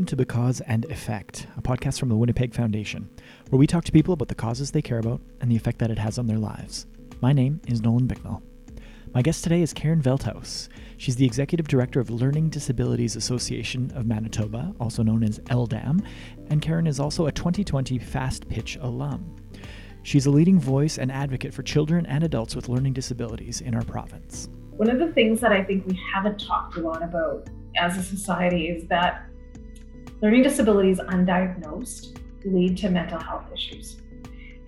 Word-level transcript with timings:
Welcome 0.00 0.16
to 0.16 0.16
Because 0.16 0.62
and 0.62 0.86
Effect, 0.86 1.46
a 1.58 1.60
podcast 1.60 2.00
from 2.00 2.08
the 2.08 2.16
Winnipeg 2.16 2.54
Foundation, 2.54 3.10
where 3.50 3.58
we 3.58 3.66
talk 3.66 3.84
to 3.84 3.92
people 3.92 4.14
about 4.14 4.28
the 4.28 4.34
causes 4.34 4.70
they 4.70 4.80
care 4.80 4.98
about 4.98 5.20
and 5.42 5.50
the 5.50 5.56
effect 5.56 5.78
that 5.78 5.90
it 5.90 5.98
has 5.98 6.18
on 6.18 6.26
their 6.26 6.38
lives. 6.38 6.86
My 7.20 7.34
name 7.34 7.60
is 7.66 7.82
Nolan 7.82 8.06
Bicknell. 8.06 8.42
My 9.12 9.20
guest 9.20 9.42
today 9.42 9.60
is 9.60 9.74
Karen 9.74 10.00
Veldhuis. 10.00 10.70
She's 10.96 11.16
the 11.16 11.26
Executive 11.26 11.68
Director 11.68 12.00
of 12.00 12.08
Learning 12.08 12.48
Disabilities 12.48 13.14
Association 13.14 13.92
of 13.94 14.06
Manitoba, 14.06 14.74
also 14.80 15.02
known 15.02 15.22
as 15.22 15.38
LDAM, 15.40 16.02
and 16.48 16.62
Karen 16.62 16.86
is 16.86 16.98
also 16.98 17.26
a 17.26 17.32
2020 17.32 17.98
Fast 17.98 18.48
Pitch 18.48 18.78
alum. 18.80 19.36
She's 20.02 20.24
a 20.24 20.30
leading 20.30 20.58
voice 20.58 20.96
and 20.96 21.12
advocate 21.12 21.52
for 21.52 21.62
children 21.62 22.06
and 22.06 22.24
adults 22.24 22.56
with 22.56 22.70
learning 22.70 22.94
disabilities 22.94 23.60
in 23.60 23.74
our 23.74 23.84
province. 23.84 24.48
One 24.70 24.88
of 24.88 24.98
the 24.98 25.12
things 25.12 25.40
that 25.40 25.52
I 25.52 25.62
think 25.62 25.86
we 25.86 26.00
haven't 26.14 26.40
talked 26.40 26.78
a 26.78 26.80
lot 26.80 27.02
about 27.02 27.50
as 27.76 27.98
a 27.98 28.02
society 28.02 28.68
is 28.68 28.88
that 28.88 29.29
learning 30.22 30.42
disabilities 30.42 30.98
undiagnosed 30.98 32.18
lead 32.44 32.76
to 32.78 32.90
mental 32.90 33.18
health 33.18 33.44
issues. 33.52 33.96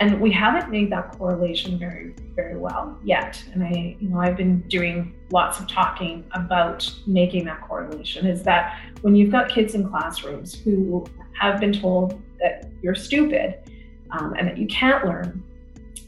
And 0.01 0.21
we 0.21 0.33
haven't 0.33 0.71
made 0.71 0.91
that 0.91 1.17
correlation 1.17 1.79
very, 1.79 2.15
very 2.35 2.57
well 2.57 2.99
yet. 3.05 3.43
And 3.53 3.63
I, 3.63 3.97
you 4.01 4.09
know, 4.09 4.19
I've 4.19 4.37
been 4.37 4.61
doing 4.63 5.15
lots 5.31 5.61
of 5.61 5.69
talking 5.69 6.25
about 6.33 6.93
making 7.07 7.45
that 7.45 7.61
correlation 7.61 8.27
is 8.27 8.43
that 8.43 8.81
when 9.03 9.15
you've 9.15 9.31
got 9.31 9.49
kids 9.49 9.75
in 9.75 9.89
classrooms 9.89 10.55
who 10.55 11.07
have 11.39 11.61
been 11.61 11.73
told 11.73 12.21
that 12.41 12.69
you're 12.83 12.97
stupid 12.97 13.59
um, 14.11 14.35
and 14.37 14.49
that 14.49 14.59
you 14.59 14.67
can't 14.67 15.05
learn, 15.05 15.41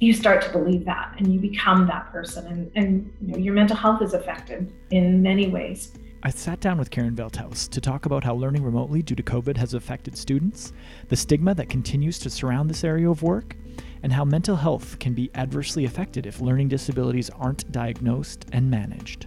you 0.01 0.13
start 0.13 0.43
to 0.43 0.51
believe 0.51 0.85
that 0.85 1.15
and 1.19 1.33
you 1.33 1.39
become 1.39 1.87
that 1.87 2.11
person 2.11 2.47
and, 2.49 2.73
and 2.75 3.13
you 3.21 3.29
know, 3.29 3.39
your 3.39 3.55
mental 3.55 3.77
health 3.77 4.03
is 4.03 4.13
affected 4.13 4.73
in 4.91 5.23
many 5.23 5.49
ways. 5.49 5.93
I 6.27 6.31
sat 6.31 6.59
down 6.59 6.79
with 6.79 6.91
Karen 6.91 7.15
Veldhuis 7.15 7.69
to 7.69 7.83
talk 7.83 8.07
about 8.07 8.25
how 8.25 8.33
learning 8.35 8.65
remotely 8.65 9.03
due 9.03 9.15
to 9.15 9.23
COVID 9.23 9.59
has 9.59 9.75
affected 9.75 10.17
students, 10.17 10.73
the 11.11 11.17
stigma 11.17 11.55
that 11.55 11.69
continues 11.69 12.19
to 12.21 12.31
surround 12.31 12.71
this 12.71 12.83
area 12.83 13.11
of 13.11 13.23
work, 13.23 13.55
and 14.03 14.11
how 14.11 14.25
mental 14.25 14.57
health 14.57 14.99
can 14.99 15.13
be 15.13 15.31
adversely 15.35 15.85
affected 15.85 16.25
if 16.25 16.41
learning 16.41 16.69
disabilities 16.69 17.29
aren't 17.29 17.71
diagnosed 17.71 18.47
and 18.53 18.71
managed. 18.71 19.27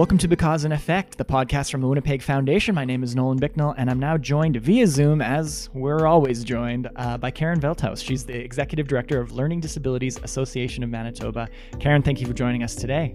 Welcome 0.00 0.16
to 0.16 0.28
Because 0.28 0.64
and 0.64 0.72
Effect, 0.72 1.18
the 1.18 1.26
podcast 1.26 1.70
from 1.70 1.82
the 1.82 1.86
Winnipeg 1.86 2.22
Foundation. 2.22 2.74
My 2.74 2.86
name 2.86 3.02
is 3.02 3.14
Nolan 3.14 3.36
Bicknell, 3.36 3.74
and 3.76 3.90
I'm 3.90 3.98
now 3.98 4.16
joined 4.16 4.56
via 4.56 4.86
Zoom, 4.86 5.20
as 5.20 5.68
we're 5.74 6.06
always 6.06 6.42
joined, 6.42 6.88
uh, 6.96 7.18
by 7.18 7.30
Karen 7.30 7.60
Veldhuis. 7.60 8.02
She's 8.02 8.24
the 8.24 8.34
Executive 8.34 8.88
Director 8.88 9.20
of 9.20 9.32
Learning 9.32 9.60
Disabilities 9.60 10.18
Association 10.22 10.82
of 10.82 10.88
Manitoba. 10.88 11.50
Karen, 11.80 12.00
thank 12.00 12.18
you 12.18 12.26
for 12.26 12.32
joining 12.32 12.62
us 12.62 12.74
today. 12.74 13.14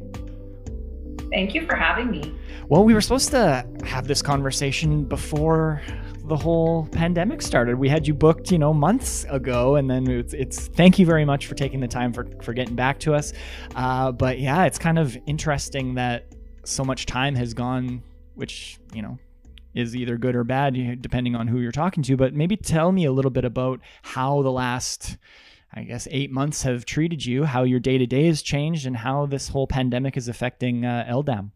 Thank 1.32 1.56
you 1.56 1.66
for 1.66 1.76
having 1.76 2.12
me. 2.12 2.36
Well, 2.70 2.84
we 2.84 2.94
were 2.94 3.02
supposed 3.02 3.32
to 3.32 3.68
have 3.84 4.08
this 4.08 4.22
conversation 4.22 5.06
before 5.06 5.82
the 6.26 6.38
whole 6.38 6.86
pandemic 6.92 7.42
started. 7.42 7.80
We 7.80 7.90
had 7.90 8.08
you 8.08 8.14
booked, 8.14 8.52
you 8.52 8.60
know, 8.60 8.76
months 8.76 9.26
ago, 9.32 9.78
and 9.78 9.90
then 9.90 10.08
it's, 10.08 10.36
it's 10.36 10.68
thank 10.68 11.00
you 11.00 11.08
very 11.08 11.26
much 11.26 11.48
for 11.48 11.56
taking 11.56 11.80
the 11.80 11.88
time 11.88 12.14
for 12.14 12.28
for 12.44 12.54
getting 12.54 12.76
back 12.76 13.00
to 13.00 13.16
us. 13.16 13.34
Uh, 13.76 14.12
but 14.12 14.38
yeah, 14.38 14.66
it's 14.66 14.78
kind 14.78 15.00
of 15.00 15.18
interesting 15.26 15.96
that 15.96 16.35
so 16.68 16.84
much 16.84 17.06
time 17.06 17.36
has 17.36 17.54
gone, 17.54 18.04
which, 18.36 18.78
you 18.94 19.02
know, 19.02 19.18
is 19.74 19.96
either 19.96 20.18
good 20.18 20.36
or 20.36 20.44
bad, 20.44 21.02
depending 21.02 21.36
on 21.36 21.48
who 21.48 21.60
you're 21.60 21.72
talking 21.72 22.02
to. 22.04 22.18
But 22.18 22.34
maybe 22.34 22.56
tell 22.56 22.92
me 22.92 23.06
a 23.06 23.12
little 23.12 23.32
bit 23.32 23.46
about 23.46 23.82
how 24.04 24.42
the 24.42 24.52
last, 24.52 25.18
I 25.74 25.84
guess, 25.84 26.08
eight 26.12 26.32
months 26.32 26.64
have 26.64 26.86
treated 26.86 27.26
you, 27.26 27.44
how 27.44 27.64
your 27.64 27.80
day 27.80 27.98
to 27.98 28.06
day 28.06 28.26
has 28.28 28.42
changed, 28.42 28.86
and 28.86 28.98
how 28.98 29.26
this 29.26 29.50
whole 29.50 29.68
pandemic 29.68 30.18
is 30.18 30.28
affecting 30.28 30.86
uh, 30.86 31.06
LDAM. 31.10 31.52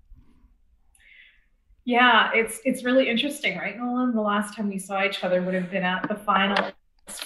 Yeah, 1.85 2.29
it's 2.35 2.59
it's 2.65 2.83
really 2.83 3.09
interesting, 3.09 3.57
right, 3.57 3.75
Nolan? 3.75 4.13
The 4.13 4.21
last 4.21 4.55
time 4.55 4.69
we 4.69 4.77
saw 4.77 5.03
each 5.03 5.23
other 5.23 5.41
would 5.41 5.55
have 5.55 5.71
been 5.71 5.83
at 5.83 6.07
the 6.07 6.15
finals 6.15 6.73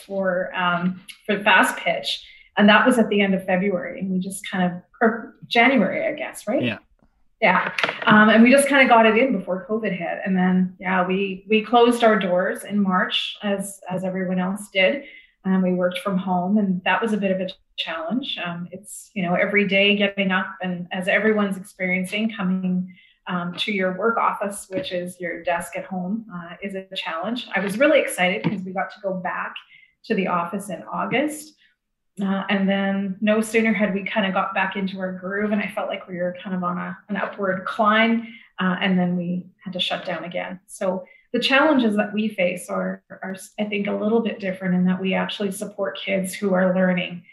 for 0.06 0.56
um, 0.56 1.02
for 1.26 1.44
Fast 1.44 1.76
Pitch, 1.78 2.26
and 2.56 2.70
that 2.70 2.86
was 2.86 2.98
at 2.98 3.10
the 3.10 3.20
end 3.20 3.34
of 3.34 3.46
February, 3.46 4.00
and 4.00 4.10
we 4.10 4.20
just 4.20 4.50
kind 4.50 4.72
of 4.72 4.82
or 5.02 5.36
January, 5.48 6.08
I 6.08 6.16
guess, 6.16 6.48
right? 6.48 6.64
Yeah. 6.64 6.78
Yeah. 7.44 7.74
Um, 8.06 8.30
and 8.30 8.42
we 8.42 8.52
just 8.52 8.70
kind 8.70 8.82
of 8.82 8.88
got 8.88 9.06
it 9.06 9.18
in 9.18 9.38
before 9.38 9.68
COVID 9.70 9.92
hit. 9.92 10.20
And 10.26 10.36
then, 10.36 10.78
yeah, 10.80 11.06
we, 11.06 11.46
we 11.50 11.62
closed 11.62 12.02
our 12.02 12.18
doors 12.18 12.64
in 12.64 12.82
March 12.82 13.36
as, 13.44 13.82
as 13.92 14.06
everyone 14.06 14.40
else 14.40 14.70
did. 14.72 15.04
And 15.44 15.62
we 15.62 15.74
worked 15.74 16.00
from 16.00 16.18
home 16.18 16.58
and 16.58 16.82
that 16.86 17.02
was 17.02 17.12
a 17.12 17.18
bit 17.18 17.32
of 17.32 17.42
a 17.42 17.50
challenge. 17.76 18.40
Um, 18.42 18.70
it's, 18.72 19.12
you 19.14 19.24
know, 19.24 19.34
every 19.34 19.68
day 19.68 19.98
getting 19.98 20.32
up 20.32 20.56
and 20.62 20.88
as 20.94 21.10
everyone's 21.10 21.58
experiencing 21.58 22.32
coming 22.34 22.96
um, 23.28 23.54
to 23.58 23.74
your 23.74 23.98
work 23.98 24.18
office, 24.18 24.68
which 24.70 24.94
is 24.94 25.20
your 25.20 25.44
desk 25.44 25.76
at 25.76 25.84
home, 25.84 26.26
uh, 26.34 26.56
is 26.64 26.76
a 26.76 26.88
challenge. 26.96 27.48
I 27.54 27.60
was 27.60 27.78
really 27.78 28.00
excited 28.00 28.44
because 28.44 28.62
we 28.62 28.72
got 28.72 28.90
to 28.92 29.02
go 29.04 29.16
back 29.16 29.54
to 30.06 30.16
the 30.16 30.28
office 30.28 30.70
in 30.70 30.82
August. 30.84 31.56
Uh, 32.22 32.44
and 32.50 32.70
then 32.70 33.18
no 33.22 33.42
sooner 33.42 33.74
had 33.74 33.94
we 33.94 34.04
kind 34.04 34.26
of 34.26 34.34
got 34.34 34.54
back 34.54 34.76
into 34.76 35.00
our 35.00 35.14
groove 35.14 35.52
and 35.52 35.62
I 35.62 35.72
felt 35.74 35.90
like 35.90 36.08
we 36.08 36.18
were 36.18 36.36
kind 36.44 36.56
of 36.56 36.64
on 36.64 36.78
a, 36.78 36.98
an 37.10 37.18
upward 37.18 37.66
climb. 37.66 38.28
Uh, 38.60 38.76
and 38.80 39.00
then 39.00 39.18
we 39.18 39.48
had 39.64 39.74
to 39.74 39.80
shut 39.80 40.06
down 40.06 40.24
again. 40.24 40.60
So 40.68 41.06
the 41.32 41.40
challenges 41.40 41.96
that 41.96 42.14
we 42.14 42.30
face 42.30 42.70
are, 42.70 43.04
are, 43.10 43.36
I 43.60 43.64
think, 43.64 43.88
a 43.88 43.96
little 43.96 44.20
bit 44.20 44.40
different 44.40 44.76
in 44.76 44.86
that 44.86 45.02
we 45.02 45.16
actually 45.16 45.52
support 45.52 45.98
kids 45.98 46.36
who 46.36 46.54
are 46.54 46.76
learning. 46.76 47.24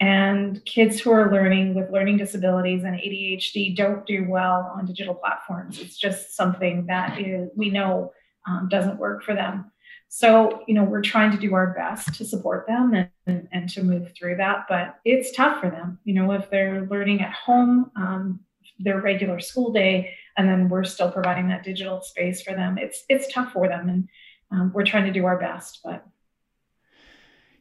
And 0.00 0.62
kids 0.64 0.98
who 0.98 1.12
are 1.12 1.30
learning 1.30 1.74
with 1.74 1.92
learning 1.92 2.16
disabilities 2.16 2.82
and 2.82 2.96
ADHD 2.96 3.76
don't 3.76 4.04
do 4.04 4.26
well 4.28 4.72
on 4.76 4.86
digital 4.86 5.14
platforms. 5.14 5.78
It's 5.78 5.96
just 5.96 6.34
something 6.34 6.86
that 6.86 7.20
is, 7.20 7.48
we 7.54 7.70
know 7.70 8.12
um, 8.48 8.68
doesn't 8.68 8.98
work 8.98 9.22
for 9.22 9.34
them. 9.34 9.70
So, 10.08 10.64
you 10.66 10.74
know, 10.74 10.82
we're 10.82 11.02
trying 11.02 11.30
to 11.30 11.38
do 11.38 11.54
our 11.54 11.72
best 11.74 12.14
to 12.16 12.24
support 12.24 12.66
them 12.66 12.92
and, 12.94 13.08
and, 13.26 13.48
and, 13.52 13.68
to 13.70 13.82
move 13.82 14.12
through 14.16 14.36
that, 14.36 14.66
but 14.68 14.96
it's 15.04 15.32
tough 15.32 15.60
for 15.60 15.70
them. 15.70 15.98
You 16.04 16.14
know, 16.14 16.32
if 16.32 16.50
they're 16.50 16.86
learning 16.90 17.22
at 17.22 17.32
home, 17.32 17.90
um, 17.96 18.40
their 18.78 19.00
regular 19.00 19.40
school 19.40 19.72
day, 19.72 20.14
and 20.36 20.48
then 20.48 20.68
we're 20.68 20.84
still 20.84 21.10
providing 21.10 21.48
that 21.48 21.64
digital 21.64 22.02
space 22.02 22.42
for 22.42 22.54
them, 22.54 22.76
it's 22.78 23.04
it's 23.08 23.32
tough 23.32 23.52
for 23.52 23.68
them, 23.68 23.88
and 23.88 24.08
um, 24.50 24.72
we're 24.74 24.84
trying 24.84 25.06
to 25.06 25.12
do 25.12 25.24
our 25.26 25.38
best. 25.38 25.80
But 25.84 26.06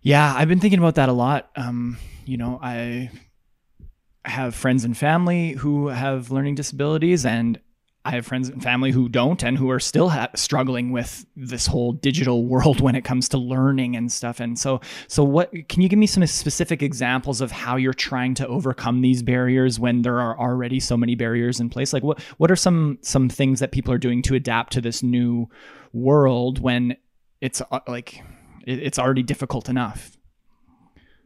yeah, 0.02 0.34
I've 0.36 0.50
been 0.50 0.60
thinking 0.60 0.80
about 0.80 0.96
that 0.96 1.10
a 1.10 1.14
lot. 1.14 1.50
Um, 1.56 1.98
you 2.26 2.38
know, 2.38 2.60
I 2.62 3.12
have 4.26 4.56
friends 4.56 4.84
and 4.84 4.98
family 4.98 5.52
who 5.52 5.88
have 5.88 6.32
learning 6.32 6.56
disabilities, 6.56 7.26
and 7.26 7.60
I 8.06 8.12
have 8.12 8.26
friends 8.26 8.50
and 8.50 8.62
family 8.62 8.92
who 8.92 9.08
don't 9.08 9.42
and 9.44 9.58
who 9.58 9.70
are 9.70 9.80
still 9.80 10.10
ha- 10.10 10.30
struggling 10.36 10.92
with 10.92 11.26
this 11.38 11.68
whole 11.68 11.94
digital 11.94 12.46
world 12.46 12.82
when 12.82 12.96
it 12.96 13.06
comes 13.06 13.30
to 13.30 13.38
learning 13.38 13.96
and 13.96 14.12
stuff. 14.12 14.42
And 14.42 14.60
so, 14.60 14.82
so 15.08 15.24
what 15.24 15.52
can 15.70 15.82
you 15.82 15.88
give 15.88 16.00
me 16.00 16.08
some 16.08 16.26
specific 16.26 16.84
examples 16.84 17.40
of 17.40 17.52
how 17.52 17.78
you're 17.78 17.94
trying 17.94 18.34
to 18.36 18.48
overcome 18.48 19.02
these 19.02 19.24
barriers 19.24 19.80
when 19.80 20.02
there 20.02 20.20
are 20.20 20.38
already 20.38 20.82
so 20.82 20.98
many 20.98 21.16
barriers 21.16 21.62
in 21.62 21.70
place? 21.70 21.94
Like 21.94 22.04
what 22.04 22.22
what 22.38 22.52
are 22.52 22.58
some 22.58 22.98
some 23.02 23.30
things 23.30 23.62
that 23.62 23.72
people 23.72 23.94
are 23.94 23.98
doing 23.98 24.22
to 24.24 24.36
adapt 24.36 24.74
to 24.74 24.82
this 24.82 25.02
new 25.02 25.50
world 25.94 26.60
when 26.60 26.98
it's 27.40 27.62
uh, 27.72 27.80
like 27.88 28.22
it, 28.68 28.80
it's 28.80 29.00
already 29.00 29.24
difficult 29.24 29.70
enough? 29.70 30.18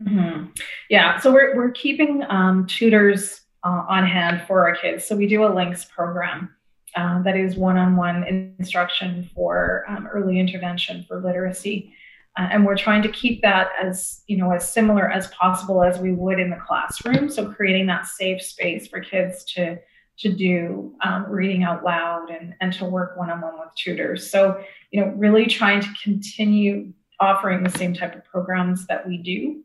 Mm-hmm. 0.03 0.51
Yeah, 0.91 1.19
so 1.19 1.33
we're 1.33 1.55
we're 1.55 1.71
keeping 1.71 2.23
um, 2.29 2.67
tutors 2.67 3.41
uh, 3.63 3.83
on 3.89 4.05
hand 4.05 4.43
for 4.45 4.67
our 4.67 4.75
kids. 4.75 5.05
So 5.05 5.15
we 5.15 5.27
do 5.27 5.43
a 5.43 5.49
links 5.51 5.83
program 5.85 6.53
um, 6.97 7.21
that 7.23 7.37
is 7.37 7.55
one-on-one 7.55 8.23
instruction 8.57 9.29
for 9.35 9.85
um, 9.87 10.07
early 10.07 10.39
intervention 10.39 11.05
for 11.07 11.21
literacy. 11.21 11.93
Uh, 12.37 12.49
and 12.51 12.65
we're 12.65 12.77
trying 12.77 13.03
to 13.03 13.09
keep 13.09 13.41
that 13.43 13.69
as 13.81 14.23
you 14.27 14.37
know 14.37 14.51
as 14.51 14.71
similar 14.71 15.09
as 15.09 15.27
possible 15.27 15.83
as 15.83 15.99
we 15.99 16.11
would 16.11 16.39
in 16.39 16.49
the 16.49 16.59
classroom. 16.67 17.29
So 17.29 17.51
creating 17.51 17.85
that 17.87 18.07
safe 18.07 18.41
space 18.41 18.87
for 18.87 18.99
kids 18.99 19.45
to 19.55 19.77
to 20.19 20.33
do 20.33 20.95
um, 21.03 21.27
reading 21.29 21.63
out 21.63 21.83
loud 21.83 22.31
and, 22.31 22.55
and 22.59 22.73
to 22.73 22.85
work 22.85 23.15
one-on-one 23.17 23.59
with 23.59 23.69
tutors. 23.75 24.29
So 24.29 24.63
you 24.91 25.01
know 25.01 25.13
really 25.15 25.45
trying 25.45 25.81
to 25.81 25.89
continue 26.03 26.93
offering 27.19 27.63
the 27.63 27.77
same 27.77 27.93
type 27.93 28.15
of 28.15 28.23
programs 28.25 28.87
that 28.87 29.07
we 29.07 29.17
do, 29.17 29.63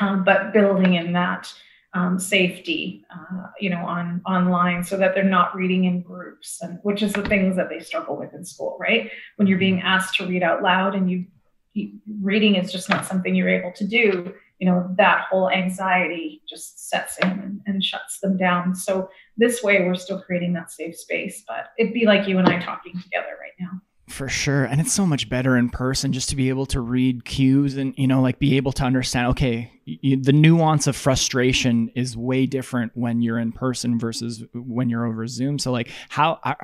um, 0.00 0.24
but 0.24 0.52
building 0.52 0.94
in 0.94 1.12
that 1.12 1.52
um, 1.94 2.18
safety, 2.18 3.04
uh, 3.10 3.46
you 3.58 3.70
know, 3.70 3.84
on 3.84 4.20
online, 4.26 4.84
so 4.84 4.96
that 4.96 5.14
they're 5.14 5.24
not 5.24 5.54
reading 5.56 5.84
in 5.84 6.02
groups, 6.02 6.58
and 6.60 6.78
which 6.82 7.02
is 7.02 7.12
the 7.12 7.22
things 7.22 7.56
that 7.56 7.68
they 7.68 7.80
struggle 7.80 8.16
with 8.16 8.34
in 8.34 8.44
school, 8.44 8.76
right? 8.78 9.10
When 9.36 9.48
you're 9.48 9.58
being 9.58 9.80
asked 9.80 10.16
to 10.16 10.26
read 10.26 10.42
out 10.42 10.62
loud, 10.62 10.94
and 10.94 11.10
you, 11.10 11.24
you 11.72 11.92
reading 12.20 12.56
is 12.56 12.70
just 12.70 12.88
not 12.88 13.06
something 13.06 13.34
you're 13.34 13.48
able 13.48 13.72
to 13.72 13.86
do. 13.86 14.34
You 14.58 14.68
know, 14.68 14.92
that 14.96 15.26
whole 15.30 15.50
anxiety 15.50 16.42
just 16.48 16.90
sets 16.90 17.16
in 17.18 17.28
and, 17.28 17.60
and 17.66 17.82
shuts 17.82 18.18
them 18.20 18.36
down. 18.36 18.74
So 18.74 19.08
this 19.36 19.62
way, 19.62 19.84
we're 19.84 19.94
still 19.94 20.20
creating 20.20 20.52
that 20.54 20.70
safe 20.70 20.96
space, 20.96 21.44
but 21.46 21.70
it'd 21.78 21.94
be 21.94 22.06
like 22.06 22.28
you 22.28 22.38
and 22.38 22.48
I 22.48 22.58
talking 22.60 22.92
together 23.00 23.36
right 23.40 23.52
now. 23.60 23.80
For 24.08 24.28
sure. 24.28 24.64
And 24.64 24.80
it's 24.80 24.92
so 24.92 25.06
much 25.06 25.28
better 25.28 25.56
in 25.56 25.68
person 25.68 26.12
just 26.12 26.30
to 26.30 26.36
be 26.36 26.48
able 26.48 26.66
to 26.66 26.80
read 26.80 27.24
cues 27.24 27.76
and, 27.76 27.94
you 27.96 28.06
know, 28.06 28.22
like 28.22 28.38
be 28.38 28.56
able 28.56 28.72
to 28.72 28.84
understand, 28.84 29.28
okay, 29.28 29.70
you, 29.84 30.16
the 30.16 30.32
nuance 30.32 30.86
of 30.86 30.96
frustration 30.96 31.90
is 31.94 32.16
way 32.16 32.46
different 32.46 32.92
when 32.94 33.20
you're 33.20 33.38
in 33.38 33.52
person 33.52 33.98
versus 33.98 34.42
when 34.54 34.88
you're 34.88 35.06
over 35.06 35.26
Zoom. 35.26 35.58
So 35.58 35.72
like 35.72 35.90
how, 36.08 36.40
uh, 36.42 36.54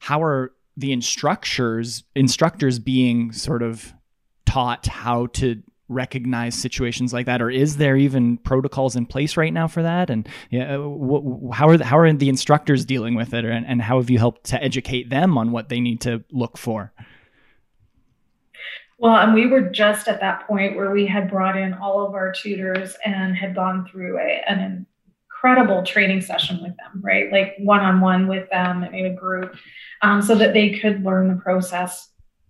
how 0.00 0.22
are 0.22 0.52
the 0.76 0.92
instructors, 0.92 2.04
instructors 2.14 2.78
being 2.78 3.32
sort 3.32 3.62
of 3.62 3.92
taught 4.44 4.86
how 4.86 5.26
to 5.26 5.62
recognize 5.92 6.54
situations 6.54 7.12
like 7.12 7.26
that 7.26 7.42
or 7.42 7.50
is 7.50 7.76
there 7.76 7.96
even 7.96 8.38
protocols 8.38 8.96
in 8.96 9.06
place 9.06 9.36
right 9.36 9.52
now 9.52 9.68
for 9.68 9.82
that? 9.82 10.10
And 10.10 10.28
yeah 10.50 10.76
wh- 10.76 11.54
how 11.54 11.68
are 11.68 11.76
the, 11.76 11.84
how 11.84 11.98
are 11.98 12.12
the 12.12 12.28
instructors 12.28 12.84
dealing 12.84 13.14
with 13.14 13.34
it 13.34 13.44
and, 13.44 13.66
and 13.66 13.82
how 13.82 13.98
have 13.98 14.10
you 14.10 14.18
helped 14.18 14.44
to 14.44 14.62
educate 14.62 15.10
them 15.10 15.36
on 15.38 15.52
what 15.52 15.68
they 15.68 15.80
need 15.80 16.00
to 16.02 16.24
look 16.30 16.56
for? 16.56 16.92
Well 18.98 19.16
and 19.16 19.34
we 19.34 19.46
were 19.46 19.62
just 19.62 20.08
at 20.08 20.20
that 20.20 20.46
point 20.46 20.76
where 20.76 20.90
we 20.90 21.06
had 21.06 21.30
brought 21.30 21.56
in 21.56 21.74
all 21.74 22.06
of 22.06 22.14
our 22.14 22.32
tutors 22.32 22.96
and 23.04 23.36
had 23.36 23.54
gone 23.54 23.86
through 23.86 24.18
a, 24.18 24.42
an 24.48 24.86
incredible 25.28 25.82
training 25.82 26.20
session 26.20 26.62
with 26.62 26.76
them 26.76 27.02
right? 27.02 27.30
Like 27.30 27.54
one-on-one 27.58 28.28
with 28.28 28.48
them 28.50 28.82
and 28.82 28.94
in 28.94 29.06
a 29.06 29.14
group 29.14 29.56
um, 30.02 30.22
so 30.22 30.34
that 30.34 30.52
they 30.52 30.70
could 30.78 31.04
learn 31.04 31.28
the 31.28 31.40
process 31.40 32.08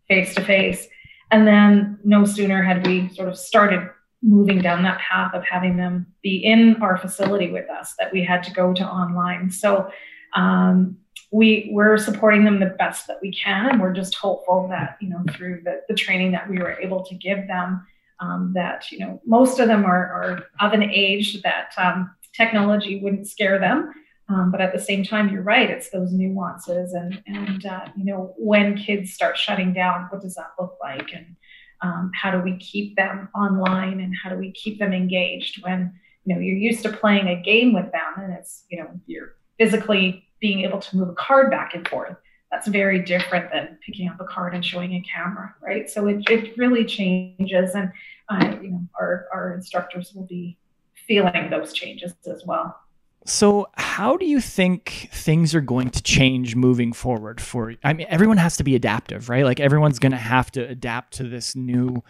face 0.09 0.35
to 0.35 0.45
face 0.45 0.89
and 1.33 1.47
then 1.47 1.99
no 2.05 2.25
sooner 2.25 2.63
had 2.63 2.87
we 2.87 3.09
sort 3.09 3.29
of 3.29 3.37
started 3.37 3.89
moving 4.23 4.61
down 4.61 4.85
that 4.85 5.01
path 5.01 5.35
of 5.35 5.43
having 5.45 5.77
them 5.77 6.07
be 6.23 6.37
in 6.37 6.77
our 6.81 6.97
facility 6.97 7.51
with 7.51 7.69
us 7.69 7.95
that 7.99 8.13
we 8.13 8.23
had 8.23 8.43
to 8.45 8.53
go 8.53 8.73
to 8.73 8.85
online. 8.85 9.51
So 9.51 9.91
um, 10.37 10.97
we 11.33 11.71
we're 11.73 11.99
supporting 11.99 12.45
them 12.45 12.61
the 12.61 12.67
best 12.79 13.07
that 13.07 13.19
we 13.23 13.33
can, 13.33 13.71
and 13.71 13.81
we're 13.81 13.95
just 13.95 14.15
hopeful 14.15 14.69
that 14.69 14.99
you 15.01 15.09
know 15.09 15.25
through 15.33 15.63
the, 15.65 15.81
the 15.89 15.95
training 15.95 16.33
that 16.33 16.49
we 16.49 16.59
were 16.59 16.79
able 16.79 17.03
to 17.05 17.15
give 17.15 17.47
them, 17.49 17.85
um, 18.21 18.53
that 18.55 18.93
you 18.93 18.99
know 18.99 19.21
most 19.25 19.59
of 19.59 19.67
them 19.67 19.85
are, 19.87 20.07
are 20.13 20.45
of 20.61 20.75
an 20.75 20.83
age 20.83 21.43
that 21.43 21.73
um, 21.79 22.15
technology 22.35 23.01
wouldn't 23.03 23.27
scare 23.27 23.59
them. 23.59 23.93
Um, 24.29 24.51
but 24.51 24.61
at 24.61 24.73
the 24.73 24.81
same 24.81 25.05
time, 25.05 25.29
you're 25.29 25.43
right. 25.43 25.69
It's 25.69 25.91
those 25.91 26.13
nuances, 26.13 26.93
and 26.93 27.23
and 27.27 27.67
uh, 27.67 27.87
you 27.97 28.05
know 28.05 28.35
when 28.39 28.77
kids 28.77 29.13
start 29.13 29.37
shutting 29.37 29.73
down, 29.73 30.07
what 30.11 30.23
does 30.23 30.35
that 30.37 30.53
look 30.59 30.77
like, 30.81 31.13
and 31.13 31.37
um, 31.83 32.11
how 32.15 32.31
do 32.31 32.41
we 32.41 32.57
keep 32.59 32.97
them 32.97 33.29
online, 33.35 34.01
and 34.01 34.15
how 34.23 34.31
do 34.31 34.37
we 34.37 34.53
keep 34.53 34.79
them 34.79 34.93
engaged 34.93 35.63
when 35.65 35.93
you 36.25 36.35
know 36.35 36.41
you're 36.41 36.57
used 36.57 36.83
to 36.85 36.93
playing 36.93 37.29
a 37.29 37.43
game 37.43 37.73
with 37.73 37.91
them, 37.93 38.13
and 38.17 38.33
it's 38.33 38.65
you 38.71 38.79
know 38.79 38.89
you're 39.07 39.35
physically 39.59 40.27
being 40.41 40.61
able 40.61 40.81
to 40.81 40.97
move 40.97 41.09
a 41.09 41.15
card 41.15 41.51
back 41.51 41.75
and 41.75 41.87
forth. 41.89 42.17
That's 42.51 42.69
very 42.69 43.03
different 43.03 43.51
than 43.53 43.79
picking 43.85 44.09
up 44.09 44.21
a 44.21 44.25
card 44.25 44.55
and 44.55 44.65
showing 44.65 44.93
a 44.95 45.03
camera, 45.03 45.55
right? 45.63 45.89
So 45.91 46.07
it, 46.07 46.29
it 46.31 46.57
really 46.57 46.85
changes, 46.85 47.75
and 47.75 47.91
uh, 48.29 48.57
you 48.63 48.71
know 48.71 48.83
our 48.99 49.27
our 49.35 49.55
instructors 49.55 50.13
will 50.15 50.27
be 50.27 50.59
feeling 51.07 51.51
those 51.51 51.73
changes 51.73 52.15
as 52.31 52.45
well. 52.47 52.82
So, 53.25 53.69
how 53.75 54.17
do 54.17 54.27
you 54.27 54.41
think 54.41 55.09
things 55.13 55.55
are 55.55 55.61
going 55.61 55.91
to 55.91 56.03
change 56.03 56.57
moving 56.57 56.93
forward? 56.93 57.41
For 57.41 57.75
I 57.85 57.93
mean, 57.93 58.07
everyone 58.11 58.37
has 58.39 58.57
to 58.57 58.65
be 58.65 58.75
adaptive, 58.75 59.29
right? 59.29 59.45
Like 59.45 59.61
everyone's 59.61 59.99
going 59.99 60.13
to 60.13 60.19
have 60.19 60.51
to 60.53 60.69
adapt 60.69 61.15
to 61.15 61.25
this 61.25 61.55
new 61.55 62.03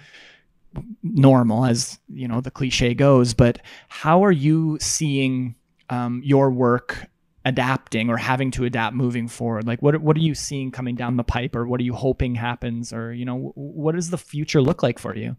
normal, 1.03 1.67
as 1.67 1.99
you 2.09 2.29
know 2.29 2.41
the 2.41 2.51
cliche 2.51 2.95
goes. 2.95 3.35
But 3.35 3.61
how 3.89 4.25
are 4.25 4.33
you 4.33 4.79
seeing 4.81 5.55
um, 5.91 6.23
your 6.25 6.51
work 6.51 7.07
adapting 7.45 8.09
or 8.09 8.17
having 8.17 8.51
to 8.53 8.65
adapt 8.65 8.97
moving 8.97 9.29
forward? 9.29 9.67
Like, 9.67 9.83
what 9.83 10.01
what 10.01 10.17
are 10.17 10.21
you 10.21 10.35
seeing 10.35 10.71
coming 10.71 10.95
down 10.95 11.19
the 11.19 11.25
pipe, 11.25 11.55
or 11.55 11.67
what 11.67 11.79
are 11.81 11.85
you 11.85 11.95
hoping 11.95 12.35
happens, 12.35 12.91
or 12.91 13.13
you 13.13 13.27
know, 13.27 13.53
what 13.55 13.95
does 13.95 14.09
the 14.09 14.19
future 14.19 14.63
look 14.63 14.83
like 14.83 14.99
for 14.99 15.15
you? 15.15 15.37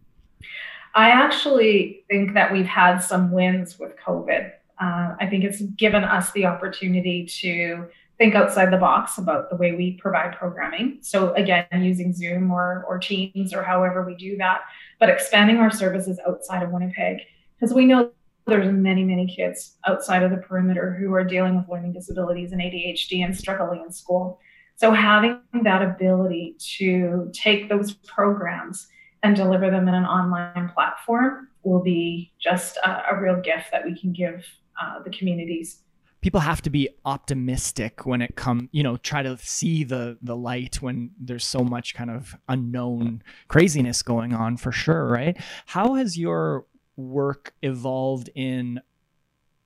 I 0.94 1.10
actually 1.10 2.04
think 2.08 2.36
that 2.36 2.52
we've 2.52 2.68
had 2.68 3.00
some 3.00 3.32
wins 3.32 3.80
with 3.80 3.96
COVID 3.98 4.52
uh, 4.84 5.16
I 5.20 5.28
think 5.30 5.44
it's 5.44 5.62
given 5.62 6.04
us 6.04 6.32
the 6.32 6.46
opportunity 6.46 7.26
to 7.42 7.88
think 8.18 8.36
outside 8.36 8.72
the 8.72 8.78
box 8.78 9.18
about 9.18 9.50
the 9.50 9.56
way 9.56 9.74
we 9.74 9.94
provide 9.94 10.38
programming. 10.38 10.98
So 11.02 11.34
again, 11.34 11.66
using 11.72 12.14
Zoom 12.14 12.52
or, 12.52 12.86
or 12.88 13.00
Teams 13.00 13.54
or 13.54 13.64
however 13.64 14.04
we 14.04 14.16
do 14.16 14.38
that, 14.38 14.62
but 15.00 15.10
expanding 15.10 15.58
our 15.58 15.72
services 15.72 16.20
outside 16.28 16.64
of 16.64 16.72
Winnipeg 16.72 17.20
because 17.60 17.74
we 17.74 17.86
know 17.86 18.12
there's 18.46 18.72
many, 18.72 19.06
many 19.06 19.26
kids 19.26 19.78
outside 19.88 20.22
of 20.22 20.32
the 20.32 20.38
perimeter 20.38 20.94
who 20.94 21.14
are 21.14 21.24
dealing 21.24 21.56
with 21.56 21.70
learning 21.70 21.94
disabilities 21.94 22.52
and 22.52 22.62
ADHD 22.62 23.24
and 23.24 23.36
struggling 23.36 23.84
in 23.86 23.92
school. 23.92 24.40
So 24.76 24.92
having 24.92 25.40
that 25.64 25.82
ability 25.82 26.58
to 26.78 27.32
take 27.34 27.70
those 27.70 27.94
programs 27.94 28.88
and 29.24 29.34
deliver 29.36 29.72
them 29.72 29.88
in 29.88 29.94
an 29.94 30.04
online 30.04 30.70
platform 30.76 31.48
will 31.64 31.82
be 31.82 32.34
just 32.42 32.76
a, 32.78 33.16
a 33.16 33.22
real 33.22 33.40
gift 33.40 33.72
that 33.72 33.86
we 33.86 33.98
can 33.98 34.12
give 34.12 34.46
uh, 34.82 35.02
the 35.04 35.10
communities. 35.10 35.80
People 36.22 36.40
have 36.40 36.62
to 36.62 36.70
be 36.70 36.90
optimistic 37.04 38.06
when 38.06 38.22
it 38.22 38.36
comes 38.36 38.70
you 38.72 38.82
know 38.82 38.98
try 38.98 39.22
to 39.22 39.38
see 39.38 39.84
the 39.84 40.18
the 40.22 40.36
light 40.36 40.82
when 40.82 41.12
there's 41.20 41.46
so 41.46 41.60
much 41.60 41.94
kind 41.94 42.10
of 42.10 42.36
unknown 42.48 43.22
craziness 43.50 44.02
going 44.02 44.34
on 44.34 44.56
for 44.58 44.72
sure 44.72 45.06
right? 45.08 45.38
How 45.66 45.96
has 45.96 46.18
your 46.18 46.66
work 46.96 47.54
evolved 47.62 48.30
in 48.36 48.82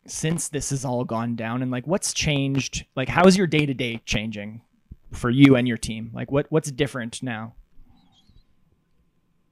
since 0.07 0.49
this 0.49 0.71
has 0.71 0.83
all 0.83 1.05
gone 1.05 1.35
down? 1.35 1.61
And 1.61 1.69
like 1.69 1.85
what's 1.85 2.11
changed? 2.11 2.85
Like 2.95 3.09
how 3.09 3.25
is 3.25 3.37
your 3.37 3.47
day 3.47 3.67
to 3.67 3.73
day 3.75 4.01
changing 4.05 4.61
for 5.13 5.29
you 5.29 5.55
and 5.55 5.67
your 5.67 5.77
team? 5.77 6.09
Like 6.11 6.31
what 6.31 6.47
what's 6.49 6.71
different 6.71 7.21
now? 7.21 7.53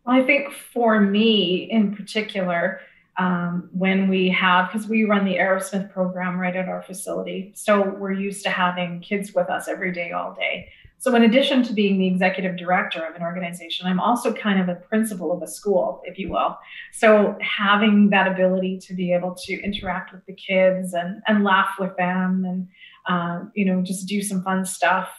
Well, 0.05 0.15
i 0.15 0.23
think 0.23 0.51
for 0.51 0.99
me 0.99 1.67
in 1.69 1.95
particular 1.95 2.79
um, 3.17 3.69
when 3.71 4.07
we 4.07 4.29
have, 4.29 4.71
because 4.71 4.87
we 4.87 5.03
run 5.03 5.25
the 5.25 5.35
Arrowsmith 5.35 5.91
program 5.91 6.37
right 6.37 6.55
at 6.55 6.67
our 6.67 6.81
facility. 6.81 7.53
So 7.55 7.95
we're 7.97 8.11
used 8.11 8.43
to 8.43 8.49
having 8.49 9.01
kids 9.01 9.33
with 9.33 9.49
us 9.49 9.67
every 9.67 9.91
day, 9.91 10.11
all 10.11 10.33
day. 10.33 10.69
So, 10.97 11.13
in 11.13 11.23
addition 11.23 11.61
to 11.63 11.73
being 11.73 11.99
the 11.99 12.07
executive 12.07 12.57
director 12.57 13.05
of 13.05 13.15
an 13.15 13.21
organization, 13.21 13.85
I'm 13.85 13.99
also 13.99 14.33
kind 14.33 14.59
of 14.59 14.69
a 14.69 14.79
principal 14.79 15.31
of 15.31 15.43
a 15.43 15.47
school, 15.47 16.01
if 16.05 16.17
you 16.17 16.29
will. 16.29 16.57
So, 16.93 17.37
having 17.41 18.09
that 18.09 18.27
ability 18.27 18.79
to 18.87 18.93
be 18.93 19.13
able 19.13 19.35
to 19.45 19.61
interact 19.61 20.13
with 20.13 20.25
the 20.25 20.33
kids 20.33 20.93
and, 20.93 21.21
and 21.27 21.43
laugh 21.43 21.75
with 21.79 21.95
them 21.97 22.45
and, 22.45 22.67
uh, 23.07 23.45
you 23.53 23.65
know, 23.65 23.81
just 23.81 24.07
do 24.07 24.21
some 24.23 24.41
fun 24.41 24.65
stuff 24.65 25.09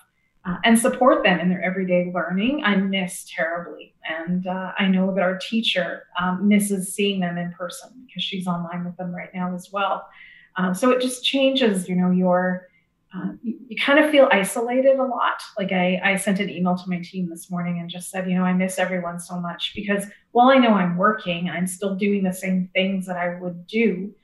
uh, 0.47 0.57
and 0.65 0.79
support 0.79 1.25
them 1.25 1.41
in 1.41 1.49
their 1.49 1.63
everyday 1.63 2.11
learning, 2.15 2.63
I 2.63 2.77
miss 2.77 3.27
terribly. 3.35 3.95
And 4.09 4.47
uh, 4.47 4.73
I 4.79 4.87
know 4.87 5.13
that 5.13 5.23
our 5.23 5.39
teacher 5.39 6.05
um, 6.21 6.47
misses 6.47 6.95
seeing 6.95 7.21
them 7.21 7.37
in 7.37 7.53
person 7.53 7.91
because 8.07 8.23
she's 8.23 8.47
online 8.47 8.85
with 8.85 8.97
them 8.97 9.13
right 9.15 9.31
now 9.35 9.55
as 9.55 9.73
well. 9.73 10.07
Um, 10.55 10.73
so 10.73 10.91
it 10.91 11.01
just 11.01 11.25
changes, 11.25 11.89
you 11.89 11.97
know, 11.97 12.13
your, 12.13 12.69
uh, 13.15 13.33
you, 13.43 13.59
you, 13.69 13.77
kind 13.77 13.99
of 13.99 14.11
feel 14.11 14.29
isolated 14.31 14.99
a 14.99 15.05
lot. 15.05 15.43
Like 15.59 15.73
I, 15.73 16.01
I 16.03 16.17
sent 16.17 16.39
an 16.39 16.49
email 16.49 16.77
to 16.77 16.89
my 16.89 17.01
team 17.01 17.29
this 17.29 17.51
morning 17.51 17.81
and 17.81 17.91
just 17.91 18.11
said, 18.11 18.31
you 18.31 18.37
know, 18.37 18.45
I 18.45 18.53
miss 18.53 18.79
everyone 18.79 19.19
so 19.19 19.41
much 19.41 19.73
because 19.75 20.07
while 20.31 20.49
I 20.49 20.59
know 20.59 20.71
I'm 20.71 20.97
working, 20.97 21.51
I'm 21.51 21.67
still 21.67 21.97
doing 21.97 22.23
the 22.23 22.33
same 22.33 22.71
things 22.73 23.07
that 23.07 23.17
I 23.17 23.39
would 23.41 23.67
do 23.67 24.15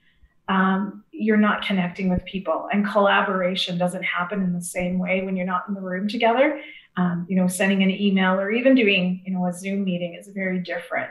um, 0.49 1.05
you're 1.13 1.37
not 1.37 1.65
connecting 1.65 2.09
with 2.09 2.25
people 2.25 2.69
and 2.73 2.87
collaboration 2.87 3.79
doesn't 3.79 4.03
happen 4.03 4.43
in 4.43 4.53
the 4.53 4.63
same 4.63 4.99
way 4.99 5.23
when 5.23 5.37
you're 5.37 5.47
not 5.47 5.65
in 5.69 5.75
the 5.75 5.81
room 5.81 6.09
together. 6.09 6.61
Um, 6.97 7.27
you 7.27 7.37
know 7.37 7.49
sending 7.49 7.83
an 7.83 7.91
email 7.91 8.39
or 8.39 8.51
even 8.51 8.75
doing 8.75 9.23
you 9.25 9.33
know 9.33 9.47
a 9.47 9.53
zoom 9.53 9.85
meeting 9.85 10.15
is 10.15 10.29
very 10.29 10.59
different 10.59 11.11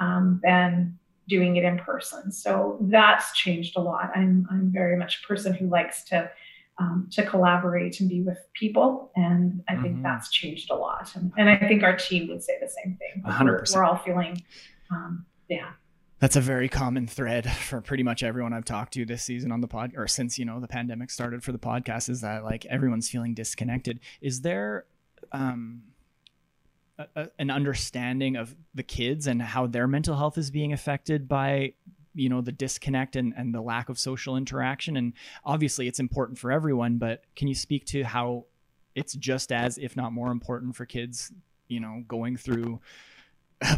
um, 0.00 0.40
than 0.42 0.98
doing 1.28 1.56
it 1.56 1.64
in 1.64 1.78
person. 1.78 2.32
So 2.32 2.76
that's 2.82 3.32
changed 3.32 3.76
a 3.76 3.80
lot. 3.80 4.10
I'm, 4.16 4.46
I'm 4.50 4.72
very 4.72 4.96
much 4.96 5.22
a 5.22 5.26
person 5.26 5.54
who 5.54 5.68
likes 5.68 6.02
to 6.04 6.30
um, 6.78 7.08
to 7.12 7.24
collaborate 7.24 8.00
and 8.00 8.08
be 8.08 8.22
with 8.22 8.38
people 8.54 9.12
and 9.14 9.62
i 9.68 9.74
think 9.74 9.96
mm-hmm. 9.96 10.02
that's 10.02 10.30
changed 10.30 10.70
a 10.70 10.74
lot. 10.74 11.14
And, 11.14 11.30
and, 11.36 11.50
i 11.50 11.56
think 11.56 11.82
our 11.82 11.94
team 11.94 12.28
would 12.28 12.42
say 12.42 12.54
the 12.58 12.68
same 12.68 12.96
thing. 12.96 13.22
100%. 13.22 13.44
We're, 13.44 13.64
we're 13.74 13.84
all 13.84 13.96
feeling 13.96 14.42
um, 14.90 15.26
yeah 15.48 15.72
that's 16.20 16.36
a 16.36 16.40
very 16.40 16.68
common 16.68 17.06
thread 17.06 17.50
for 17.50 17.80
pretty 17.80 18.02
much 18.02 18.22
everyone 18.22 18.52
I've 18.52 18.64
talked 18.64 18.92
to 18.94 19.04
this 19.04 19.22
season 19.22 19.50
on 19.50 19.60
the 19.60 19.68
pod 19.68 19.92
or 19.96 20.06
since 20.06 20.38
you 20.38 20.44
know 20.44 20.60
the 20.60 20.68
pandemic 20.68 21.10
started 21.10 21.42
for 21.42 21.52
the 21.52 21.58
podcast 21.58 22.08
is 22.08 22.20
that 22.20 22.44
like 22.44 22.66
everyone's 22.66 23.08
feeling 23.08 23.34
disconnected. 23.34 24.00
Is 24.20 24.42
there 24.42 24.84
um, 25.32 25.82
a, 26.98 27.06
a, 27.16 27.28
an 27.38 27.50
understanding 27.50 28.36
of 28.36 28.54
the 28.74 28.82
kids 28.82 29.26
and 29.26 29.40
how 29.42 29.66
their 29.66 29.88
mental 29.88 30.16
health 30.16 30.38
is 30.38 30.50
being 30.50 30.72
affected 30.72 31.26
by 31.26 31.72
you 32.14 32.28
know 32.28 32.40
the 32.40 32.52
disconnect 32.52 33.16
and, 33.16 33.32
and 33.36 33.54
the 33.54 33.60
lack 33.60 33.88
of 33.88 33.98
social 33.98 34.36
interaction 34.36 34.96
and 34.96 35.12
obviously 35.44 35.86
it's 35.86 36.00
important 36.00 36.36
for 36.38 36.50
everyone 36.50 36.98
but 36.98 37.22
can 37.36 37.46
you 37.46 37.54
speak 37.54 37.86
to 37.86 38.02
how 38.02 38.44
it's 38.96 39.14
just 39.14 39.52
as 39.52 39.78
if 39.78 39.96
not 39.96 40.12
more 40.12 40.32
important 40.32 40.74
for 40.74 40.84
kids 40.84 41.32
you 41.68 41.78
know 41.78 42.02
going 42.08 42.36
through 42.36 42.80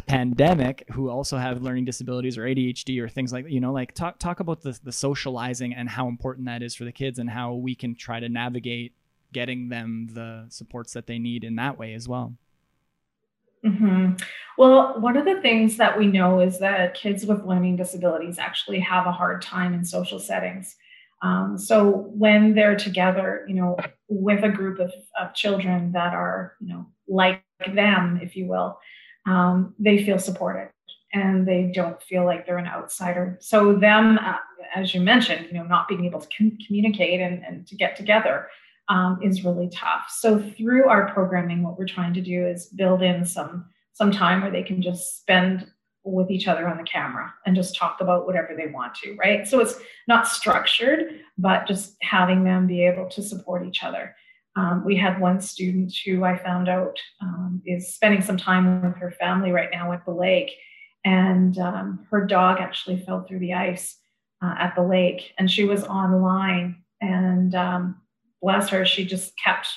pandemic 0.06 0.84
who 0.92 1.08
also 1.10 1.36
have 1.36 1.62
learning 1.62 1.84
disabilities 1.84 2.38
or 2.38 2.42
ADHD 2.42 3.00
or 3.00 3.08
things 3.08 3.32
like 3.32 3.44
that, 3.44 3.50
you 3.50 3.60
know 3.60 3.72
like 3.72 3.94
talk 3.94 4.18
talk 4.18 4.38
about 4.38 4.60
the 4.62 4.78
the 4.84 4.92
socializing 4.92 5.74
and 5.74 5.88
how 5.88 6.08
important 6.08 6.46
that 6.46 6.62
is 6.62 6.74
for 6.74 6.84
the 6.84 6.92
kids 6.92 7.18
and 7.18 7.28
how 7.28 7.54
we 7.54 7.74
can 7.74 7.94
try 7.94 8.20
to 8.20 8.28
navigate 8.28 8.92
getting 9.32 9.68
them 9.68 10.08
the 10.12 10.46
supports 10.50 10.92
that 10.92 11.06
they 11.06 11.18
need 11.18 11.42
in 11.42 11.56
that 11.56 11.78
way 11.78 11.94
as 11.94 12.06
well. 12.06 12.34
Mm-hmm. 13.64 14.14
Well, 14.58 15.00
one 15.00 15.16
of 15.16 15.24
the 15.24 15.40
things 15.40 15.76
that 15.76 15.96
we 15.98 16.06
know 16.06 16.40
is 16.40 16.58
that 16.58 16.94
kids 16.94 17.24
with 17.24 17.44
learning 17.44 17.76
disabilities 17.76 18.38
actually 18.38 18.80
have 18.80 19.06
a 19.06 19.12
hard 19.12 19.40
time 19.40 19.72
in 19.72 19.84
social 19.84 20.18
settings. 20.18 20.76
Um, 21.22 21.56
so 21.56 22.10
when 22.14 22.54
they're 22.54 22.76
together, 22.76 23.44
you 23.48 23.54
know, 23.54 23.76
with 24.08 24.42
a 24.42 24.48
group 24.48 24.80
of, 24.80 24.92
of 25.20 25.34
children 25.34 25.92
that 25.92 26.12
are, 26.12 26.56
you 26.60 26.74
know, 26.74 26.86
like 27.06 27.42
them, 27.72 28.18
if 28.20 28.34
you 28.34 28.48
will, 28.48 28.78
um, 29.26 29.74
they 29.78 30.04
feel 30.04 30.18
supported 30.18 30.70
and 31.12 31.46
they 31.46 31.70
don't 31.74 32.02
feel 32.02 32.24
like 32.24 32.46
they're 32.46 32.58
an 32.58 32.66
outsider. 32.66 33.36
So 33.40 33.74
them, 33.74 34.18
uh, 34.18 34.36
as 34.74 34.94
you 34.94 35.00
mentioned, 35.00 35.46
you 35.46 35.54
know, 35.54 35.64
not 35.64 35.88
being 35.88 36.04
able 36.04 36.20
to 36.20 36.28
com- 36.36 36.58
communicate 36.66 37.20
and, 37.20 37.44
and 37.44 37.66
to 37.66 37.76
get 37.76 37.96
together 37.96 38.48
um, 38.88 39.18
is 39.22 39.44
really 39.44 39.68
tough. 39.68 40.06
So 40.10 40.38
through 40.38 40.88
our 40.88 41.12
programming, 41.12 41.62
what 41.62 41.78
we're 41.78 41.86
trying 41.86 42.14
to 42.14 42.20
do 42.20 42.46
is 42.46 42.66
build 42.66 43.02
in 43.02 43.24
some 43.24 43.66
some 43.94 44.10
time 44.10 44.40
where 44.40 44.50
they 44.50 44.62
can 44.62 44.80
just 44.80 45.20
spend 45.20 45.66
with 46.02 46.30
each 46.30 46.48
other 46.48 46.66
on 46.66 46.78
the 46.78 46.82
camera 46.82 47.32
and 47.46 47.54
just 47.54 47.76
talk 47.76 47.98
about 48.00 48.26
whatever 48.26 48.54
they 48.56 48.66
want 48.66 48.94
to, 48.94 49.14
right? 49.16 49.46
So 49.46 49.60
it's 49.60 49.78
not 50.08 50.26
structured, 50.26 51.20
but 51.38 51.66
just 51.66 51.96
having 52.00 52.42
them 52.42 52.66
be 52.66 52.84
able 52.84 53.08
to 53.10 53.22
support 53.22 53.66
each 53.66 53.84
other. 53.84 54.16
Um, 54.54 54.84
we 54.84 54.96
had 54.96 55.20
one 55.20 55.40
student 55.40 55.94
who 56.04 56.24
I 56.24 56.36
found 56.36 56.68
out 56.68 56.98
um, 57.22 57.62
is 57.64 57.94
spending 57.94 58.20
some 58.20 58.36
time 58.36 58.82
with 58.82 58.96
her 58.96 59.12
family 59.12 59.50
right 59.50 59.70
now 59.72 59.92
at 59.92 60.04
the 60.04 60.12
lake, 60.12 60.52
and 61.04 61.58
um, 61.58 62.06
her 62.10 62.26
dog 62.26 62.58
actually 62.60 62.98
fell 62.98 63.24
through 63.24 63.40
the 63.40 63.54
ice 63.54 63.96
uh, 64.42 64.54
at 64.58 64.74
the 64.74 64.82
lake, 64.82 65.32
and 65.38 65.50
she 65.50 65.64
was 65.64 65.84
online. 65.84 66.82
And 67.00 67.54
um, 67.54 68.00
bless 68.40 68.68
her, 68.68 68.84
she 68.84 69.04
just 69.04 69.32
kept 69.42 69.68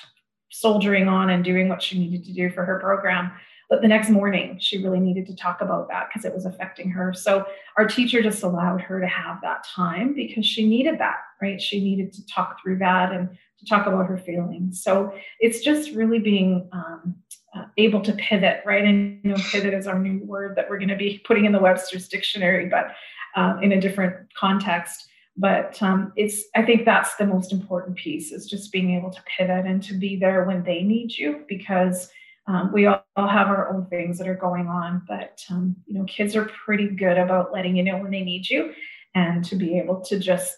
soldiering 0.50 1.08
on 1.08 1.30
and 1.30 1.44
doing 1.44 1.68
what 1.68 1.82
she 1.82 1.98
needed 1.98 2.24
to 2.24 2.32
do 2.32 2.50
for 2.50 2.64
her 2.64 2.78
program. 2.78 3.32
But 3.68 3.82
the 3.82 3.88
next 3.88 4.10
morning, 4.10 4.58
she 4.60 4.82
really 4.82 5.00
needed 5.00 5.26
to 5.26 5.34
talk 5.34 5.60
about 5.60 5.88
that 5.88 6.08
because 6.08 6.24
it 6.24 6.32
was 6.32 6.46
affecting 6.46 6.88
her. 6.90 7.12
So 7.12 7.44
our 7.76 7.86
teacher 7.86 8.22
just 8.22 8.44
allowed 8.44 8.80
her 8.80 9.00
to 9.00 9.08
have 9.08 9.40
that 9.42 9.64
time 9.64 10.14
because 10.14 10.46
she 10.46 10.68
needed 10.68 11.00
that, 11.00 11.16
right? 11.42 11.60
She 11.60 11.82
needed 11.82 12.12
to 12.12 12.26
talk 12.26 12.62
through 12.62 12.78
that 12.78 13.12
and 13.12 13.30
to 13.58 13.66
talk 13.66 13.86
about 13.86 14.06
her 14.06 14.18
feelings. 14.18 14.82
So 14.82 15.12
it's 15.40 15.60
just 15.60 15.92
really 15.92 16.18
being 16.18 16.68
um, 16.72 17.16
uh, 17.54 17.64
able 17.76 18.00
to 18.02 18.12
pivot, 18.14 18.60
right? 18.66 18.84
And 18.84 19.20
you 19.22 19.30
know, 19.30 19.36
pivot 19.50 19.74
is 19.74 19.86
our 19.86 19.98
new 19.98 20.24
word 20.24 20.56
that 20.56 20.68
we're 20.68 20.78
going 20.78 20.88
to 20.88 20.96
be 20.96 21.22
putting 21.24 21.44
in 21.44 21.52
the 21.52 21.58
Webster's 21.58 22.08
dictionary, 22.08 22.68
but 22.68 22.92
uh, 23.34 23.56
in 23.62 23.72
a 23.72 23.80
different 23.80 24.32
context. 24.34 25.08
But 25.36 25.80
um, 25.82 26.12
it's, 26.16 26.44
I 26.54 26.62
think 26.62 26.84
that's 26.84 27.16
the 27.16 27.26
most 27.26 27.52
important 27.52 27.96
piece 27.96 28.32
is 28.32 28.48
just 28.48 28.72
being 28.72 28.94
able 28.96 29.10
to 29.10 29.22
pivot 29.24 29.66
and 29.66 29.82
to 29.82 29.94
be 29.94 30.16
there 30.16 30.44
when 30.44 30.64
they 30.64 30.82
need 30.82 31.16
you 31.16 31.44
because 31.46 32.10
um, 32.46 32.72
we 32.72 32.86
all, 32.86 33.02
have 33.16 33.48
our 33.48 33.74
own 33.74 33.86
things 33.86 34.18
that 34.18 34.28
are 34.28 34.36
going 34.36 34.68
on, 34.68 35.02
but 35.08 35.44
um, 35.50 35.74
you 35.86 35.98
know, 35.98 36.04
kids 36.04 36.36
are 36.36 36.44
pretty 36.64 36.88
good 36.88 37.18
about 37.18 37.52
letting 37.52 37.76
you 37.76 37.82
know 37.82 37.98
when 37.98 38.12
they 38.12 38.22
need 38.22 38.48
you, 38.48 38.72
and 39.14 39.44
to 39.46 39.56
be 39.56 39.78
able 39.78 40.00
to 40.02 40.18
just 40.18 40.56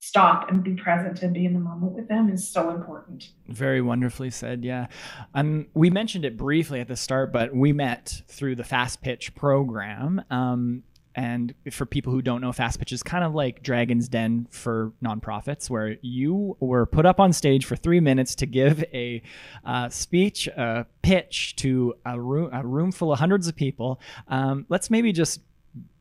stop 0.00 0.50
and 0.50 0.64
be 0.64 0.74
present 0.74 1.22
and 1.22 1.34
be 1.34 1.44
in 1.44 1.52
the 1.52 1.60
moment 1.60 1.92
with 1.92 2.08
them 2.08 2.30
is 2.30 2.48
so 2.48 2.70
important. 2.70 3.30
Very 3.48 3.82
wonderfully 3.82 4.30
said. 4.30 4.64
Yeah. 4.64 4.86
Um, 5.34 5.66
we 5.74 5.90
mentioned 5.90 6.24
it 6.24 6.38
briefly 6.38 6.80
at 6.80 6.88
the 6.88 6.96
start, 6.96 7.32
but 7.32 7.54
we 7.54 7.72
met 7.72 8.22
through 8.26 8.56
the 8.56 8.64
Fast 8.64 9.02
Pitch 9.02 9.34
program. 9.34 10.24
Um, 10.30 10.84
and 11.14 11.52
for 11.70 11.84
people 11.84 12.12
who 12.12 12.22
don't 12.22 12.40
know, 12.40 12.52
Fast 12.52 12.78
Pitch 12.78 12.92
is 12.92 13.02
kind 13.02 13.24
of 13.24 13.34
like 13.34 13.62
Dragon's 13.62 14.08
Den 14.08 14.46
for 14.50 14.92
nonprofits, 15.04 15.68
where 15.68 15.96
you 16.00 16.56
were 16.60 16.86
put 16.86 17.04
up 17.04 17.20
on 17.20 17.32
stage 17.34 17.66
for 17.66 17.76
three 17.76 18.00
minutes 18.00 18.34
to 18.36 18.46
give 18.46 18.82
a 18.94 19.20
uh, 19.64 19.90
speech, 19.90 20.46
a 20.46 20.86
pitch 21.02 21.56
to 21.56 21.94
a 22.06 22.18
room, 22.18 22.48
a 22.52 22.66
room 22.66 22.90
full 22.90 23.12
of 23.12 23.18
hundreds 23.18 23.48
of 23.48 23.56
people. 23.56 24.00
Um, 24.28 24.64
let's 24.70 24.88
maybe 24.88 25.12
just 25.12 25.40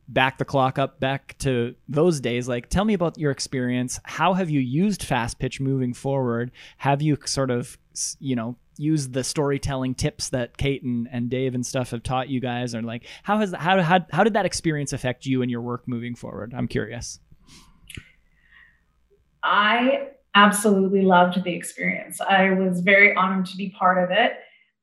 back 0.10 0.40
the 0.40 0.46
clock 0.46 0.80
up 0.80 1.00
back 1.00 1.38
to 1.38 1.76
those 1.88 2.20
days. 2.20 2.48
Like, 2.50 2.70
tell 2.70 2.84
me 2.84 2.94
about 2.94 3.18
your 3.18 3.32
experience. 3.32 4.00
How 4.04 4.34
have 4.34 4.50
you 4.50 4.60
used 4.60 5.04
Fast 5.04 5.40
Pitch 5.40 5.62
moving 5.62 5.94
forward? 5.94 6.52
Have 6.78 7.02
you 7.02 7.18
sort 7.26 7.52
of, 7.52 7.78
you 8.20 8.36
know, 8.36 8.58
used 8.78 9.14
the 9.14 9.24
storytelling 9.24 9.94
tips 9.94 10.30
that 10.30 10.58
Kate 10.58 10.84
and, 10.84 11.08
and 11.12 11.30
Dave 11.30 11.54
and 11.54 11.66
stuff 11.66 11.92
have 11.92 12.02
taught 12.02 12.28
you 12.28 12.40
guys? 12.40 12.74
Or 12.74 12.82
like, 12.82 13.06
how 13.24 13.38
has 13.38 13.54
how, 13.54 13.82
how 13.82 14.00
how 14.12 14.24
did 14.24 14.34
that 14.34 14.46
experience 14.46 14.94
affect 14.94 15.26
you 15.26 15.42
and 15.42 15.52
your 15.52 15.62
work 15.62 15.88
moving 15.88 16.16
forward? 16.16 16.54
I'm 16.56 16.68
curious. 16.68 17.20
I 19.44 20.10
absolutely 20.36 21.04
loved 21.04 21.44
the 21.44 21.54
experience. 21.54 22.20
I 22.20 22.52
was 22.52 22.82
very 22.82 23.16
honored 23.16 23.46
to 23.48 23.58
be 23.58 23.70
part 23.70 24.04
of 24.04 24.12
it. 24.12 24.34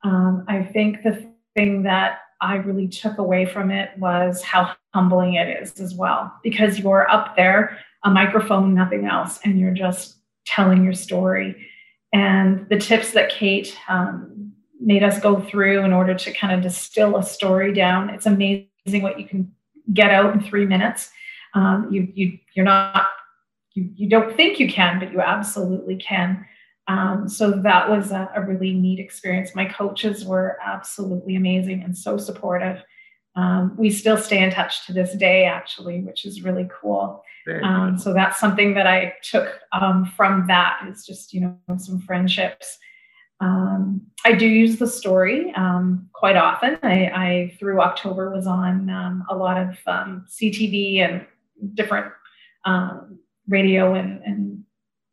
Um, 0.02 0.44
I 0.48 0.62
think 0.62 1.02
the 1.02 1.30
thing 1.54 1.82
that 1.82 2.20
I 2.40 2.56
really 2.56 2.88
took 2.88 3.18
away 3.18 3.46
from 3.46 3.70
it 3.70 3.90
was 3.98 4.42
how 4.42 4.74
humbling 4.94 5.34
it 5.34 5.62
is 5.62 5.80
as 5.80 5.94
well, 5.94 6.32
because 6.42 6.78
you're 6.78 7.10
up 7.10 7.36
there, 7.36 7.78
a 8.04 8.10
microphone, 8.10 8.74
nothing 8.74 9.06
else, 9.06 9.40
and 9.44 9.58
you're 9.58 9.74
just 9.74 10.16
telling 10.44 10.84
your 10.84 10.94
story 10.94 11.56
and 12.12 12.66
the 12.68 12.78
tips 12.78 13.12
that 13.12 13.28
Kate 13.28 13.76
um, 13.88 14.52
made 14.80 15.02
us 15.02 15.20
go 15.20 15.40
through 15.40 15.84
in 15.84 15.92
order 15.92 16.14
to 16.14 16.32
kind 16.32 16.54
of 16.54 16.62
distill 16.62 17.16
a 17.16 17.22
story 17.22 17.74
down. 17.74 18.10
It's 18.10 18.26
amazing 18.26 18.68
what 19.02 19.20
you 19.20 19.26
can 19.26 19.52
get 19.92 20.10
out 20.10 20.32
in 20.32 20.40
three 20.40 20.66
minutes. 20.66 21.10
Um, 21.54 21.88
you 21.90 22.10
you 22.14 22.38
you're 22.54 22.64
not 22.64 23.08
you 23.74 23.90
you 23.94 24.08
don't 24.08 24.34
think 24.36 24.58
you 24.58 24.68
can, 24.68 24.98
but 24.98 25.12
you 25.12 25.20
absolutely 25.20 25.96
can. 25.96 26.46
Um, 26.88 27.28
so 27.28 27.50
that 27.50 27.90
was 27.90 28.12
a, 28.12 28.30
a, 28.34 28.42
really 28.42 28.72
neat 28.72 29.00
experience. 29.00 29.56
My 29.56 29.64
coaches 29.64 30.24
were 30.24 30.56
absolutely 30.64 31.34
amazing 31.34 31.82
and 31.82 31.96
so 31.96 32.16
supportive. 32.16 32.80
Um, 33.34 33.74
we 33.76 33.90
still 33.90 34.16
stay 34.16 34.42
in 34.42 34.50
touch 34.50 34.86
to 34.86 34.92
this 34.92 35.14
day, 35.16 35.44
actually, 35.44 36.00
which 36.00 36.24
is 36.24 36.42
really 36.42 36.68
cool. 36.80 37.24
Um, 37.62 37.98
so 37.98 38.12
that's 38.12 38.40
something 38.40 38.74
that 38.74 38.86
I 38.86 39.14
took 39.22 39.60
um, 39.72 40.04
from 40.16 40.46
that 40.48 40.80
is 40.88 41.06
just 41.06 41.32
you 41.32 41.40
know 41.40 41.76
some 41.76 42.00
friendships. 42.00 42.78
Um, 43.40 44.00
I 44.24 44.32
do 44.32 44.46
use 44.46 44.78
the 44.78 44.86
story 44.86 45.52
um, 45.54 46.08
quite 46.12 46.36
often. 46.36 46.78
I, 46.82 47.06
I, 47.06 47.56
through 47.58 47.80
October 47.82 48.30
was 48.30 48.46
on 48.46 48.88
um, 48.88 49.24
a 49.28 49.36
lot 49.36 49.58
of 49.58 49.76
um, 49.86 50.24
CTV 50.28 51.00
and 51.00 51.26
different 51.74 52.12
radio 53.48 53.94
and, 53.94 54.22
and, 54.24 54.64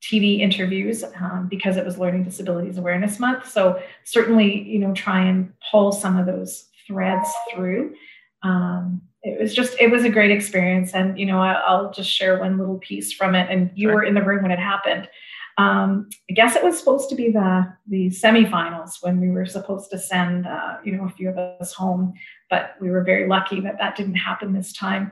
TV 0.03 0.39
interviews 0.39 1.03
because 1.47 1.77
it 1.77 1.85
was 1.85 1.97
Learning 1.97 2.23
Disabilities 2.23 2.77
Awareness 2.77 3.19
Month. 3.19 3.49
So 3.49 3.81
certainly 4.03 4.63
you 4.63 4.79
know 4.79 4.93
try 4.93 5.23
and 5.23 5.53
pull 5.71 5.91
some 5.91 6.17
of 6.17 6.25
those 6.25 6.65
threads 6.87 7.29
through. 7.53 7.95
Um, 8.43 9.01
it 9.23 9.39
was 9.39 9.53
just 9.53 9.75
it 9.79 9.89
was 9.89 10.03
a 10.03 10.09
great 10.09 10.31
experience 10.31 10.93
and 10.93 11.17
you 11.17 11.25
know 11.25 11.39
I, 11.39 11.81
will 11.81 11.91
just 11.91 12.09
share 12.09 12.39
one 12.39 12.57
little 12.57 12.77
piece 12.77 13.13
from 13.13 13.35
it 13.35 13.49
and 13.49 13.71
you 13.73 13.87
sure. 13.87 13.95
were 13.95 14.03
in 14.03 14.13
the 14.13 14.21
room 14.21 14.43
when 14.43 14.51
it 14.51 14.59
happened 14.59 15.09
um, 15.57 16.09
i 16.29 16.33
guess 16.33 16.55
it 16.55 16.63
was 16.63 16.77
supposed 16.77 17.09
to 17.09 17.15
be 17.15 17.31
the 17.31 17.73
the 17.87 18.07
semifinals 18.09 19.01
when 19.01 19.19
we 19.19 19.29
were 19.29 19.45
supposed 19.45 19.89
to 19.91 19.97
send 19.97 20.45
uh, 20.45 20.77
you 20.83 20.95
know 20.95 21.05
a 21.05 21.09
few 21.09 21.29
of 21.29 21.37
us 21.37 21.73
home 21.73 22.13
but 22.49 22.75
we 22.81 22.91
were 22.91 23.03
very 23.03 23.27
lucky 23.27 23.61
that 23.61 23.77
that 23.79 23.95
didn't 23.95 24.15
happen 24.15 24.53
this 24.53 24.73
time 24.73 25.11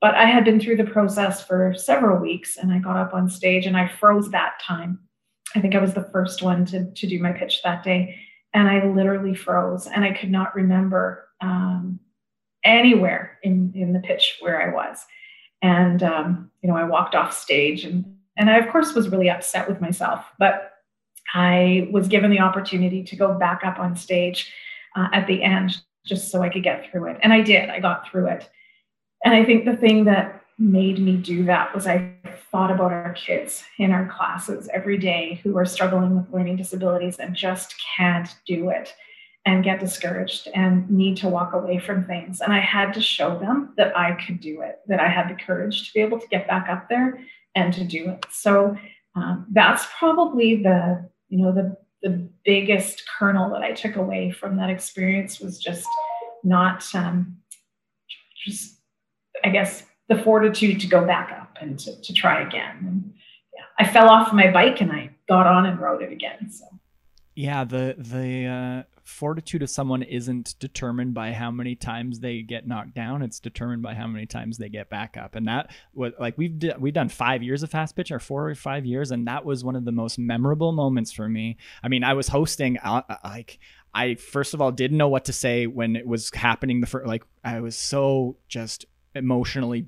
but 0.00 0.14
i 0.14 0.24
had 0.24 0.44
been 0.44 0.60
through 0.60 0.76
the 0.76 0.84
process 0.84 1.44
for 1.44 1.74
several 1.76 2.18
weeks 2.18 2.56
and 2.56 2.72
i 2.72 2.78
got 2.78 2.96
up 2.96 3.14
on 3.14 3.28
stage 3.28 3.66
and 3.66 3.76
i 3.76 3.86
froze 3.86 4.30
that 4.30 4.60
time 4.60 4.98
i 5.54 5.60
think 5.60 5.74
i 5.74 5.80
was 5.80 5.94
the 5.94 6.08
first 6.12 6.42
one 6.42 6.64
to, 6.64 6.90
to 6.92 7.06
do 7.06 7.18
my 7.20 7.32
pitch 7.32 7.62
that 7.62 7.82
day 7.82 8.18
and 8.54 8.68
i 8.68 8.84
literally 8.86 9.34
froze 9.34 9.86
and 9.86 10.04
i 10.04 10.12
could 10.12 10.30
not 10.30 10.54
remember 10.54 11.28
um, 11.40 12.00
anywhere 12.64 13.38
in 13.42 13.72
in 13.74 13.92
the 13.92 14.00
pitch 14.00 14.38
where 14.40 14.60
I 14.60 14.72
was. 14.72 15.04
And 15.62 16.02
um, 16.02 16.50
you 16.62 16.68
know, 16.68 16.76
I 16.76 16.84
walked 16.84 17.14
off 17.14 17.36
stage 17.36 17.84
and 17.84 18.04
and 18.36 18.50
I 18.50 18.58
of 18.58 18.70
course 18.70 18.94
was 18.94 19.08
really 19.08 19.30
upset 19.30 19.68
with 19.68 19.80
myself, 19.80 20.24
but 20.38 20.72
I 21.34 21.88
was 21.90 22.08
given 22.08 22.30
the 22.30 22.40
opportunity 22.40 23.02
to 23.04 23.16
go 23.16 23.34
back 23.34 23.62
up 23.64 23.78
on 23.78 23.96
stage 23.96 24.52
uh, 24.96 25.08
at 25.12 25.26
the 25.26 25.42
end 25.42 25.76
just 26.06 26.30
so 26.30 26.42
I 26.42 26.48
could 26.48 26.62
get 26.62 26.90
through 26.90 27.10
it. 27.10 27.18
And 27.22 27.32
I 27.32 27.42
did. 27.42 27.68
I 27.68 27.80
got 27.80 28.08
through 28.08 28.28
it. 28.28 28.48
And 29.24 29.34
I 29.34 29.44
think 29.44 29.64
the 29.64 29.76
thing 29.76 30.04
that 30.04 30.42
made 30.58 30.98
me 30.98 31.16
do 31.16 31.44
that 31.44 31.74
was 31.74 31.86
I 31.86 32.12
thought 32.50 32.70
about 32.70 32.92
our 32.92 33.12
kids 33.12 33.64
in 33.78 33.92
our 33.92 34.06
classes 34.08 34.68
every 34.72 34.98
day 34.98 35.40
who 35.42 35.56
are 35.56 35.64
struggling 35.64 36.16
with 36.16 36.32
learning 36.32 36.56
disabilities 36.56 37.18
and 37.18 37.34
just 37.34 37.74
can't 37.96 38.28
do 38.46 38.70
it 38.70 38.94
and 39.46 39.64
get 39.64 39.80
discouraged 39.80 40.48
and 40.54 40.88
need 40.90 41.16
to 41.16 41.28
walk 41.28 41.52
away 41.52 41.78
from 41.78 42.04
things. 42.04 42.40
And 42.40 42.52
I 42.52 42.60
had 42.60 42.92
to 42.94 43.00
show 43.00 43.38
them 43.38 43.72
that 43.76 43.96
I 43.96 44.12
could 44.26 44.40
do 44.40 44.62
it, 44.62 44.80
that 44.88 45.00
I 45.00 45.08
had 45.08 45.28
the 45.28 45.40
courage 45.42 45.86
to 45.88 45.94
be 45.94 46.00
able 46.00 46.18
to 46.18 46.28
get 46.28 46.48
back 46.48 46.68
up 46.68 46.88
there 46.88 47.20
and 47.54 47.72
to 47.74 47.84
do 47.84 48.10
it. 48.10 48.26
So 48.30 48.76
um, 49.14 49.46
that's 49.52 49.86
probably 49.98 50.62
the, 50.62 51.08
you 51.28 51.38
know, 51.38 51.52
the 51.52 51.76
the 52.02 52.28
biggest 52.44 53.02
kernel 53.18 53.50
that 53.50 53.62
I 53.62 53.72
took 53.72 53.96
away 53.96 54.30
from 54.30 54.56
that 54.56 54.70
experience 54.70 55.40
was 55.40 55.58
just 55.58 55.88
not 56.44 56.84
um, 56.94 57.38
just 58.46 58.77
I 59.44 59.50
guess 59.50 59.84
the 60.08 60.18
fortitude 60.18 60.80
to 60.80 60.86
go 60.86 61.06
back 61.06 61.32
up 61.32 61.56
and 61.60 61.78
to, 61.80 62.00
to 62.00 62.12
try 62.12 62.42
again. 62.42 62.76
And 62.80 63.14
yeah, 63.54 63.64
I 63.78 63.90
fell 63.90 64.08
off 64.08 64.32
my 64.32 64.50
bike 64.50 64.80
and 64.80 64.92
I 64.92 65.10
got 65.28 65.46
on 65.46 65.66
and 65.66 65.78
rode 65.78 66.02
it 66.02 66.12
again. 66.12 66.50
So 66.50 66.66
yeah 67.38 67.62
the 67.62 67.94
the 67.96 68.46
uh, 68.46 68.82
fortitude 69.04 69.62
of 69.62 69.70
someone 69.70 70.02
isn't 70.02 70.56
determined 70.58 71.14
by 71.14 71.30
how 71.30 71.52
many 71.52 71.76
times 71.76 72.18
they 72.18 72.42
get 72.42 72.66
knocked 72.66 72.94
down 72.94 73.22
it's 73.22 73.38
determined 73.38 73.80
by 73.80 73.94
how 73.94 74.08
many 74.08 74.26
times 74.26 74.58
they 74.58 74.68
get 74.68 74.90
back 74.90 75.16
up 75.16 75.36
and 75.36 75.46
that 75.46 75.70
was 75.94 76.12
like 76.18 76.36
we've 76.36 76.58
d- 76.58 76.72
we've 76.80 76.94
done 76.94 77.08
five 77.08 77.40
years 77.40 77.62
of 77.62 77.70
fast 77.70 77.94
pitch 77.94 78.10
or 78.10 78.18
four 78.18 78.50
or 78.50 78.56
five 78.56 78.84
years 78.84 79.12
and 79.12 79.28
that 79.28 79.44
was 79.44 79.62
one 79.62 79.76
of 79.76 79.84
the 79.84 79.92
most 79.92 80.18
memorable 80.18 80.72
moments 80.72 81.12
for 81.12 81.28
me 81.28 81.56
i 81.84 81.86
mean 81.86 82.02
i 82.02 82.12
was 82.12 82.26
hosting 82.26 82.76
uh, 82.78 83.02
uh 83.08 83.16
like 83.22 83.60
i 83.94 84.16
first 84.16 84.52
of 84.52 84.60
all 84.60 84.72
didn't 84.72 84.98
know 84.98 85.08
what 85.08 85.26
to 85.26 85.32
say 85.32 85.68
when 85.68 85.94
it 85.94 86.08
was 86.08 86.34
happening 86.34 86.80
the 86.80 86.88
first 86.88 87.06
like 87.06 87.22
i 87.44 87.60
was 87.60 87.76
so 87.76 88.36
just 88.48 88.84
emotionally 89.18 89.86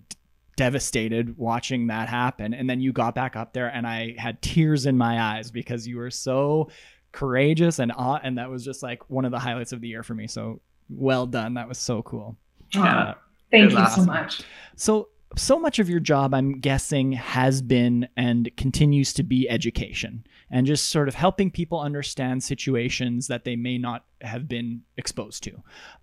devastated 0.56 1.38
watching 1.38 1.86
that 1.86 2.08
happen 2.08 2.52
and 2.52 2.68
then 2.68 2.80
you 2.80 2.92
got 2.92 3.14
back 3.14 3.34
up 3.34 3.54
there 3.54 3.68
and 3.68 3.86
i 3.86 4.14
had 4.18 4.42
tears 4.42 4.84
in 4.84 4.98
my 4.98 5.18
eyes 5.18 5.50
because 5.50 5.86
you 5.86 5.96
were 5.96 6.10
so 6.10 6.68
courageous 7.12 7.78
and 7.78 7.92
awe, 7.92 8.20
and 8.22 8.38
that 8.38 8.50
was 8.50 8.64
just 8.64 8.82
like 8.82 9.08
one 9.10 9.24
of 9.24 9.30
the 9.30 9.38
highlights 9.38 9.72
of 9.72 9.80
the 9.80 9.88
year 9.88 10.02
for 10.02 10.14
me. 10.14 10.26
So 10.26 10.60
well 10.88 11.26
done. 11.26 11.54
That 11.54 11.68
was 11.68 11.78
so 11.78 12.02
cool. 12.02 12.36
Uh, 12.74 13.14
thank 13.50 13.72
you 13.72 13.78
awesome. 13.78 14.04
so 14.04 14.06
much. 14.06 14.42
So 14.76 15.08
so 15.36 15.60
much 15.60 15.78
of 15.78 15.88
your 15.88 16.00
job 16.00 16.34
i'm 16.34 16.58
guessing 16.58 17.12
has 17.12 17.62
been 17.62 18.08
and 18.16 18.50
continues 18.56 19.12
to 19.12 19.22
be 19.22 19.48
education 19.48 20.26
and 20.50 20.66
just 20.66 20.88
sort 20.88 21.06
of 21.06 21.14
helping 21.14 21.52
people 21.52 21.78
understand 21.78 22.42
situations 22.42 23.28
that 23.28 23.44
they 23.44 23.54
may 23.54 23.78
not 23.78 24.04
have 24.22 24.48
been 24.48 24.82
exposed 24.96 25.44
to 25.44 25.52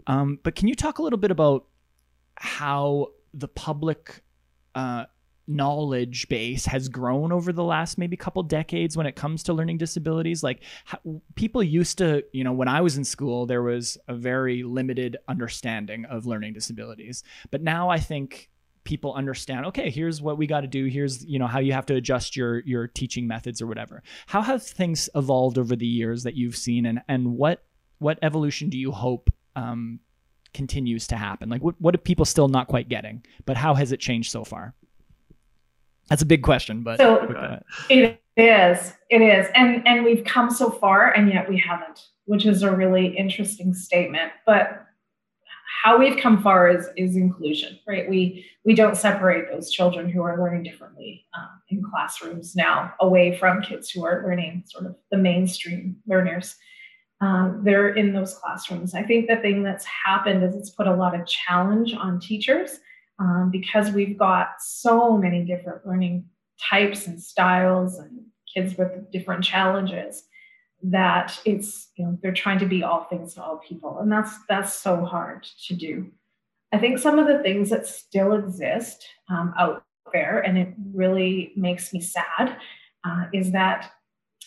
um, 0.08 0.40
but 0.44 0.56
can 0.56 0.70
you 0.70 0.76
talk 0.76 1.00
a 1.00 1.04
little 1.04 1.20
bit 1.20 1.30
about 1.30 1.66
how 2.36 3.08
the 3.34 3.48
public 3.48 4.24
uh, 4.76 5.06
knowledge 5.48 6.28
base 6.28 6.66
has 6.66 6.90
grown 6.90 7.32
over 7.32 7.54
the 7.54 7.64
last 7.64 7.98
maybe 7.98 8.18
couple 8.18 8.44
decades 8.44 8.98
when 8.98 9.06
it 9.06 9.16
comes 9.16 9.44
to 9.44 9.54
learning 9.54 9.78
disabilities. 9.78 10.44
Like 10.44 10.62
how, 10.86 11.00
people 11.36 11.64
used 11.64 11.98
to 12.00 12.24
you 12.34 12.44
know 12.44 12.52
when 12.52 12.68
i 12.68 12.82
was 12.82 12.98
in 12.98 13.06
school 13.06 13.46
there 13.46 13.64
was 13.64 13.98
a 14.08 14.14
very 14.14 14.64
limited 14.64 15.18
understanding 15.28 16.06
of 16.06 16.26
learning 16.26 16.54
disabilities. 16.54 17.24
But 17.50 17.62
now 17.62 17.90
i 17.90 18.00
think 18.00 18.50
people 18.84 19.14
understand 19.14 19.66
okay 19.66 19.90
here's 19.90 20.22
what 20.22 20.38
we 20.38 20.48
got 20.48 20.62
to 20.62 20.68
do. 20.68 20.86
Here's 20.86 21.26
you 21.26 21.40
know 21.40 21.48
how 21.48 21.60
you 21.60 21.74
have 21.74 21.86
to 21.88 21.96
adjust 21.96 22.36
your 22.36 22.60
your 22.60 22.88
teaching 22.88 23.28
methods 23.28 23.62
or 23.62 23.68
whatever. 23.68 24.04
How 24.28 24.42
have 24.42 24.64
things 24.64 25.10
evolved 25.16 25.58
over 25.58 25.76
the 25.76 25.88
years 25.88 26.24
that 26.24 26.36
you've 26.36 26.58
seen 26.58 26.86
and 26.86 27.02
and 27.08 27.38
what 27.38 27.64
what 28.00 28.20
evolution 28.22 28.70
do 28.70 28.78
you 28.78 28.92
hope 28.92 29.32
um, 29.56 30.00
continues 30.54 31.08
to 31.08 31.16
happen 31.16 31.50
like 31.50 31.62
what, 31.62 31.76
what 31.80 31.94
are 31.94 32.00
people 32.00 32.26
still 32.26 32.48
not 32.48 32.68
quite 32.68 32.90
getting 32.90 33.24
but 33.46 33.58
how 33.58 33.74
has 33.74 33.92
it 33.92 34.00
changed 34.00 34.32
so 34.32 34.44
far 34.44 34.74
that's 36.10 36.22
a 36.22 36.26
big 36.26 36.42
question, 36.42 36.84
but 36.84 37.00
so 37.00 37.28
it 37.90 38.20
is. 38.38 38.94
It 39.10 39.22
is. 39.22 39.48
And 39.56 39.86
and 39.88 40.04
we've 40.04 40.24
come 40.24 40.50
so 40.50 40.70
far 40.70 41.12
and 41.12 41.30
yet 41.30 41.50
we 41.50 41.58
haven't, 41.58 42.08
which 42.26 42.46
is 42.46 42.64
a 42.64 42.72
really 42.72 43.08
interesting 43.18 43.74
statement. 43.74 44.32
But 44.46 44.86
how 45.84 45.98
we've 45.98 46.18
come 46.18 46.42
far 46.42 46.70
is 46.70 46.88
is 46.96 47.16
inclusion, 47.16 47.80
right? 47.88 48.10
We 48.10 48.46
we 48.64 48.74
don't 48.74 48.96
separate 48.96 49.52
those 49.52 49.70
children 49.70 50.10
who 50.10 50.22
are 50.22 50.42
learning 50.42 50.64
differently 50.64 51.26
um, 51.38 51.50
in 51.70 51.84
classrooms 51.84 52.56
now 52.56 52.94
away 53.02 53.38
from 53.38 53.62
kids 53.62 53.90
who 53.90 54.06
are 54.06 54.24
learning 54.26 54.64
sort 54.68 54.86
of 54.86 54.96
the 55.12 55.18
mainstream 55.18 55.98
learners. 56.08 56.56
Um, 57.20 57.62
they're 57.64 57.96
in 57.96 58.14
those 58.14 58.36
classrooms. 58.36 58.94
I 58.94 59.02
think 59.04 59.28
the 59.28 59.38
thing 59.38 59.64
that's 59.64 59.86
happened 59.86 60.44
is 60.44 60.56
it's 60.56 60.70
put 60.70 60.88
a 60.88 60.96
lot 60.96 61.20
of 61.20 61.26
challenge 61.26 61.94
on 61.96 62.20
teachers 62.20 62.80
um, 63.20 63.50
because 63.52 63.92
we've 63.92 64.18
got 64.18 64.50
so 64.60 65.18
many 65.18 65.44
different 65.44 65.86
learning 65.86 66.26
types 66.70 67.08
and 67.08 67.22
styles 67.22 67.98
and 67.98 68.22
kids 68.54 68.78
with 68.78 69.12
different 69.12 69.44
challenges 69.44 70.24
that 70.84 71.40
it's 71.46 71.90
you 71.96 72.06
know 72.06 72.18
they're 72.22 72.32
trying 72.32 72.60
to 72.60 72.66
be 72.66 72.84
all 72.84 73.06
things 73.06 73.34
to 73.34 73.44
all 73.44 73.58
people 73.58 73.98
and 74.00 74.12
that's 74.12 74.38
that's 74.48 74.74
so 74.74 75.04
hard 75.04 75.44
to 75.66 75.74
do 75.74 76.12
i 76.72 76.78
think 76.78 77.00
some 77.00 77.18
of 77.18 77.28
the 77.28 77.40
things 77.40 77.72
that 77.72 77.88
still 77.88 78.34
exist 78.34 79.08
um, 79.30 79.54
out 79.58 79.84
there 80.14 80.40
and 80.40 80.58
it 80.58 80.74
really 80.94 81.52
makes 81.56 81.94
me 81.94 82.00
sad 82.00 82.58
uh, 83.04 83.24
is 83.34 83.52
that 83.52 83.92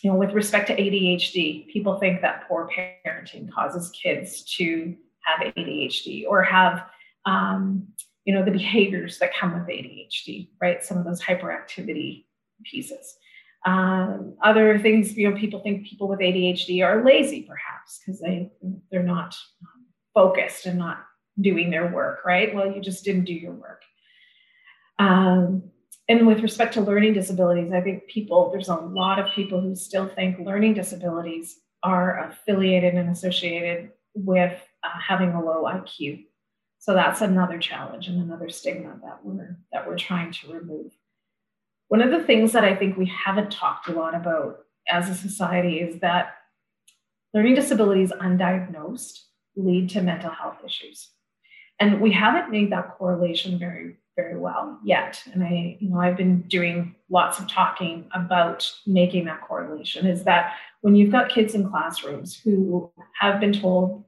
you 0.01 0.11
know 0.11 0.17
with 0.17 0.31
respect 0.31 0.67
to 0.67 0.75
adhd 0.75 1.67
people 1.67 1.99
think 1.99 2.21
that 2.21 2.47
poor 2.47 2.67
parenting 2.75 3.51
causes 3.51 3.89
kids 3.91 4.43
to 4.43 4.95
have 5.23 5.53
adhd 5.53 6.25
or 6.27 6.41
have 6.41 6.85
um, 7.25 7.87
you 8.25 8.33
know 8.33 8.43
the 8.43 8.51
behaviors 8.51 9.19
that 9.19 9.35
come 9.35 9.53
with 9.53 9.67
adhd 9.67 10.49
right? 10.61 10.83
Some 10.83 10.97
of 10.97 11.05
those 11.05 11.21
hyperactivity 11.21 12.25
pieces. 12.63 13.17
Um, 13.65 14.35
other 14.43 14.79
things 14.79 15.15
you 15.15 15.29
know 15.29 15.37
people 15.37 15.59
think 15.59 15.85
people 15.85 16.07
with 16.07 16.19
adhd 16.19 16.83
are 16.85 17.03
lazy 17.03 17.43
perhaps 17.43 17.99
because 17.99 18.19
they 18.19 18.51
they're 18.91 19.03
not 19.03 19.35
um, 19.61 19.85
focused 20.13 20.65
and 20.65 20.79
not 20.79 21.05
doing 21.39 21.69
their 21.69 21.91
work 21.91 22.25
right? 22.25 22.53
Well 22.53 22.71
you 22.71 22.81
just 22.81 23.03
didn't 23.03 23.25
do 23.25 23.33
your 23.33 23.53
work. 23.53 23.83
Um, 24.99 25.63
and 26.11 26.27
with 26.27 26.41
respect 26.41 26.73
to 26.73 26.81
learning 26.81 27.13
disabilities 27.13 27.71
i 27.71 27.81
think 27.81 28.07
people 28.07 28.49
there's 28.51 28.69
a 28.69 28.75
lot 28.75 29.19
of 29.19 29.31
people 29.33 29.61
who 29.61 29.75
still 29.75 30.07
think 30.07 30.39
learning 30.39 30.73
disabilities 30.73 31.59
are 31.83 32.29
affiliated 32.29 32.93
and 32.93 33.09
associated 33.09 33.91
with 34.13 34.59
uh, 34.83 34.89
having 35.07 35.31
a 35.33 35.43
low 35.43 35.63
iq 35.63 36.25
so 36.81 36.95
that's 36.95 37.21
another 37.21 37.59
challenge 37.59 38.07
and 38.07 38.19
another 38.19 38.49
stigma 38.49 38.99
that 39.03 39.23
we're 39.23 39.55
that 39.71 39.87
we're 39.87 39.99
trying 39.99 40.31
to 40.31 40.51
remove. 40.51 40.91
One 41.89 42.01
of 42.01 42.09
the 42.09 42.23
things 42.23 42.53
that 42.53 42.63
I 42.63 42.75
think 42.75 42.97
we 42.97 43.05
haven't 43.05 43.51
talked 43.51 43.87
a 43.87 43.91
lot 43.91 44.15
about 44.15 44.61
as 44.89 45.07
a 45.07 45.13
society 45.13 45.79
is 45.79 45.99
that 45.99 46.37
learning 47.35 47.53
disabilities 47.53 48.11
undiagnosed 48.11 49.19
lead 49.55 49.91
to 49.91 50.01
mental 50.01 50.31
health 50.31 50.57
issues. 50.65 51.11
And 51.79 52.01
we 52.01 52.11
haven't 52.13 52.49
made 52.49 52.71
that 52.71 52.97
correlation 52.97 53.59
very 53.59 53.97
very 54.15 54.37
well 54.37 54.79
yet. 54.83 55.21
And 55.33 55.43
I, 55.43 55.77
you 55.79 55.89
know, 55.89 55.99
I've 55.99 56.17
been 56.17 56.41
doing 56.43 56.95
lots 57.09 57.39
of 57.39 57.49
talking 57.49 58.09
about 58.13 58.69
making 58.85 59.25
that 59.25 59.41
correlation 59.41 60.05
is 60.05 60.23
that 60.25 60.53
when 60.81 60.95
you've 60.95 61.11
got 61.11 61.29
kids 61.29 61.55
in 61.55 61.69
classrooms 61.69 62.35
who 62.35 62.91
have 63.19 63.39
been 63.39 63.53
told 63.53 64.03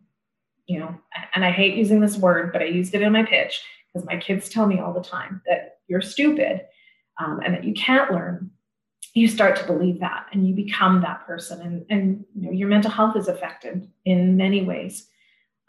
you 0.67 0.79
know, 0.79 0.95
and 1.33 1.43
I 1.43 1.51
hate 1.51 1.75
using 1.75 1.99
this 1.99 2.17
word, 2.17 2.51
but 2.53 2.61
I 2.61 2.65
used 2.65 2.95
it 2.95 3.01
in 3.01 3.11
my 3.11 3.23
pitch 3.23 3.61
because 3.93 4.07
my 4.07 4.17
kids 4.17 4.49
tell 4.49 4.65
me 4.65 4.79
all 4.79 4.93
the 4.93 5.01
time 5.01 5.41
that 5.45 5.79
you're 5.87 6.01
stupid 6.01 6.61
um, 7.19 7.41
and 7.43 7.53
that 7.53 7.63
you 7.63 7.73
can't 7.73 8.11
learn. 8.11 8.49
You 9.13 9.27
start 9.27 9.55
to 9.57 9.65
believe 9.65 9.99
that 9.99 10.27
and 10.31 10.47
you 10.47 10.55
become 10.55 11.01
that 11.01 11.27
person, 11.27 11.61
and, 11.61 11.85
and 11.89 12.25
you 12.33 12.47
know, 12.47 12.51
your 12.51 12.67
mental 12.67 12.89
health 12.89 13.15
is 13.15 13.27
affected 13.27 13.87
in 14.05 14.37
many 14.37 14.63
ways. 14.63 15.07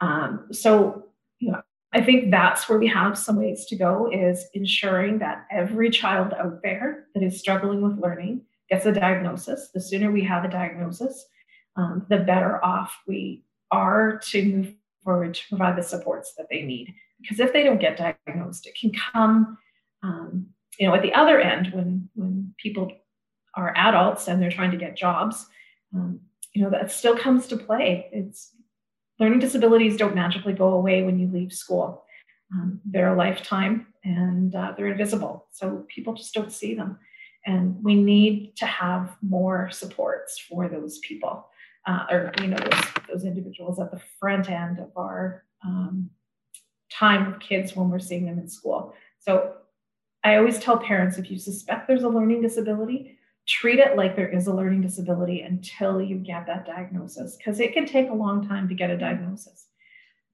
Um, 0.01 0.47
so, 0.51 1.09
you 1.41 1.53
know, 1.53 1.63
I 1.95 2.03
think 2.03 2.33
that's 2.33 2.69
where 2.69 2.79
we 2.79 2.89
have 2.89 3.17
some 3.17 3.37
ways 3.37 3.67
to 3.67 3.77
go 3.77 4.11
is 4.13 4.47
ensuring 4.53 5.21
that 5.21 5.47
every 5.51 5.91
child 5.91 6.35
out 6.35 6.61
there 6.63 7.07
that 7.15 7.23
is 7.23 7.39
struggling 7.39 7.83
with 7.83 8.01
learning 8.01 8.43
gets 8.69 8.85
a 8.85 8.93
diagnosis. 8.93 9.69
The 9.73 9.81
sooner 9.81 10.11
we 10.11 10.25
have 10.25 10.45
a 10.45 10.49
diagnosis, 10.49 11.25
um, 11.77 12.05
the 12.11 12.19
better 12.19 12.63
off 12.65 12.99
we 13.07 13.45
are 13.71 14.19
to 14.19 14.45
move 14.45 14.75
forward 15.05 15.35
to 15.35 15.49
provide 15.49 15.79
the 15.79 15.85
supports 15.85 16.35
that 16.37 16.49
they 16.51 16.63
need. 16.63 16.93
Because 17.21 17.39
if 17.39 17.53
they 17.53 17.63
don't 17.63 17.81
get 17.81 17.97
diagnosed, 17.97 18.67
it 18.67 18.77
can 18.79 18.91
come, 19.13 19.57
um, 20.03 20.47
you 20.81 20.89
know, 20.89 20.95
at 20.95 21.03
the 21.03 21.15
other 21.15 21.41
end 21.41 21.73
when 21.73 22.09
when 22.15 22.55
people 22.59 22.91
are 23.55 23.73
adults 23.77 24.27
and 24.27 24.43
they're 24.43 24.51
trying 24.51 24.73
to 24.73 24.77
get 24.77 24.97
jobs. 24.97 25.47
Um, 25.95 26.21
you 26.55 26.63
know, 26.63 26.71
that 26.71 26.91
still 26.91 27.17
comes 27.17 27.47
to 27.49 27.57
play. 27.57 28.09
It's 28.13 28.51
learning 29.19 29.39
disabilities 29.39 29.97
don't 29.97 30.15
magically 30.15 30.53
go 30.53 30.69
away 30.69 31.03
when 31.03 31.19
you 31.19 31.29
leave 31.29 31.53
school. 31.53 32.05
Um, 32.53 32.81
they're 32.85 33.13
a 33.13 33.17
lifetime 33.17 33.87
and 34.05 34.55
uh, 34.55 34.75
they're 34.77 34.89
invisible, 34.89 35.47
so 35.51 35.85
people 35.89 36.15
just 36.15 36.35
don't 36.35 36.53
see 36.53 36.75
them. 36.75 36.99
And 37.47 37.83
we 37.83 37.95
need 37.95 38.57
to 38.57 38.67
have 38.67 39.17
more 39.23 39.71
supports 39.71 40.39
for 40.39 40.69
those 40.69 40.99
people 40.99 41.47
uh, 41.87 42.07
or 42.11 42.33
you 42.41 42.49
know 42.49 42.57
those, 42.57 42.85
those 43.09 43.25
individuals 43.25 43.79
at 43.79 43.91
the 43.91 44.01
front 44.19 44.51
end 44.51 44.79
of 44.79 44.91
our 44.97 45.45
um, 45.65 46.11
time 46.91 47.27
with 47.31 47.41
kids 47.41 47.75
when 47.75 47.91
we're 47.91 47.99
seeing 47.99 48.27
them 48.27 48.39
in 48.39 48.49
school. 48.49 48.95
So 49.19 49.55
I 50.23 50.37
always 50.37 50.59
tell 50.59 50.79
parents 50.79 51.19
if 51.19 51.31
you 51.31 51.39
suspect 51.39 51.87
there's 51.87 52.03
a 52.03 52.09
learning 52.09 52.43
disability, 52.43 53.14
treat 53.47 53.79
it 53.79 53.97
like 53.97 54.17
there 54.17 54.29
is 54.29 54.47
a 54.47 54.55
learning 54.55 54.81
disability 54.81 55.43
until 55.43 56.01
you 56.01 56.17
get 56.17 56.47
that 56.47 56.67
diagnosis 56.67 57.37
because 57.37 57.61
it 57.61 57.73
can 57.73 57.87
take 57.87 58.11
a 58.11 58.15
long 58.15 58.47
time 58.47 58.69
to 58.69 58.75
get 58.75 58.91
a 58.91 58.97
diagnosis. 58.97 59.67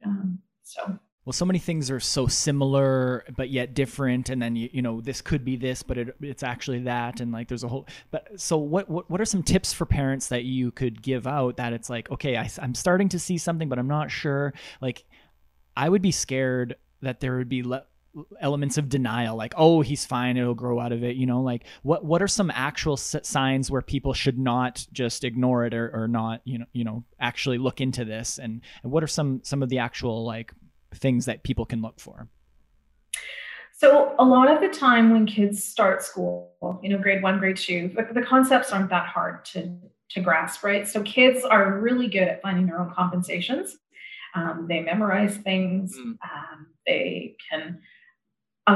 Um, 0.04 0.38
so 0.62 0.98
well 1.24 1.32
so 1.32 1.44
many 1.44 1.58
things 1.58 1.90
are 1.90 2.00
so 2.00 2.26
similar 2.26 3.24
but 3.36 3.50
yet 3.50 3.74
different 3.74 4.28
and 4.30 4.40
then 4.40 4.56
you, 4.56 4.68
you 4.72 4.82
know 4.82 5.00
this 5.00 5.20
could 5.20 5.44
be 5.44 5.56
this 5.56 5.82
but 5.82 5.98
it, 5.98 6.16
it's 6.20 6.42
actually 6.42 6.80
that 6.80 7.20
and 7.20 7.32
like 7.32 7.48
there's 7.48 7.64
a 7.64 7.68
whole 7.68 7.86
but 8.10 8.28
so 8.36 8.56
what, 8.56 8.88
what 8.88 9.10
what 9.10 9.20
are 9.20 9.24
some 9.26 9.42
tips 9.42 9.72
for 9.72 9.84
parents 9.84 10.28
that 10.28 10.44
you 10.44 10.70
could 10.70 11.02
give 11.02 11.26
out 11.26 11.56
that 11.56 11.72
it's 11.72 11.90
like 11.90 12.10
okay 12.10 12.36
I, 12.36 12.48
i'm 12.62 12.74
starting 12.74 13.08
to 13.10 13.18
see 13.18 13.38
something 13.38 13.68
but 13.68 13.78
i'm 13.78 13.88
not 13.88 14.10
sure 14.10 14.54
like 14.80 15.04
i 15.76 15.88
would 15.88 16.02
be 16.02 16.12
scared 16.12 16.76
that 17.02 17.20
there 17.20 17.36
would 17.36 17.48
be 17.48 17.62
le- 17.62 17.86
elements 18.40 18.76
of 18.76 18.88
denial 18.88 19.36
like 19.36 19.54
oh 19.56 19.82
he's 19.82 20.04
fine 20.04 20.36
it'll 20.36 20.52
grow 20.52 20.80
out 20.80 20.90
of 20.90 21.04
it 21.04 21.14
you 21.14 21.26
know 21.26 21.40
like 21.40 21.64
what 21.82 22.04
what 22.04 22.20
are 22.20 22.26
some 22.26 22.50
actual 22.52 22.94
s- 22.94 23.14
signs 23.22 23.70
where 23.70 23.82
people 23.82 24.12
should 24.12 24.38
not 24.38 24.84
just 24.92 25.22
ignore 25.22 25.64
it 25.64 25.74
or, 25.74 25.90
or 25.94 26.08
not 26.08 26.40
you 26.44 26.58
know 26.58 26.64
you 26.72 26.84
know 26.84 27.04
actually 27.20 27.58
look 27.58 27.80
into 27.80 28.04
this? 28.04 28.38
And, 28.38 28.60
and 28.82 28.92
what 28.92 29.02
are 29.02 29.08
some 29.08 29.40
some 29.42 29.62
of 29.62 29.68
the 29.68 29.78
actual 29.78 30.24
like 30.24 30.52
things 30.94 31.26
that 31.26 31.42
people 31.42 31.64
can 31.64 31.82
look 31.82 32.00
for? 32.00 32.28
So 33.72 34.14
a 34.18 34.24
lot 34.24 34.50
of 34.50 34.60
the 34.60 34.68
time 34.68 35.10
when 35.10 35.26
kids 35.26 35.62
start 35.62 36.02
school 36.02 36.52
you 36.82 36.90
know 36.90 36.98
grade 36.98 37.22
one 37.22 37.38
grade 37.38 37.56
two 37.56 37.92
the, 37.94 38.12
the 38.12 38.26
concepts 38.26 38.72
aren't 38.72 38.90
that 38.90 39.06
hard 39.06 39.44
to 39.46 39.72
to 40.10 40.20
grasp 40.20 40.64
right? 40.64 40.86
So 40.86 41.02
kids 41.02 41.44
are 41.44 41.78
really 41.78 42.08
good 42.08 42.28
at 42.28 42.42
finding 42.42 42.66
their 42.66 42.80
own 42.80 42.92
compensations. 42.92 43.78
Um, 44.34 44.66
they 44.68 44.80
memorize 44.80 45.36
things. 45.36 45.96
Mm. 45.96 46.18
um, 46.22 46.66
they 46.86 47.36
can 47.48 47.80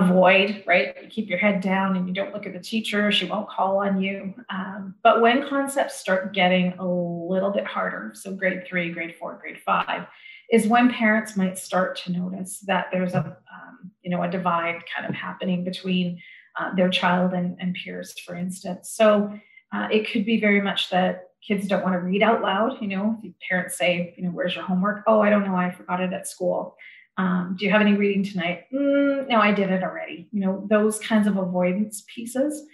avoid, 0.03 0.63
right? 0.67 0.97
You 1.03 1.09
keep 1.09 1.29
your 1.29 1.39
head 1.39 1.61
down 1.61 1.97
and 1.97 2.07
you 2.09 2.15
don't 2.15 2.33
look 2.33 2.47
at 2.47 2.53
the 2.53 2.61
teacher, 2.61 3.11
she 3.13 3.27
won't 3.27 3.49
call 3.49 3.79
on 3.79 4.01
you. 4.01 4.35
Um, 4.51 4.95
but 5.03 5.21
when 5.21 5.49
concepts 5.49 5.97
start 5.97 6.33
getting 6.33 6.73
a 6.79 6.87
little 6.87 7.51
bit 7.51 7.67
harder, 7.67 8.13
so 8.15 8.33
grade 8.33 8.67
three, 8.67 8.91
grade 8.91 9.15
four, 9.19 9.39
grade 9.41 9.61
five, 9.65 10.07
is 10.51 10.67
when 10.67 10.93
parents 10.93 11.37
might 11.37 11.59
start 11.59 11.97
to 11.97 12.13
notice 12.13 12.61
that 12.61 12.89
there's 12.93 13.15
a, 13.15 13.37
um, 13.53 13.91
you 14.03 14.11
know, 14.11 14.23
a 14.23 14.31
divide 14.31 14.83
kind 14.95 15.09
of 15.09 15.15
happening 15.15 15.65
between 15.65 16.21
uh, 16.59 16.75
their 16.75 16.91
child 16.91 17.33
and, 17.33 17.57
and, 17.61 17.75
peers, 17.75 18.15
for 18.21 18.37
instance. 18.37 18.91
So 18.91 19.33
uh, 19.73 19.89
it 19.91 20.09
could 20.11 20.25
be 20.25 20.41
very 20.41 20.61
much 20.61 20.91
that 20.91 21.31
kids 21.47 21.67
don't 21.67 21.83
want 21.83 21.95
to 21.95 21.99
read 21.99 22.23
out 22.23 22.43
loud. 22.43 22.81
You 22.81 22.89
know, 22.89 23.21
parents 23.49 23.77
say, 23.77 24.15
you 24.17 24.25
know, 24.25 24.31
where's 24.31 24.55
your 24.55 24.65
homework? 24.65 25.03
Oh, 25.07 25.21
I 25.21 25.31
don't 25.31 25.45
know, 25.45 25.57
I 25.57 25.71
forgot 25.73 26.01
it 26.01 26.13
at 26.13 26.29
school. 26.29 26.77
Um, 27.17 27.57
do 27.59 27.65
you 27.65 27.71
have 27.71 27.81
any 27.81 27.95
reading 27.95 28.25
tonight? 28.25 28.65
Mm, 28.73 29.29
no, 29.29 29.41
I 29.41 29.53
did 29.53 29.71
it 29.71 29.83
already. 29.83 30.29
You 30.33 30.41
know, 30.41 30.67
those 30.69 30.99
kinds 30.99 31.27
of 31.27 31.37
avoidance 31.37 32.05
pieces. 32.13 32.67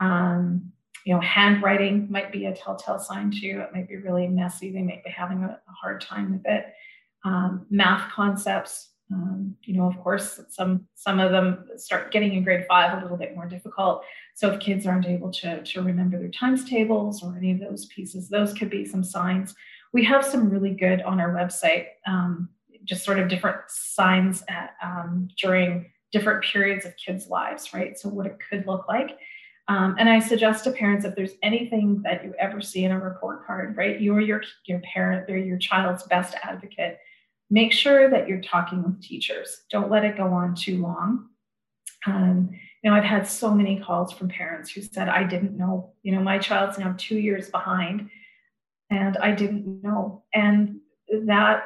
Um, 0.00 0.72
you 1.04 1.14
know, 1.14 1.20
handwriting 1.20 2.06
might 2.10 2.30
be 2.30 2.46
a 2.46 2.54
telltale 2.54 2.98
sign 2.98 3.30
too. 3.30 3.62
It 3.64 3.74
might 3.74 3.88
be 3.88 3.96
really 3.96 4.28
messy. 4.28 4.70
They 4.70 4.82
might 4.82 5.04
be 5.04 5.10
having 5.10 5.42
a, 5.42 5.48
a 5.68 5.72
hard 5.72 6.00
time 6.00 6.32
with 6.32 6.42
it. 6.44 6.66
Um, 7.24 7.66
math 7.70 8.12
concepts, 8.12 8.90
um, 9.12 9.56
you 9.62 9.74
know, 9.74 9.86
of 9.86 9.98
course, 9.98 10.40
some 10.50 10.86
some 10.94 11.18
of 11.18 11.32
them 11.32 11.66
start 11.76 12.12
getting 12.12 12.34
in 12.34 12.44
grade 12.44 12.66
five 12.68 12.98
a 12.98 13.02
little 13.02 13.16
bit 13.16 13.34
more 13.34 13.46
difficult. 13.46 14.04
So 14.34 14.50
if 14.52 14.60
kids 14.60 14.86
aren't 14.86 15.06
able 15.06 15.32
to 15.32 15.62
to 15.62 15.82
remember 15.82 16.18
their 16.18 16.28
times 16.28 16.64
tables 16.68 17.22
or 17.22 17.36
any 17.36 17.52
of 17.52 17.60
those 17.60 17.86
pieces, 17.86 18.28
those 18.28 18.52
could 18.52 18.70
be 18.70 18.84
some 18.84 19.02
signs. 19.02 19.54
We 19.92 20.04
have 20.04 20.24
some 20.24 20.50
really 20.50 20.74
good 20.74 21.00
on 21.02 21.20
our 21.20 21.32
website 21.32 21.86
um, 22.06 22.50
just 22.88 23.04
sort 23.04 23.18
of 23.18 23.28
different 23.28 23.58
signs 23.68 24.42
at, 24.48 24.74
um, 24.82 25.28
during 25.40 25.92
different 26.10 26.42
periods 26.42 26.86
of 26.86 26.96
kids' 26.96 27.28
lives, 27.28 27.74
right? 27.74 27.98
So 27.98 28.08
what 28.08 28.26
it 28.26 28.38
could 28.48 28.66
look 28.66 28.88
like. 28.88 29.18
Um, 29.68 29.96
and 29.98 30.08
I 30.08 30.18
suggest 30.18 30.64
to 30.64 30.70
parents 30.70 31.04
if 31.04 31.14
there's 31.14 31.34
anything 31.42 32.00
that 32.02 32.24
you 32.24 32.34
ever 32.38 32.62
see 32.62 32.84
in 32.84 32.90
a 32.90 32.98
report 32.98 33.46
card, 33.46 33.76
right? 33.76 34.00
You're 34.00 34.20
your 34.20 34.42
your 34.64 34.80
parent, 34.80 35.26
they're 35.26 35.36
your 35.36 35.58
child's 35.58 36.04
best 36.04 36.34
advocate. 36.42 36.98
Make 37.50 37.72
sure 37.72 38.08
that 38.08 38.26
you're 38.26 38.40
talking 38.40 38.82
with 38.82 39.02
teachers. 39.02 39.64
Don't 39.70 39.90
let 39.90 40.04
it 40.04 40.16
go 40.16 40.32
on 40.32 40.54
too 40.54 40.80
long. 40.80 41.28
Um, 42.06 42.50
you 42.82 42.90
know, 42.90 42.96
I've 42.96 43.04
had 43.04 43.26
so 43.26 43.54
many 43.54 43.78
calls 43.80 44.12
from 44.12 44.28
parents 44.28 44.70
who 44.70 44.80
said, 44.80 45.08
I 45.08 45.24
didn't 45.24 45.56
know, 45.56 45.92
you 46.02 46.12
know, 46.12 46.20
my 46.20 46.38
child's 46.38 46.78
now 46.78 46.94
two 46.96 47.18
years 47.18 47.50
behind 47.50 48.08
and 48.90 49.16
I 49.18 49.32
didn't 49.32 49.82
know. 49.82 50.22
And 50.32 50.80
that 51.26 51.64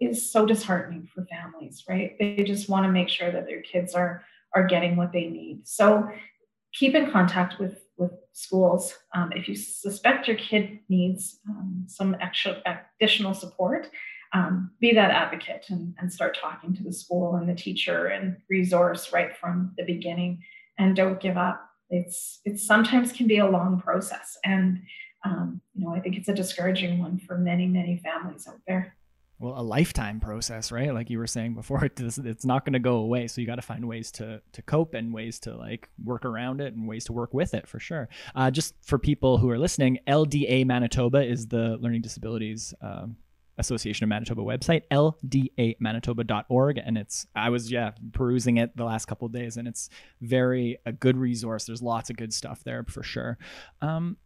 is 0.00 0.30
so 0.30 0.46
disheartening 0.46 1.08
for 1.14 1.26
families, 1.26 1.84
right? 1.88 2.16
They 2.18 2.42
just 2.44 2.68
want 2.68 2.86
to 2.86 2.92
make 2.92 3.08
sure 3.08 3.30
that 3.30 3.46
their 3.46 3.62
kids 3.62 3.94
are 3.94 4.24
are 4.54 4.66
getting 4.66 4.96
what 4.96 5.12
they 5.12 5.26
need. 5.26 5.66
So 5.66 6.08
keep 6.72 6.94
in 6.94 7.10
contact 7.10 7.58
with 7.58 7.82
with 7.96 8.12
schools. 8.32 8.94
Um, 9.14 9.30
if 9.34 9.48
you 9.48 9.54
suspect 9.54 10.26
your 10.26 10.36
kid 10.36 10.80
needs 10.88 11.38
um, 11.48 11.84
some 11.86 12.16
extra 12.20 12.62
additional 13.00 13.34
support, 13.34 13.90
um, 14.32 14.70
be 14.80 14.94
that 14.94 15.10
advocate 15.10 15.66
and, 15.68 15.94
and 15.98 16.12
start 16.12 16.38
talking 16.40 16.74
to 16.74 16.82
the 16.82 16.92
school 16.92 17.34
and 17.34 17.48
the 17.48 17.54
teacher 17.54 18.06
and 18.06 18.36
resource 18.48 19.12
right 19.12 19.36
from 19.36 19.74
the 19.76 19.84
beginning. 19.84 20.42
And 20.78 20.96
don't 20.96 21.20
give 21.20 21.36
up. 21.36 21.66
It's 21.90 22.40
it 22.44 22.58
sometimes 22.58 23.12
can 23.12 23.26
be 23.26 23.38
a 23.38 23.46
long 23.46 23.80
process, 23.80 24.38
and 24.44 24.80
um, 25.24 25.60
you 25.74 25.84
know 25.84 25.94
I 25.94 26.00
think 26.00 26.16
it's 26.16 26.28
a 26.28 26.34
discouraging 26.34 27.00
one 27.00 27.18
for 27.18 27.36
many 27.36 27.66
many 27.66 27.98
families 27.98 28.46
out 28.48 28.60
there 28.66 28.96
well 29.40 29.58
a 29.58 29.62
lifetime 29.62 30.20
process 30.20 30.70
right? 30.70 30.94
Like 30.94 31.10
you 31.10 31.18
were 31.18 31.26
saying 31.26 31.54
before 31.54 31.84
it's, 31.96 32.44
not 32.44 32.64
going 32.64 32.74
to 32.74 32.78
go 32.78 32.96
away. 32.96 33.26
So 33.26 33.40
you 33.40 33.46
got 33.46 33.56
to 33.56 33.62
find 33.62 33.88
ways 33.88 34.12
to 34.12 34.40
to 34.52 34.62
cope 34.62 34.94
and 34.94 35.12
ways 35.12 35.40
to 35.40 35.56
like 35.56 35.88
work 36.04 36.24
around 36.24 36.60
it 36.60 36.74
and 36.74 36.86
ways 36.86 37.04
to 37.06 37.12
work 37.12 37.34
with 37.34 37.54
it 37.54 37.66
for 37.66 37.80
sure. 37.80 38.08
Uh, 38.34 38.50
just 38.50 38.74
for 38.82 38.98
people 38.98 39.38
who 39.38 39.50
are 39.50 39.58
listening 39.58 39.98
lda 40.06 40.66
manitoba 40.66 41.26
is 41.26 41.48
the 41.48 41.76
learning 41.80 42.02
disabilities 42.02 42.74
um, 42.82 43.16
association 43.58 44.04
of 44.04 44.08
manitoba 44.08 44.42
website 44.42 44.82
ldamanitoba.org 44.90 46.78
and 46.78 46.96
it's 46.96 47.26
i 47.34 47.50
was 47.50 47.70
yeah 47.70 47.90
perusing 48.12 48.56
it 48.56 48.74
the 48.76 48.84
last 48.84 49.06
couple 49.06 49.28
days 49.28 49.56
and 49.56 49.68
it's 49.68 49.90
very 50.20 50.78
a 50.86 50.92
good 50.92 51.16
resource. 51.16 51.64
There's 51.64 51.82
lots 51.82 52.10
of 52.10 52.16
good 52.16 52.32
stuff 52.32 52.62
there 52.64 52.84
for 52.84 53.02
sure. 53.02 53.38
Um, 53.80 54.16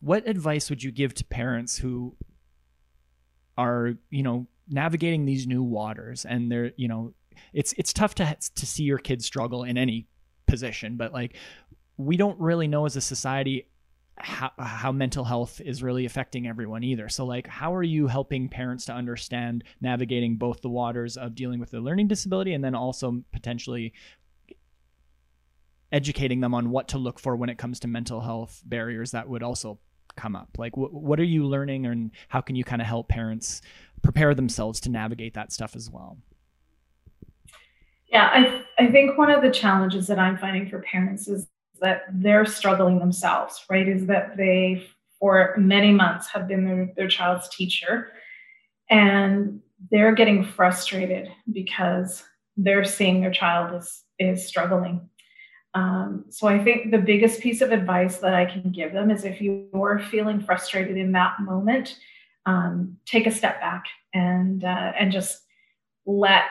what 0.00 0.26
advice 0.26 0.70
would 0.70 0.82
you 0.82 0.90
give 0.90 1.14
to 1.14 1.24
parents 1.24 1.78
who 1.78 2.16
are 3.60 3.94
you 4.10 4.22
know 4.22 4.46
navigating 4.68 5.26
these 5.26 5.46
new 5.46 5.62
waters 5.62 6.24
and 6.24 6.50
they're 6.50 6.72
you 6.76 6.88
know 6.88 7.12
it's 7.52 7.72
it's 7.74 7.92
tough 7.92 8.14
to 8.14 8.36
to 8.54 8.66
see 8.66 8.84
your 8.84 8.98
kids 8.98 9.24
struggle 9.24 9.64
in 9.64 9.76
any 9.76 10.06
position 10.46 10.96
but 10.96 11.12
like 11.12 11.36
we 11.96 12.16
don't 12.16 12.38
really 12.40 12.66
know 12.66 12.86
as 12.86 12.96
a 12.96 13.00
society 13.00 13.66
how, 14.22 14.50
how 14.58 14.92
mental 14.92 15.24
health 15.24 15.60
is 15.64 15.82
really 15.82 16.04
affecting 16.04 16.46
everyone 16.46 16.84
either. 16.84 17.08
So, 17.08 17.24
like, 17.24 17.46
how 17.46 17.74
are 17.74 17.82
you 17.82 18.06
helping 18.06 18.50
parents 18.50 18.84
to 18.86 18.92
understand 18.92 19.64
navigating 19.80 20.36
both 20.36 20.60
the 20.60 20.68
waters 20.68 21.16
of 21.16 21.34
dealing 21.34 21.58
with 21.58 21.70
their 21.70 21.80
learning 21.80 22.08
disability 22.08 22.52
and 22.52 22.62
then 22.62 22.74
also 22.74 23.22
potentially 23.32 23.94
educating 25.90 26.40
them 26.40 26.54
on 26.54 26.70
what 26.70 26.88
to 26.88 26.98
look 26.98 27.18
for 27.18 27.34
when 27.34 27.48
it 27.48 27.58
comes 27.58 27.80
to 27.80 27.88
mental 27.88 28.20
health 28.20 28.62
barriers 28.64 29.10
that 29.10 29.28
would 29.28 29.42
also 29.42 29.78
come 30.20 30.36
up? 30.36 30.50
Like, 30.58 30.74
wh- 30.74 30.92
what 30.92 31.18
are 31.18 31.24
you 31.24 31.46
learning, 31.46 31.86
and 31.86 32.10
how 32.28 32.40
can 32.40 32.56
you 32.56 32.64
kind 32.64 32.82
of 32.82 32.88
help 32.88 33.08
parents 33.08 33.62
prepare 34.02 34.34
themselves 34.34 34.80
to 34.80 34.90
navigate 34.90 35.34
that 35.34 35.52
stuff 35.52 35.74
as 35.74 35.90
well? 35.90 36.18
Yeah, 38.08 38.30
I, 38.32 38.42
th- 38.42 38.64
I 38.78 38.86
think 38.88 39.16
one 39.16 39.30
of 39.30 39.42
the 39.42 39.50
challenges 39.50 40.06
that 40.08 40.18
I'm 40.18 40.36
finding 40.36 40.68
for 40.68 40.80
parents 40.80 41.28
is 41.28 41.46
that 41.80 42.02
they're 42.12 42.44
struggling 42.44 42.98
themselves, 42.98 43.64
right? 43.70 43.88
Is 43.88 44.06
that 44.06 44.36
they, 44.36 44.86
for 45.18 45.54
many 45.56 45.92
months, 45.92 46.28
have 46.28 46.48
been 46.48 46.64
their, 46.64 46.92
their 46.96 47.08
child's 47.08 47.48
teacher 47.48 48.12
and 48.90 49.60
they're 49.90 50.14
getting 50.14 50.44
frustrated 50.44 51.28
because 51.52 52.24
they're 52.56 52.84
seeing 52.84 53.20
their 53.20 53.30
child 53.30 53.74
is, 53.74 54.02
is 54.18 54.46
struggling 54.46 55.08
um, 55.74 56.24
so 56.28 56.48
I 56.48 56.62
think 56.62 56.90
the 56.90 56.98
biggest 56.98 57.40
piece 57.40 57.60
of 57.60 57.70
advice 57.70 58.18
that 58.18 58.34
I 58.34 58.44
can 58.44 58.70
give 58.70 58.92
them 58.92 59.10
is 59.10 59.24
if 59.24 59.40
you're 59.40 60.00
feeling 60.10 60.40
frustrated 60.40 60.96
in 60.96 61.12
that 61.12 61.40
moment, 61.40 61.96
um, 62.46 62.96
take 63.06 63.26
a 63.26 63.30
step 63.30 63.60
back 63.60 63.84
and 64.12 64.64
uh, 64.64 64.92
and 64.98 65.12
just 65.12 65.42
let 66.06 66.44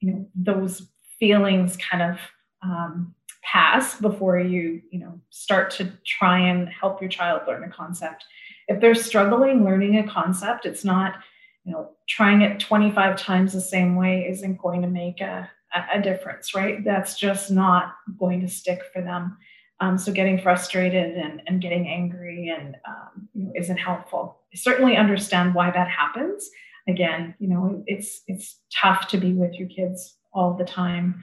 you 0.00 0.12
know 0.12 0.26
those 0.34 0.88
feelings 1.18 1.76
kind 1.76 2.02
of 2.02 2.18
um, 2.62 3.14
pass 3.42 4.00
before 4.00 4.38
you 4.38 4.80
you 4.90 5.00
know 5.00 5.20
start 5.28 5.70
to 5.72 5.92
try 6.06 6.38
and 6.38 6.68
help 6.68 7.02
your 7.02 7.10
child 7.10 7.42
learn 7.46 7.64
a 7.64 7.68
concept. 7.68 8.24
If 8.68 8.80
they're 8.80 8.94
struggling 8.94 9.64
learning 9.64 9.98
a 9.98 10.08
concept, 10.08 10.64
it's 10.64 10.84
not 10.84 11.16
you 11.64 11.72
know 11.72 11.90
trying 12.08 12.40
it 12.40 12.60
25 12.60 13.18
times 13.18 13.52
the 13.52 13.60
same 13.60 13.96
way 13.96 14.26
isn't 14.26 14.56
going 14.56 14.80
to 14.80 14.88
make 14.88 15.20
a 15.20 15.50
a, 15.74 16.00
difference, 16.00 16.54
right? 16.54 16.84
That's 16.84 17.18
just 17.18 17.50
not 17.50 17.94
going 18.18 18.40
to 18.40 18.48
stick 18.48 18.80
for 18.92 19.02
them. 19.02 19.36
Um, 19.80 19.96
so 19.96 20.12
getting 20.12 20.40
frustrated 20.40 21.16
and, 21.16 21.42
and 21.46 21.60
getting 21.60 21.86
angry 21.86 22.54
and 22.56 22.76
um, 22.86 23.28
you 23.34 23.44
know, 23.44 23.52
isn't 23.56 23.76
helpful. 23.76 24.40
I 24.52 24.56
certainly 24.56 24.96
understand 24.96 25.54
why 25.54 25.70
that 25.70 25.88
happens. 25.88 26.48
Again, 26.88 27.34
you 27.38 27.48
know, 27.48 27.84
it's 27.86 28.22
it's 28.26 28.60
tough 28.74 29.08
to 29.08 29.18
be 29.18 29.34
with 29.34 29.54
your 29.54 29.68
kids 29.68 30.16
all 30.32 30.54
the 30.54 30.64
time. 30.64 31.22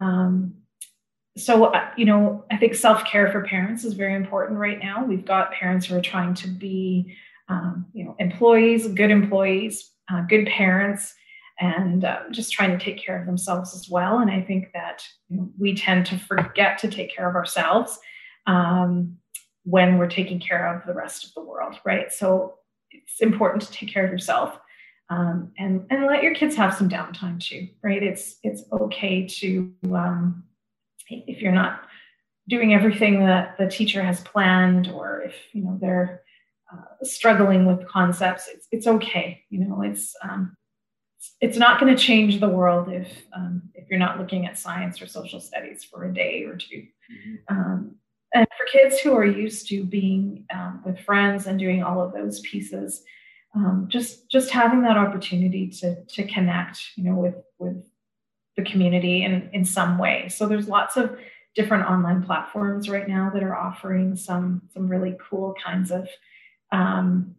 Um, 0.00 0.54
so 1.36 1.66
uh, 1.66 1.90
you 1.96 2.06
know, 2.06 2.44
I 2.50 2.56
think 2.56 2.74
self 2.74 3.04
care 3.04 3.30
for 3.30 3.44
parents 3.44 3.84
is 3.84 3.92
very 3.92 4.14
important 4.14 4.58
right 4.58 4.78
now. 4.82 5.04
We've 5.04 5.24
got 5.24 5.52
parents 5.52 5.86
who 5.86 5.96
are 5.96 6.00
trying 6.00 6.34
to 6.34 6.48
be, 6.48 7.14
um, 7.48 7.86
you 7.92 8.04
know, 8.04 8.16
employees, 8.18 8.88
good 8.88 9.10
employees, 9.10 9.90
uh, 10.10 10.22
good 10.22 10.46
parents 10.46 11.14
and 11.60 12.04
um, 12.04 12.32
just 12.32 12.52
trying 12.52 12.76
to 12.76 12.84
take 12.84 12.98
care 13.04 13.18
of 13.20 13.26
themselves 13.26 13.74
as 13.74 13.88
well. 13.88 14.18
And 14.18 14.30
I 14.30 14.40
think 14.42 14.72
that 14.74 15.06
we 15.58 15.74
tend 15.74 16.06
to 16.06 16.18
forget 16.18 16.78
to 16.78 16.88
take 16.88 17.14
care 17.14 17.28
of 17.28 17.36
ourselves 17.36 17.98
um, 18.46 19.16
when 19.64 19.96
we're 19.98 20.08
taking 20.08 20.40
care 20.40 20.76
of 20.76 20.86
the 20.86 20.94
rest 20.94 21.24
of 21.24 21.34
the 21.34 21.42
world, 21.42 21.76
right? 21.84 22.12
So 22.12 22.54
it's 22.90 23.20
important 23.20 23.62
to 23.62 23.72
take 23.72 23.92
care 23.92 24.04
of 24.04 24.10
yourself. 24.10 24.58
um, 25.10 25.52
and 25.58 25.86
and 25.90 26.06
let 26.06 26.22
your 26.22 26.34
kids 26.34 26.56
have 26.56 26.74
some 26.74 26.88
downtime 26.88 27.38
too, 27.40 27.68
right? 27.82 28.02
It's 28.02 28.36
it's 28.42 28.62
okay 28.72 29.26
to 29.26 29.72
um, 29.92 30.44
if 31.08 31.42
you're 31.42 31.52
not 31.52 31.82
doing 32.48 32.74
everything 32.74 33.20
that 33.20 33.56
the 33.58 33.68
teacher 33.68 34.02
has 34.02 34.20
planned, 34.22 34.88
or 34.88 35.20
if 35.22 35.34
you 35.52 35.62
know 35.62 35.78
they're 35.80 36.22
uh, 36.72 37.04
struggling 37.04 37.66
with 37.66 37.86
concepts, 37.86 38.48
it's 38.48 38.66
it's 38.70 38.86
okay. 38.86 39.42
You 39.50 39.66
know, 39.66 39.82
it's 39.82 40.14
um, 40.22 40.56
it's 41.40 41.58
not 41.58 41.80
going 41.80 41.94
to 41.94 42.02
change 42.02 42.40
the 42.40 42.48
world 42.48 42.90
if 42.90 43.08
um, 43.34 43.62
if 43.74 43.88
you're 43.90 43.98
not 43.98 44.18
looking 44.18 44.46
at 44.46 44.58
science 44.58 45.00
or 45.00 45.06
social 45.06 45.40
studies 45.40 45.84
for 45.84 46.04
a 46.04 46.12
day 46.12 46.44
or 46.44 46.56
2 46.56 46.76
mm-hmm. 46.76 47.34
um, 47.48 47.96
and 48.34 48.46
for 48.58 48.66
kids 48.66 48.98
who 48.98 49.14
are 49.14 49.24
used 49.24 49.68
to 49.68 49.84
being 49.84 50.44
um, 50.52 50.82
with 50.84 50.98
friends 50.98 51.46
and 51.46 51.58
doing 51.58 51.84
all 51.84 52.02
of 52.02 52.12
those 52.12 52.40
pieces, 52.40 53.04
um, 53.54 53.86
just 53.88 54.28
just 54.28 54.50
having 54.50 54.82
that 54.82 54.96
opportunity 54.96 55.68
to 55.68 56.04
to 56.04 56.24
connect, 56.26 56.80
you 56.96 57.04
know, 57.04 57.14
with 57.14 57.36
with 57.58 57.88
the 58.56 58.64
community 58.64 59.24
in 59.24 59.48
in 59.52 59.64
some 59.64 59.98
way. 59.98 60.28
So 60.28 60.48
there's 60.48 60.68
lots 60.68 60.96
of 60.96 61.16
different 61.54 61.86
online 61.88 62.24
platforms 62.24 62.88
right 62.88 63.08
now 63.08 63.30
that 63.32 63.44
are 63.44 63.56
offering 63.56 64.16
some 64.16 64.62
some 64.72 64.88
really 64.88 65.16
cool 65.30 65.54
kinds 65.64 65.92
of 65.92 66.08
um, 66.72 67.36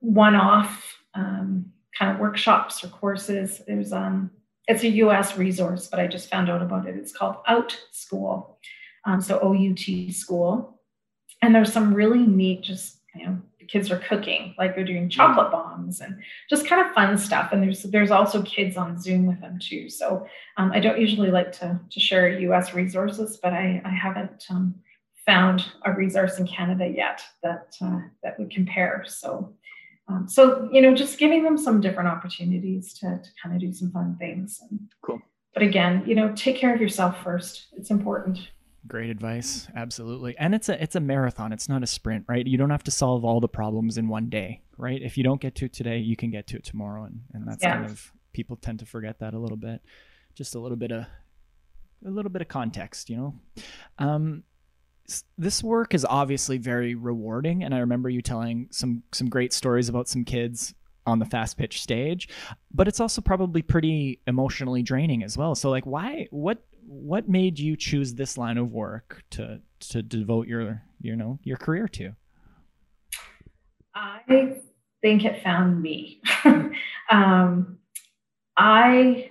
one-off 0.00 0.96
um, 1.12 1.66
kind 1.98 2.12
of 2.12 2.18
workshops 2.18 2.82
or 2.84 2.88
courses. 2.88 3.62
There's 3.66 3.92
um, 3.92 4.30
it's 4.66 4.82
a 4.82 4.88
U.S. 4.88 5.36
resource, 5.36 5.88
but 5.88 6.00
I 6.00 6.06
just 6.06 6.30
found 6.30 6.50
out 6.50 6.62
about 6.62 6.86
it. 6.86 6.96
It's 6.96 7.12
called 7.12 7.36
Out 7.46 7.78
School, 7.92 8.58
um, 9.04 9.20
so 9.20 9.38
OUT 9.40 10.12
School, 10.12 10.80
and 11.42 11.54
there's 11.54 11.72
some 11.72 11.94
really 11.94 12.26
neat, 12.26 12.62
just 12.62 13.00
you 13.14 13.26
know, 13.26 13.38
the 13.60 13.66
kids 13.66 13.90
are 13.90 13.98
cooking, 13.98 14.54
like 14.58 14.74
they're 14.74 14.84
doing 14.84 15.08
chocolate 15.08 15.50
bombs 15.50 16.00
and 16.00 16.20
just 16.50 16.66
kind 16.66 16.86
of 16.86 16.92
fun 16.92 17.16
stuff. 17.16 17.50
And 17.52 17.62
there's 17.62 17.82
there's 17.84 18.10
also 18.10 18.42
kids 18.42 18.76
on 18.76 19.00
Zoom 19.00 19.26
with 19.26 19.40
them 19.40 19.58
too. 19.58 19.88
So 19.88 20.26
um, 20.56 20.72
I 20.72 20.80
don't 20.80 21.00
usually 21.00 21.30
like 21.30 21.52
to 21.52 21.80
to 21.90 22.00
share 22.00 22.38
U.S. 22.40 22.74
resources, 22.74 23.38
but 23.42 23.52
I 23.52 23.80
I 23.84 23.90
haven't 23.90 24.44
um, 24.50 24.74
found 25.26 25.64
a 25.84 25.92
resource 25.92 26.38
in 26.38 26.46
Canada 26.46 26.86
yet 26.86 27.22
that 27.42 27.76
uh, 27.80 28.00
that 28.22 28.38
would 28.38 28.50
compare. 28.50 29.04
So 29.06 29.54
um, 30.08 30.28
so 30.28 30.68
you 30.70 30.82
know, 30.82 30.94
just 30.94 31.18
giving 31.18 31.42
them 31.42 31.56
some 31.56 31.80
different 31.80 32.08
opportunities 32.08 32.92
to 32.94 33.20
to 33.22 33.30
kind 33.42 33.54
of 33.54 33.60
do 33.60 33.72
some 33.72 33.90
fun 33.90 34.16
things. 34.18 34.60
And, 34.70 34.80
cool. 35.02 35.20
But 35.54 35.62
again, 35.62 36.02
you 36.06 36.14
know, 36.14 36.32
take 36.34 36.56
care 36.56 36.74
of 36.74 36.80
yourself 36.80 37.22
first. 37.22 37.68
It's 37.76 37.90
important. 37.90 38.50
Great 38.86 39.08
advice. 39.08 39.66
Absolutely. 39.74 40.36
And 40.36 40.54
it's 40.54 40.68
a 40.68 40.82
it's 40.82 40.96
a 40.96 41.00
marathon. 41.00 41.52
It's 41.52 41.68
not 41.68 41.82
a 41.82 41.86
sprint, 41.86 42.24
right? 42.28 42.46
You 42.46 42.58
don't 42.58 42.70
have 42.70 42.84
to 42.84 42.90
solve 42.90 43.24
all 43.24 43.40
the 43.40 43.48
problems 43.48 43.96
in 43.96 44.08
one 44.08 44.28
day, 44.28 44.62
right? 44.76 45.00
If 45.00 45.16
you 45.16 45.24
don't 45.24 45.40
get 45.40 45.54
to 45.56 45.66
it 45.66 45.72
today, 45.72 45.98
you 45.98 46.16
can 46.16 46.30
get 46.30 46.46
to 46.48 46.56
it 46.56 46.64
tomorrow 46.64 47.04
and 47.04 47.20
and 47.32 47.48
that's 47.48 47.62
yeah. 47.62 47.76
kind 47.76 47.86
of 47.86 48.12
people 48.34 48.56
tend 48.56 48.80
to 48.80 48.86
forget 48.86 49.20
that 49.20 49.32
a 49.32 49.38
little 49.38 49.56
bit. 49.56 49.80
Just 50.34 50.54
a 50.54 50.58
little 50.58 50.76
bit 50.76 50.90
of 50.90 51.06
a 52.04 52.10
little 52.10 52.30
bit 52.30 52.42
of 52.42 52.48
context, 52.48 53.08
you 53.08 53.16
know. 53.16 53.34
Um 53.98 54.42
this 55.36 55.62
work 55.62 55.94
is 55.94 56.04
obviously 56.04 56.58
very 56.58 56.94
rewarding 56.94 57.62
and 57.62 57.74
I 57.74 57.78
remember 57.78 58.08
you 58.08 58.22
telling 58.22 58.68
some 58.70 59.02
some 59.12 59.28
great 59.28 59.52
stories 59.52 59.88
about 59.88 60.08
some 60.08 60.24
kids 60.24 60.74
on 61.06 61.18
the 61.18 61.26
fast 61.26 61.58
pitch 61.58 61.82
stage 61.82 62.28
but 62.72 62.88
it's 62.88 63.00
also 63.00 63.20
probably 63.20 63.60
pretty 63.60 64.20
emotionally 64.26 64.82
draining 64.82 65.22
as 65.22 65.36
well 65.36 65.54
so 65.54 65.68
like 65.68 65.84
why 65.84 66.26
what 66.30 66.64
what 66.86 67.28
made 67.28 67.58
you 67.58 67.76
choose 67.76 68.14
this 68.14 68.36
line 68.36 68.58
of 68.58 68.70
work 68.70 69.22
to 69.30 69.60
to 69.80 70.02
devote 70.02 70.46
your 70.46 70.82
you 71.00 71.16
know 71.16 71.38
your 71.42 71.56
career 71.56 71.88
to? 71.88 72.12
I 73.94 74.56
think 75.02 75.24
it 75.24 75.42
found 75.42 75.80
me. 75.80 76.20
um, 77.10 77.78
I 78.56 79.30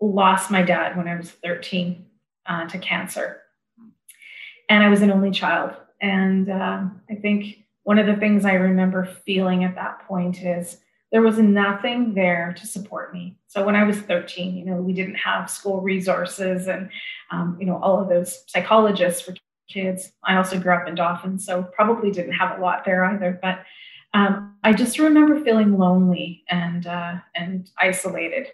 lost 0.00 0.50
my 0.50 0.62
dad 0.62 0.96
when 0.96 1.08
I 1.08 1.16
was 1.16 1.30
13 1.30 2.04
uh, 2.46 2.66
to 2.68 2.78
cancer, 2.78 3.42
and 4.70 4.82
I 4.82 4.88
was 4.88 5.02
an 5.02 5.10
only 5.10 5.32
child. 5.32 5.72
And 6.00 6.48
uh, 6.48 6.84
I 7.10 7.14
think 7.16 7.66
one 7.82 7.98
of 7.98 8.06
the 8.06 8.16
things 8.16 8.44
I 8.46 8.54
remember 8.54 9.04
feeling 9.26 9.64
at 9.64 9.74
that 9.74 10.06
point 10.06 10.42
is 10.42 10.78
there 11.12 11.22
was 11.22 11.38
nothing 11.38 12.14
there 12.14 12.54
to 12.56 12.66
support 12.66 13.12
me. 13.12 13.36
So 13.48 13.66
when 13.66 13.74
I 13.74 13.82
was 13.82 13.98
13, 13.98 14.56
you 14.56 14.64
know, 14.64 14.76
we 14.76 14.92
didn't 14.92 15.16
have 15.16 15.50
school 15.50 15.80
resources 15.80 16.68
and, 16.68 16.88
um, 17.32 17.56
you 17.60 17.66
know, 17.66 17.80
all 17.82 18.00
of 18.00 18.08
those 18.08 18.44
psychologists 18.46 19.20
for 19.20 19.34
kids. 19.68 20.12
I 20.24 20.36
also 20.36 20.58
grew 20.58 20.72
up 20.72 20.86
in 20.86 20.94
Dauphin, 20.94 21.38
so 21.38 21.64
probably 21.64 22.12
didn't 22.12 22.32
have 22.32 22.56
a 22.56 22.62
lot 22.62 22.84
there 22.84 23.04
either. 23.04 23.38
But 23.42 23.64
um, 24.14 24.54
I 24.62 24.72
just 24.72 25.00
remember 25.00 25.40
feeling 25.40 25.78
lonely 25.78 26.44
and 26.48 26.86
uh, 26.86 27.14
and 27.34 27.70
isolated 27.78 28.48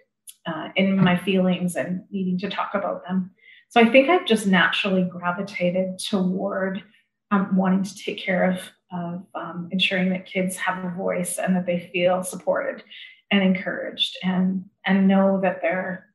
uh, 0.47 0.69
in 0.77 0.97
my 0.97 1.17
feelings 1.17 1.77
and 1.77 2.05
needing 2.11 2.39
to 2.39 2.51
talk 2.51 2.75
about 2.75 3.05
them. 3.05 3.31
So 3.77 3.83
I 3.83 3.91
think 3.91 4.09
I've 4.09 4.25
just 4.25 4.47
naturally 4.47 5.03
gravitated 5.03 5.99
toward 5.99 6.83
um, 7.31 7.55
wanting 7.55 7.83
to 7.83 7.95
take 7.95 8.19
care 8.19 8.51
of 8.51 8.59
of 8.91 9.27
um, 9.35 9.69
ensuring 9.71 10.09
that 10.11 10.25
kids 10.25 10.57
have 10.57 10.83
a 10.83 10.97
voice 10.97 11.37
and 11.37 11.55
that 11.55 11.67
they 11.67 11.91
feel 11.93 12.23
supported 12.23 12.83
and 13.31 13.43
encouraged 13.43 14.17
and 14.23 14.65
and 14.87 15.07
know 15.07 15.39
that 15.43 15.61
they're 15.61 16.07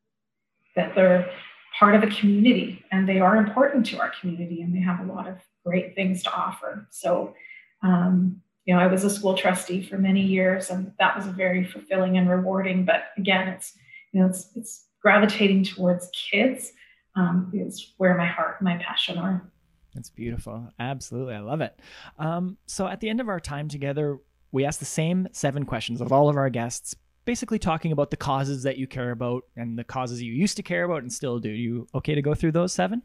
that 0.76 0.96
they're 0.96 1.30
part 1.78 1.94
of 1.94 2.02
a 2.02 2.08
community 2.08 2.84
and 2.92 3.08
they 3.08 3.20
are 3.20 3.36
important 3.36 3.86
to 3.86 4.00
our 4.00 4.12
community 4.20 4.64
and 4.64 4.74
they 4.74 4.80
have 4.80 5.00
a 5.02 5.14
lot 5.14 5.28
of 5.28 5.36
great 5.64 5.94
things 5.94 6.24
to 6.24 6.34
offer. 6.34 6.88
So 6.90 7.36
um, 7.84 8.42
you 8.66 8.74
know 8.74 8.80
i 8.80 8.88
was 8.88 9.04
a 9.04 9.10
school 9.10 9.36
trustee 9.36 9.84
for 9.84 10.00
many 10.00 10.22
years 10.22 10.72
and 10.72 10.92
that 10.98 11.16
was 11.16 11.28
very 11.28 11.64
fulfilling 11.64 12.18
and 12.18 12.28
rewarding 12.28 12.86
but 12.86 13.06
again 13.18 13.48
it's 13.48 13.74
you 14.12 14.20
know 14.20 14.28
it's 14.28 14.52
it's 14.56 14.86
gravitating 15.02 15.64
towards 15.64 16.10
kids 16.12 16.74
um, 17.16 17.52
is 17.54 17.94
where 17.98 18.16
my 18.16 18.28
heart 18.28 18.62
my 18.62 18.78
passion 18.78 19.18
are 19.18 19.52
that's 19.94 20.10
beautiful. 20.10 20.68
Absolutely. 20.80 21.36
I 21.36 21.40
love 21.40 21.62
it. 21.62 21.78
Um, 22.18 22.58
so 22.66 22.88
at 22.88 23.00
the 23.00 23.10
end 23.10 23.20
of 23.20 23.30
our 23.30 23.40
time 23.40 23.68
together, 23.68 24.20
we 24.52 24.66
ask 24.66 24.80
the 24.80 24.86
same 24.86 25.28
seven 25.32 25.66
questions 25.66 26.02
of 26.02 26.12
all 26.12 26.30
of 26.30 26.38
our 26.38 26.50
guests, 26.50 26.96
basically 27.26 27.60
talking 27.60 27.92
about 27.92 28.10
the 28.10 28.18
causes 28.18 28.64
that 28.64 28.78
you 28.78 28.88
care 28.88 29.12
about 29.12 29.44
and 29.56 29.78
the 29.78 29.84
causes 29.84 30.22
you 30.22 30.34
used 30.34 30.58
to 30.58 30.64
care 30.64 30.84
about 30.84 31.02
and 31.02 31.12
still 31.12 31.40
do. 31.40 31.50
You 31.50 31.88
okay 31.94 32.16
to 32.16 32.22
go 32.22 32.34
through 32.34 32.54
those 32.54 32.74
seven? 32.74 33.02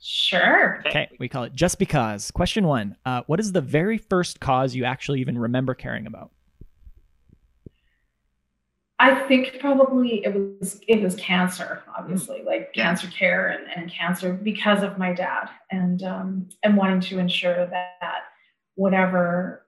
Sure. 0.00 0.82
Okay. 0.86 1.08
We 1.18 1.28
call 1.28 1.44
it 1.44 1.54
just 1.54 1.78
because. 1.78 2.30
Question 2.30 2.66
one 2.66 2.96
uh, 3.04 3.22
What 3.26 3.40
is 3.40 3.52
the 3.52 3.60
very 3.60 3.98
first 3.98 4.40
cause 4.40 4.74
you 4.74 4.84
actually 4.84 5.20
even 5.20 5.38
remember 5.38 5.74
caring 5.74 6.06
about? 6.06 6.30
I 9.00 9.14
think 9.14 9.58
probably 9.60 10.24
it 10.24 10.34
was 10.34 10.80
it 10.88 11.00
was 11.00 11.14
cancer, 11.14 11.84
obviously, 11.96 12.42
like 12.44 12.72
cancer 12.72 13.06
care 13.08 13.48
and, 13.48 13.66
and 13.76 13.90
cancer 13.90 14.32
because 14.32 14.82
of 14.82 14.98
my 14.98 15.12
dad 15.12 15.48
and 15.70 16.02
um, 16.02 16.48
and 16.64 16.76
wanting 16.76 17.00
to 17.02 17.18
ensure 17.18 17.66
that 17.66 18.22
whatever 18.74 19.66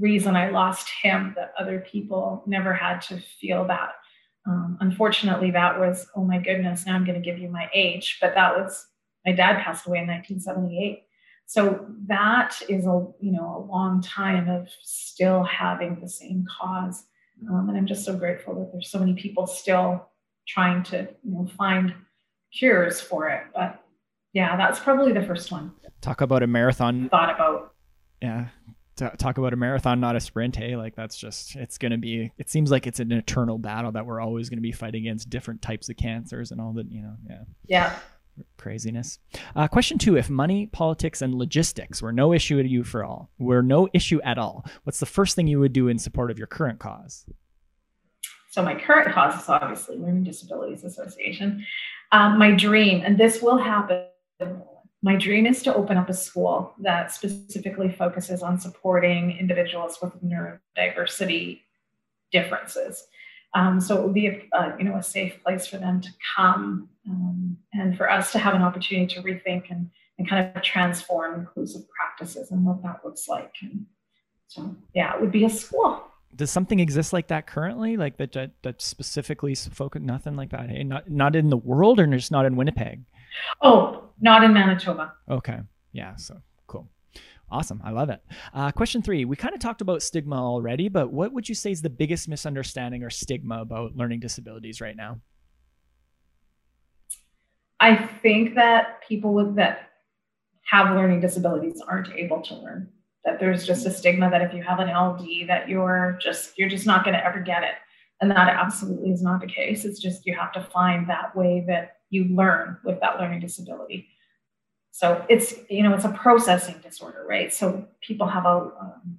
reason 0.00 0.36
I 0.36 0.48
lost 0.48 0.88
him, 1.02 1.34
that 1.36 1.52
other 1.58 1.80
people 1.80 2.44
never 2.46 2.72
had 2.72 3.02
to 3.02 3.20
feel 3.40 3.66
that. 3.66 3.92
Um, 4.46 4.78
unfortunately, 4.80 5.50
that 5.50 5.78
was 5.78 6.06
oh 6.16 6.24
my 6.24 6.38
goodness. 6.38 6.86
Now 6.86 6.94
I'm 6.94 7.04
going 7.04 7.20
to 7.20 7.30
give 7.30 7.38
you 7.38 7.50
my 7.50 7.68
age, 7.74 8.18
but 8.22 8.34
that 8.34 8.56
was 8.56 8.86
my 9.26 9.32
dad 9.32 9.62
passed 9.62 9.86
away 9.86 9.98
in 9.98 10.06
1978. 10.06 11.04
So 11.44 11.86
that 12.06 12.56
is 12.70 12.86
a 12.86 13.06
you 13.20 13.32
know 13.32 13.66
a 13.68 13.70
long 13.70 14.00
time 14.00 14.48
of 14.48 14.70
still 14.82 15.42
having 15.42 16.00
the 16.00 16.08
same 16.08 16.46
cause 16.58 17.04
um, 17.50 17.68
and 17.68 17.76
I'm 17.76 17.86
just 17.86 18.04
so 18.04 18.16
grateful 18.16 18.54
that 18.56 18.72
there's 18.72 18.90
so 18.90 18.98
many 18.98 19.14
people 19.14 19.46
still 19.46 20.08
trying 20.46 20.82
to, 20.84 21.08
you 21.22 21.32
know, 21.32 21.48
find 21.56 21.94
cures 22.52 23.00
for 23.00 23.28
it. 23.28 23.42
But 23.54 23.82
yeah, 24.32 24.56
that's 24.56 24.80
probably 24.80 25.12
the 25.12 25.22
first 25.22 25.50
one. 25.52 25.72
Talk 26.00 26.20
about 26.20 26.42
a 26.42 26.46
marathon. 26.46 27.08
Thought 27.08 27.34
about. 27.34 27.74
Yeah. 28.20 28.48
Talk 29.18 29.38
about 29.38 29.52
a 29.52 29.56
marathon, 29.56 30.00
not 30.00 30.16
a 30.16 30.20
sprint. 30.20 30.54
Hey, 30.54 30.76
like 30.76 30.94
that's 30.94 31.16
just, 31.16 31.56
it's 31.56 31.78
going 31.78 31.92
to 31.92 31.98
be, 31.98 32.30
it 32.38 32.50
seems 32.50 32.70
like 32.70 32.86
it's 32.86 33.00
an 33.00 33.10
eternal 33.10 33.58
battle 33.58 33.92
that 33.92 34.06
we're 34.06 34.20
always 34.20 34.48
going 34.48 34.58
to 34.58 34.62
be 34.62 34.72
fighting 34.72 35.06
against 35.06 35.30
different 35.30 35.62
types 35.62 35.88
of 35.88 35.96
cancers 35.96 36.52
and 36.52 36.60
all 36.60 36.72
that, 36.74 36.90
you 36.90 37.02
know, 37.02 37.14
yeah. 37.28 37.42
Yeah 37.66 37.98
craziness. 38.56 39.18
Uh, 39.54 39.68
question 39.68 39.98
two: 39.98 40.16
If 40.16 40.30
money, 40.30 40.66
politics, 40.66 41.22
and 41.22 41.34
logistics 41.34 42.02
were 42.02 42.12
no 42.12 42.32
issue 42.32 42.62
to 42.62 42.68
you 42.68 42.84
for 42.84 43.04
all, 43.04 43.30
were 43.38 43.62
no 43.62 43.88
issue 43.92 44.20
at 44.22 44.38
all, 44.38 44.64
what's 44.84 45.00
the 45.00 45.06
first 45.06 45.36
thing 45.36 45.46
you 45.46 45.60
would 45.60 45.72
do 45.72 45.88
in 45.88 45.98
support 45.98 46.30
of 46.30 46.38
your 46.38 46.46
current 46.46 46.78
cause? 46.78 47.26
So 48.50 48.62
my 48.62 48.74
current 48.74 49.12
cause 49.14 49.40
is 49.40 49.48
obviously 49.48 49.96
Learning 49.96 50.24
Disabilities 50.24 50.84
Association. 50.84 51.64
Um, 52.12 52.38
my 52.38 52.50
dream, 52.52 53.02
and 53.04 53.16
this 53.16 53.40
will 53.40 53.56
happen. 53.56 54.04
My 55.02 55.16
dream 55.16 55.46
is 55.46 55.62
to 55.62 55.74
open 55.74 55.96
up 55.96 56.10
a 56.10 56.14
school 56.14 56.74
that 56.78 57.10
specifically 57.10 57.90
focuses 57.90 58.42
on 58.42 58.60
supporting 58.60 59.36
individuals 59.38 59.98
with 60.02 60.12
neurodiversity 60.22 61.60
differences. 62.30 63.06
Um, 63.54 63.80
so 63.80 63.98
it 63.98 64.04
would 64.04 64.14
be 64.14 64.26
a, 64.28 64.48
uh, 64.56 64.76
you 64.78 64.84
know 64.84 64.96
a 64.96 65.02
safe 65.02 65.42
place 65.42 65.66
for 65.66 65.76
them 65.78 66.00
to 66.00 66.08
come 66.36 66.88
um, 67.08 67.56
and 67.74 67.96
for 67.96 68.10
us 68.10 68.32
to 68.32 68.38
have 68.38 68.54
an 68.54 68.62
opportunity 68.62 69.14
to 69.14 69.22
rethink 69.22 69.70
and, 69.70 69.90
and 70.18 70.28
kind 70.28 70.54
of 70.56 70.62
transform 70.62 71.40
inclusive 71.40 71.82
practices 71.88 72.50
and 72.50 72.64
what 72.64 72.82
that 72.82 73.00
looks 73.04 73.28
like. 73.28 73.52
And 73.60 73.84
so 74.48 74.74
yeah, 74.94 75.14
it 75.14 75.20
would 75.20 75.32
be 75.32 75.44
a 75.44 75.50
school. 75.50 76.02
does 76.34 76.50
something 76.50 76.80
exist 76.80 77.12
like 77.12 77.28
that 77.28 77.46
currently? 77.46 77.96
Like 77.96 78.16
that 78.16 78.32
that, 78.32 78.52
that 78.62 78.80
specifically 78.80 79.54
focus 79.54 80.02
nothing 80.02 80.36
like 80.36 80.50
that? 80.50 80.70
Hey, 80.70 80.84
not 80.84 81.10
not 81.10 81.36
in 81.36 81.50
the 81.50 81.56
world 81.58 82.00
or 82.00 82.06
just 82.06 82.30
not 82.30 82.46
in 82.46 82.56
Winnipeg? 82.56 83.02
Oh, 83.60 84.04
not 84.20 84.44
in 84.44 84.52
Manitoba. 84.52 85.12
Okay. 85.30 85.60
Yeah. 85.92 86.16
So. 86.16 86.40
Awesome. 87.52 87.82
I 87.84 87.90
love 87.90 88.08
it. 88.08 88.20
Uh, 88.54 88.72
question 88.72 89.02
three. 89.02 89.26
We 89.26 89.36
kind 89.36 89.54
of 89.54 89.60
talked 89.60 89.82
about 89.82 90.02
stigma 90.02 90.36
already, 90.36 90.88
but 90.88 91.12
what 91.12 91.34
would 91.34 91.50
you 91.50 91.54
say 91.54 91.70
is 91.70 91.82
the 91.82 91.90
biggest 91.90 92.26
misunderstanding 92.26 93.02
or 93.02 93.10
stigma 93.10 93.60
about 93.60 93.94
learning 93.94 94.20
disabilities 94.20 94.80
right 94.80 94.96
now? 94.96 95.20
I 97.78 97.94
think 97.96 98.54
that 98.54 99.06
people 99.06 99.34
with 99.34 99.54
that 99.56 99.90
have 100.70 100.96
learning 100.96 101.20
disabilities 101.20 101.82
aren't 101.86 102.10
able 102.14 102.40
to 102.40 102.54
learn. 102.54 102.88
That 103.26 103.38
there's 103.38 103.66
just 103.66 103.84
a 103.84 103.90
stigma 103.90 104.30
that 104.30 104.40
if 104.40 104.54
you 104.54 104.62
have 104.62 104.78
an 104.78 104.88
LD 104.88 105.46
that 105.48 105.68
you're 105.68 106.18
just 106.22 106.58
you're 106.58 106.70
just 106.70 106.86
not 106.86 107.04
going 107.04 107.14
to 107.14 107.24
ever 107.24 107.40
get 107.40 107.64
it. 107.64 107.74
And 108.22 108.30
that 108.30 108.48
absolutely 108.48 109.10
is 109.10 109.22
not 109.22 109.42
the 109.42 109.46
case. 109.46 109.84
It's 109.84 110.00
just 110.00 110.24
you 110.24 110.34
have 110.34 110.52
to 110.52 110.62
find 110.62 111.06
that 111.10 111.36
way 111.36 111.64
that 111.68 111.96
you 112.08 112.34
learn 112.34 112.78
with 112.82 112.98
that 113.00 113.20
learning 113.20 113.40
disability. 113.40 114.08
So 114.92 115.24
it's 115.28 115.54
you 115.68 115.82
know 115.82 115.94
it's 115.94 116.04
a 116.04 116.10
processing 116.10 116.76
disorder, 116.82 117.24
right? 117.28 117.52
So 117.52 117.88
people 118.02 118.28
have 118.28 118.44
a 118.44 118.70
um, 118.80 119.18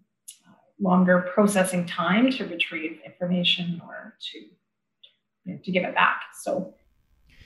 longer 0.80 1.30
processing 1.34 1.86
time 1.86 2.30
to 2.32 2.46
retrieve 2.46 3.00
information 3.04 3.82
or 3.86 4.16
to 4.32 4.40
you 4.40 5.54
know, 5.54 5.60
to 5.64 5.72
give 5.72 5.84
it 5.84 5.96
back. 5.96 6.22
So 6.42 6.76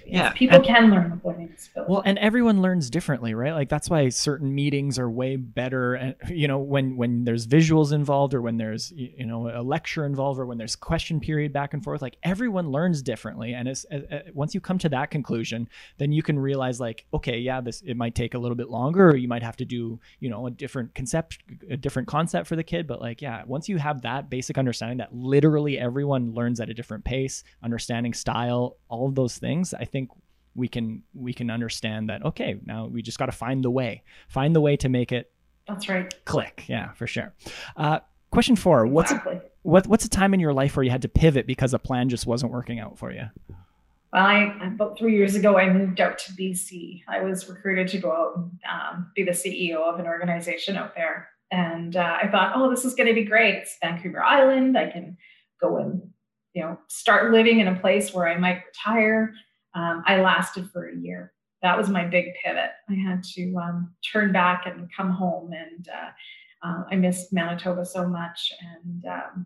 yeah 0.09 0.31
people 0.31 0.57
and, 0.57 0.65
can 0.65 0.91
learn 0.91 1.21
learning 1.23 1.47
disability 1.47 1.91
well 1.91 2.01
and 2.05 2.17
everyone 2.17 2.61
learns 2.61 2.89
differently 2.89 3.33
right? 3.33 3.53
Like 3.53 3.69
that's 3.69 3.89
why 3.89 4.09
certain 4.09 4.53
meetings 4.53 4.99
are 4.99 5.09
way 5.09 5.35
better 5.35 5.95
and 5.95 6.15
you 6.29 6.47
know 6.47 6.59
when 6.59 6.97
when 6.97 7.23
there's 7.23 7.47
visuals 7.47 7.91
involved 7.91 8.33
or 8.33 8.41
when 8.41 8.57
there's 8.57 8.91
you 8.95 9.25
know 9.25 9.49
a 9.49 9.61
lecture 9.61 10.05
involved 10.05 10.39
or 10.39 10.45
when 10.45 10.57
there's 10.57 10.75
question 10.75 11.19
period 11.19 11.53
back 11.53 11.73
and 11.73 11.83
forth 11.83 12.01
like 12.01 12.17
everyone 12.23 12.71
learns 12.71 13.01
differently 13.01 13.53
and 13.53 13.67
as, 13.67 13.85
as, 13.85 14.03
once 14.33 14.53
you 14.53 14.61
come 14.61 14.77
to 14.77 14.89
that 14.89 15.11
conclusion 15.11 15.67
then 15.97 16.11
you 16.11 16.21
can 16.21 16.37
realize 16.37 16.79
like 16.79 17.05
okay 17.13 17.37
yeah 17.37 17.61
this 17.61 17.81
it 17.85 17.97
might 17.97 18.15
take 18.15 18.33
a 18.33 18.37
little 18.37 18.55
bit 18.55 18.69
longer 18.69 19.09
or 19.09 19.15
you 19.15 19.27
might 19.27 19.43
have 19.43 19.57
to 19.57 19.65
do 19.65 19.99
you 20.19 20.29
know 20.29 20.47
a 20.47 20.51
different 20.51 20.93
concept 20.95 21.39
a 21.69 21.77
different 21.77 22.07
concept 22.07 22.47
for 22.47 22.55
the 22.55 22.63
kid 22.63 22.87
but 22.87 23.01
like 23.01 23.21
yeah 23.21 23.43
once 23.45 23.67
you 23.69 23.77
have 23.77 24.01
that 24.01 24.29
basic 24.29 24.57
understanding 24.57 24.97
that 24.97 25.13
literally 25.13 25.77
everyone 25.77 26.33
learns 26.33 26.59
at 26.59 26.69
a 26.69 26.73
different 26.73 27.03
pace 27.03 27.43
understanding 27.63 28.13
style 28.13 28.77
all 28.89 29.07
of 29.07 29.15
those 29.15 29.37
things 29.37 29.73
i 29.73 29.85
think 29.85 29.96
think 29.97 30.09
we 30.55 30.67
can 30.67 31.03
we 31.13 31.33
can 31.33 31.49
understand 31.49 32.09
that 32.09 32.25
okay 32.25 32.59
now 32.65 32.87
we 32.87 33.01
just 33.01 33.19
got 33.19 33.27
to 33.27 33.31
find 33.31 33.63
the 33.63 33.69
way 33.69 34.03
find 34.27 34.55
the 34.55 34.61
way 34.61 34.75
to 34.75 34.89
make 34.89 35.11
it 35.11 35.31
that's 35.67 35.87
right 35.87 36.13
click 36.25 36.63
yeah 36.67 36.91
for 36.93 37.07
sure 37.07 37.33
uh, 37.77 37.99
question 38.31 38.55
four 38.55 38.85
what's 38.85 39.11
a, 39.11 39.41
what, 39.61 39.87
what's 39.87 40.05
a 40.05 40.09
time 40.09 40.33
in 40.33 40.39
your 40.39 40.53
life 40.53 40.75
where 40.75 40.83
you 40.83 40.91
had 40.91 41.01
to 41.01 41.09
pivot 41.09 41.47
because 41.47 41.73
a 41.73 41.79
plan 41.79 42.09
just 42.09 42.25
wasn't 42.25 42.51
working 42.51 42.79
out 42.79 42.97
for 42.97 43.11
you 43.11 43.25
well, 44.13 44.23
I, 44.23 44.57
about 44.63 44.97
three 44.97 45.17
years 45.17 45.35
ago, 45.35 45.57
I 45.57 45.69
moved 45.69 45.99
out 45.99 46.17
to 46.19 46.31
BC. 46.31 47.03
I 47.09 47.21
was 47.23 47.49
recruited 47.49 47.89
to 47.89 47.97
go 47.97 48.13
out 48.13 48.37
and 48.37 48.51
um, 48.71 49.11
be 49.13 49.23
the 49.23 49.31
CEO 49.31 49.79
of 49.81 49.99
an 49.99 50.05
organization 50.05 50.77
out 50.77 50.95
there. 50.95 51.27
And 51.51 51.93
uh, 51.97 52.17
I 52.23 52.29
thought, 52.29 52.53
oh, 52.55 52.69
this 52.69 52.85
is 52.85 52.95
going 52.95 53.09
to 53.09 53.13
be 53.13 53.25
great. 53.25 53.55
It's 53.55 53.77
Vancouver 53.81 54.23
Island. 54.23 54.77
I 54.77 54.89
can 54.89 55.17
go 55.59 55.75
and, 55.75 56.01
you 56.53 56.61
know, 56.61 56.79
start 56.87 57.33
living 57.33 57.59
in 57.59 57.67
a 57.67 57.77
place 57.77 58.13
where 58.13 58.29
I 58.29 58.37
might 58.37 58.63
retire 58.65 59.33
um, 59.77 60.03
I 60.07 60.19
lasted 60.21 60.69
for 60.71 60.89
a 60.89 60.95
year. 60.95 61.33
That 61.61 61.77
was 61.77 61.89
my 61.89 62.03
big 62.03 62.33
pivot. 62.43 62.71
I 62.89 62.93
had 62.93 63.23
to 63.35 63.55
um, 63.57 63.93
turn 64.11 64.31
back 64.31 64.65
and 64.65 64.89
come 64.95 65.11
home, 65.11 65.53
and 65.53 65.87
uh, 65.87 66.67
uh, 66.67 66.83
I 66.89 66.95
missed 66.95 67.31
Manitoba 67.31 67.85
so 67.85 68.07
much, 68.07 68.51
and 68.59 69.05
um, 69.05 69.45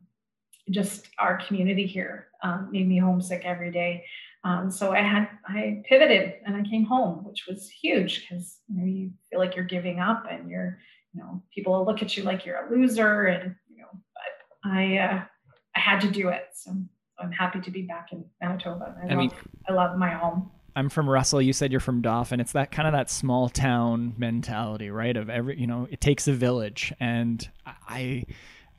just 0.70 1.08
our 1.20 1.38
community 1.46 1.86
here 1.86 2.28
um, 2.44 2.70
made 2.72 2.88
me 2.88 2.98
homesick 2.98 3.42
every 3.44 3.72
day. 3.72 4.06
Um, 4.44 4.72
so 4.72 4.94
I 4.94 5.02
had 5.02 5.30
I 5.46 5.84
pivoted 5.88 6.36
and 6.46 6.56
I 6.56 6.64
came 6.64 6.84
home, 6.84 7.24
which 7.26 7.46
was 7.48 7.70
huge 7.70 8.22
because 8.22 8.58
you 8.68 8.78
know 8.78 8.86
you 8.86 9.12
feel 9.30 9.40
like 9.40 9.56
you're 9.56 9.66
giving 9.66 10.00
up, 10.00 10.26
and 10.30 10.50
you're 10.50 10.80
you 11.14 11.22
know 11.22 11.44
people 11.54 11.74
will 11.74 11.86
look 11.86 12.02
at 12.02 12.16
you 12.16 12.24
like 12.24 12.46
you're 12.46 12.66
a 12.66 12.72
loser, 12.72 13.26
and 13.26 13.56
you 13.70 13.82
know. 13.82 13.90
But 14.14 14.72
I 14.72 14.98
uh, 14.98 15.24
I 15.76 15.80
had 15.80 16.00
to 16.02 16.10
do 16.10 16.30
it. 16.30 16.46
So 16.54 16.72
I'm 17.22 17.32
happy 17.32 17.62
to 17.62 17.72
be 17.72 17.84
back 17.84 18.10
in 18.12 18.26
Manitoba. 18.42 18.96
I, 19.02 19.06
I 19.06 19.10
love, 19.10 19.18
mean, 19.18 19.32
I 19.70 19.74
love 19.74 19.98
my 19.98 20.10
home. 20.10 20.52
I'm 20.76 20.90
from 20.90 21.10
Russell. 21.10 21.42
You 21.42 21.54
said 21.54 21.72
you're 21.72 21.82
from 21.82 22.02
Dauphin. 22.02 22.40
It's 22.40 22.54
that 22.54 22.72
kind 22.72 22.88
of 22.88 22.94
that 22.94 23.10
small 23.10 23.50
town 23.50 24.14
mentality, 24.18 24.90
right? 24.90 25.16
Of 25.16 25.30
every, 25.30 25.60
you 25.60 25.68
know, 25.68 25.88
it 25.92 26.02
takes 26.02 26.28
a 26.28 26.34
village. 26.34 26.94
And 27.00 27.48
I, 27.66 28.26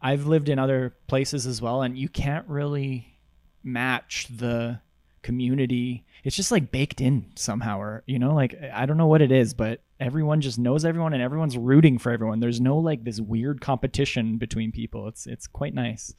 I've 0.00 0.26
lived 0.26 0.48
in 0.48 0.58
other 0.58 0.94
places 1.06 1.46
as 1.46 1.60
well, 1.62 1.82
and 1.82 1.96
you 1.96 2.08
can't 2.08 2.48
really 2.48 3.18
match 3.62 4.26
the 4.34 4.80
community. 5.22 6.04
It's 6.24 6.34
just 6.34 6.50
like 6.50 6.72
baked 6.72 7.00
in 7.00 7.26
somehow, 7.36 7.80
or 7.80 8.02
you 8.06 8.18
know, 8.18 8.34
like 8.34 8.56
I 8.74 8.86
don't 8.86 8.96
know 8.96 9.06
what 9.06 9.22
it 9.22 9.30
is, 9.30 9.54
but 9.54 9.80
everyone 10.00 10.40
just 10.40 10.58
knows 10.58 10.84
everyone, 10.84 11.12
and 11.12 11.22
everyone's 11.22 11.56
rooting 11.56 11.98
for 11.98 12.10
everyone. 12.10 12.40
There's 12.40 12.60
no 12.60 12.78
like 12.78 13.04
this 13.04 13.20
weird 13.20 13.60
competition 13.60 14.38
between 14.38 14.72
people. 14.72 15.08
It's 15.08 15.26
it's 15.26 15.46
quite 15.46 15.74
nice. 15.74 16.14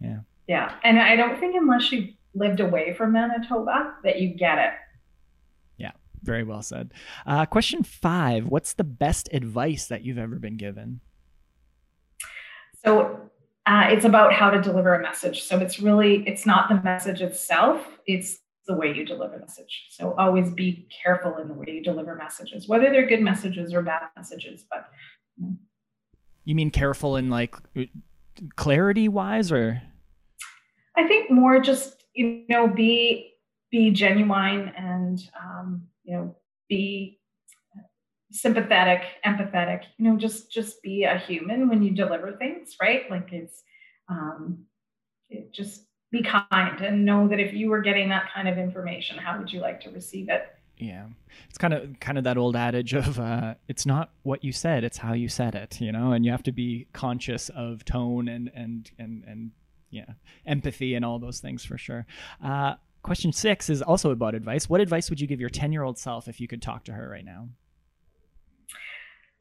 Yeah. 0.00 0.20
Yeah. 0.48 0.74
And 0.82 0.98
I 0.98 1.14
don't 1.14 1.38
think 1.38 1.54
unless 1.54 1.92
you 1.92 2.08
lived 2.34 2.60
away 2.60 2.94
from 2.94 3.12
Manitoba 3.12 3.94
that 4.02 4.20
you 4.20 4.34
get 4.34 4.58
it. 4.58 4.72
Yeah. 5.76 5.92
Very 6.22 6.42
well 6.42 6.62
said. 6.62 6.92
Uh, 7.26 7.46
question 7.46 7.84
five 7.84 8.46
What's 8.46 8.72
the 8.72 8.84
best 8.84 9.28
advice 9.32 9.86
that 9.86 10.04
you've 10.04 10.18
ever 10.18 10.36
been 10.36 10.56
given? 10.56 11.00
So 12.84 13.30
uh, 13.66 13.88
it's 13.90 14.06
about 14.06 14.32
how 14.32 14.50
to 14.50 14.60
deliver 14.60 14.94
a 14.94 15.02
message. 15.02 15.42
So 15.42 15.58
it's 15.58 15.78
really, 15.78 16.26
it's 16.26 16.46
not 16.46 16.70
the 16.70 16.80
message 16.82 17.20
itself, 17.20 17.86
it's 18.06 18.38
the 18.66 18.74
way 18.74 18.94
you 18.94 19.04
deliver 19.04 19.34
the 19.34 19.40
message. 19.40 19.88
So 19.90 20.14
always 20.16 20.50
be 20.50 20.88
careful 21.02 21.36
in 21.36 21.48
the 21.48 21.54
way 21.54 21.66
you 21.68 21.82
deliver 21.82 22.14
messages, 22.14 22.68
whether 22.68 22.90
they're 22.90 23.06
good 23.06 23.20
messages 23.20 23.74
or 23.74 23.82
bad 23.82 24.02
messages. 24.16 24.64
But 24.70 24.88
you, 25.36 25.46
know. 25.46 25.56
you 26.44 26.54
mean 26.54 26.70
careful 26.70 27.16
in 27.16 27.28
like 27.28 27.56
clarity 28.56 29.08
wise 29.08 29.52
or? 29.52 29.82
I 30.98 31.06
think 31.06 31.30
more 31.30 31.60
just 31.60 32.04
you 32.14 32.44
know 32.48 32.66
be 32.66 33.32
be 33.70 33.90
genuine 33.90 34.72
and 34.76 35.20
um, 35.40 35.84
you 36.04 36.16
know 36.16 36.36
be 36.68 37.18
sympathetic, 38.30 39.02
empathetic. 39.24 39.82
You 39.96 40.10
know, 40.10 40.16
just 40.16 40.50
just 40.50 40.82
be 40.82 41.04
a 41.04 41.16
human 41.16 41.68
when 41.68 41.82
you 41.82 41.92
deliver 41.92 42.32
things, 42.32 42.76
right? 42.80 43.10
Like 43.10 43.32
it's 43.32 43.62
um, 44.08 44.64
it 45.30 45.52
just 45.52 45.84
be 46.10 46.22
kind 46.22 46.80
and 46.80 47.04
know 47.04 47.28
that 47.28 47.38
if 47.38 47.52
you 47.52 47.70
were 47.70 47.82
getting 47.82 48.08
that 48.08 48.32
kind 48.34 48.48
of 48.48 48.58
information, 48.58 49.18
how 49.18 49.38
would 49.38 49.52
you 49.52 49.60
like 49.60 49.80
to 49.82 49.90
receive 49.90 50.28
it? 50.28 50.48
Yeah, 50.78 51.06
it's 51.48 51.58
kind 51.58 51.74
of 51.74 52.00
kind 52.00 52.18
of 52.18 52.24
that 52.24 52.38
old 52.38 52.56
adage 52.56 52.94
of 52.94 53.20
uh, 53.20 53.54
it's 53.68 53.86
not 53.86 54.10
what 54.22 54.42
you 54.42 54.52
said, 54.52 54.84
it's 54.84 54.98
how 54.98 55.12
you 55.12 55.28
said 55.28 55.54
it, 55.54 55.80
you 55.80 55.92
know, 55.92 56.12
and 56.12 56.24
you 56.24 56.30
have 56.30 56.42
to 56.44 56.52
be 56.52 56.86
conscious 56.92 57.50
of 57.50 57.84
tone 57.84 58.28
and 58.28 58.50
and 58.54 58.90
and 58.98 59.24
and 59.26 59.50
yeah, 59.90 60.12
empathy 60.46 60.94
and 60.94 61.04
all 61.04 61.18
those 61.18 61.40
things 61.40 61.64
for 61.64 61.78
sure. 61.78 62.06
Uh, 62.44 62.74
question 63.02 63.32
six 63.32 63.70
is 63.70 63.82
also 63.82 64.10
about 64.10 64.34
advice. 64.34 64.68
What 64.68 64.80
advice 64.80 65.10
would 65.10 65.20
you 65.20 65.26
give 65.26 65.40
your 65.40 65.50
10 65.50 65.72
year 65.72 65.82
old 65.82 65.98
self 65.98 66.28
if 66.28 66.40
you 66.40 66.48
could 66.48 66.62
talk 66.62 66.84
to 66.84 66.92
her 66.92 67.08
right 67.08 67.24
now? 67.24 67.48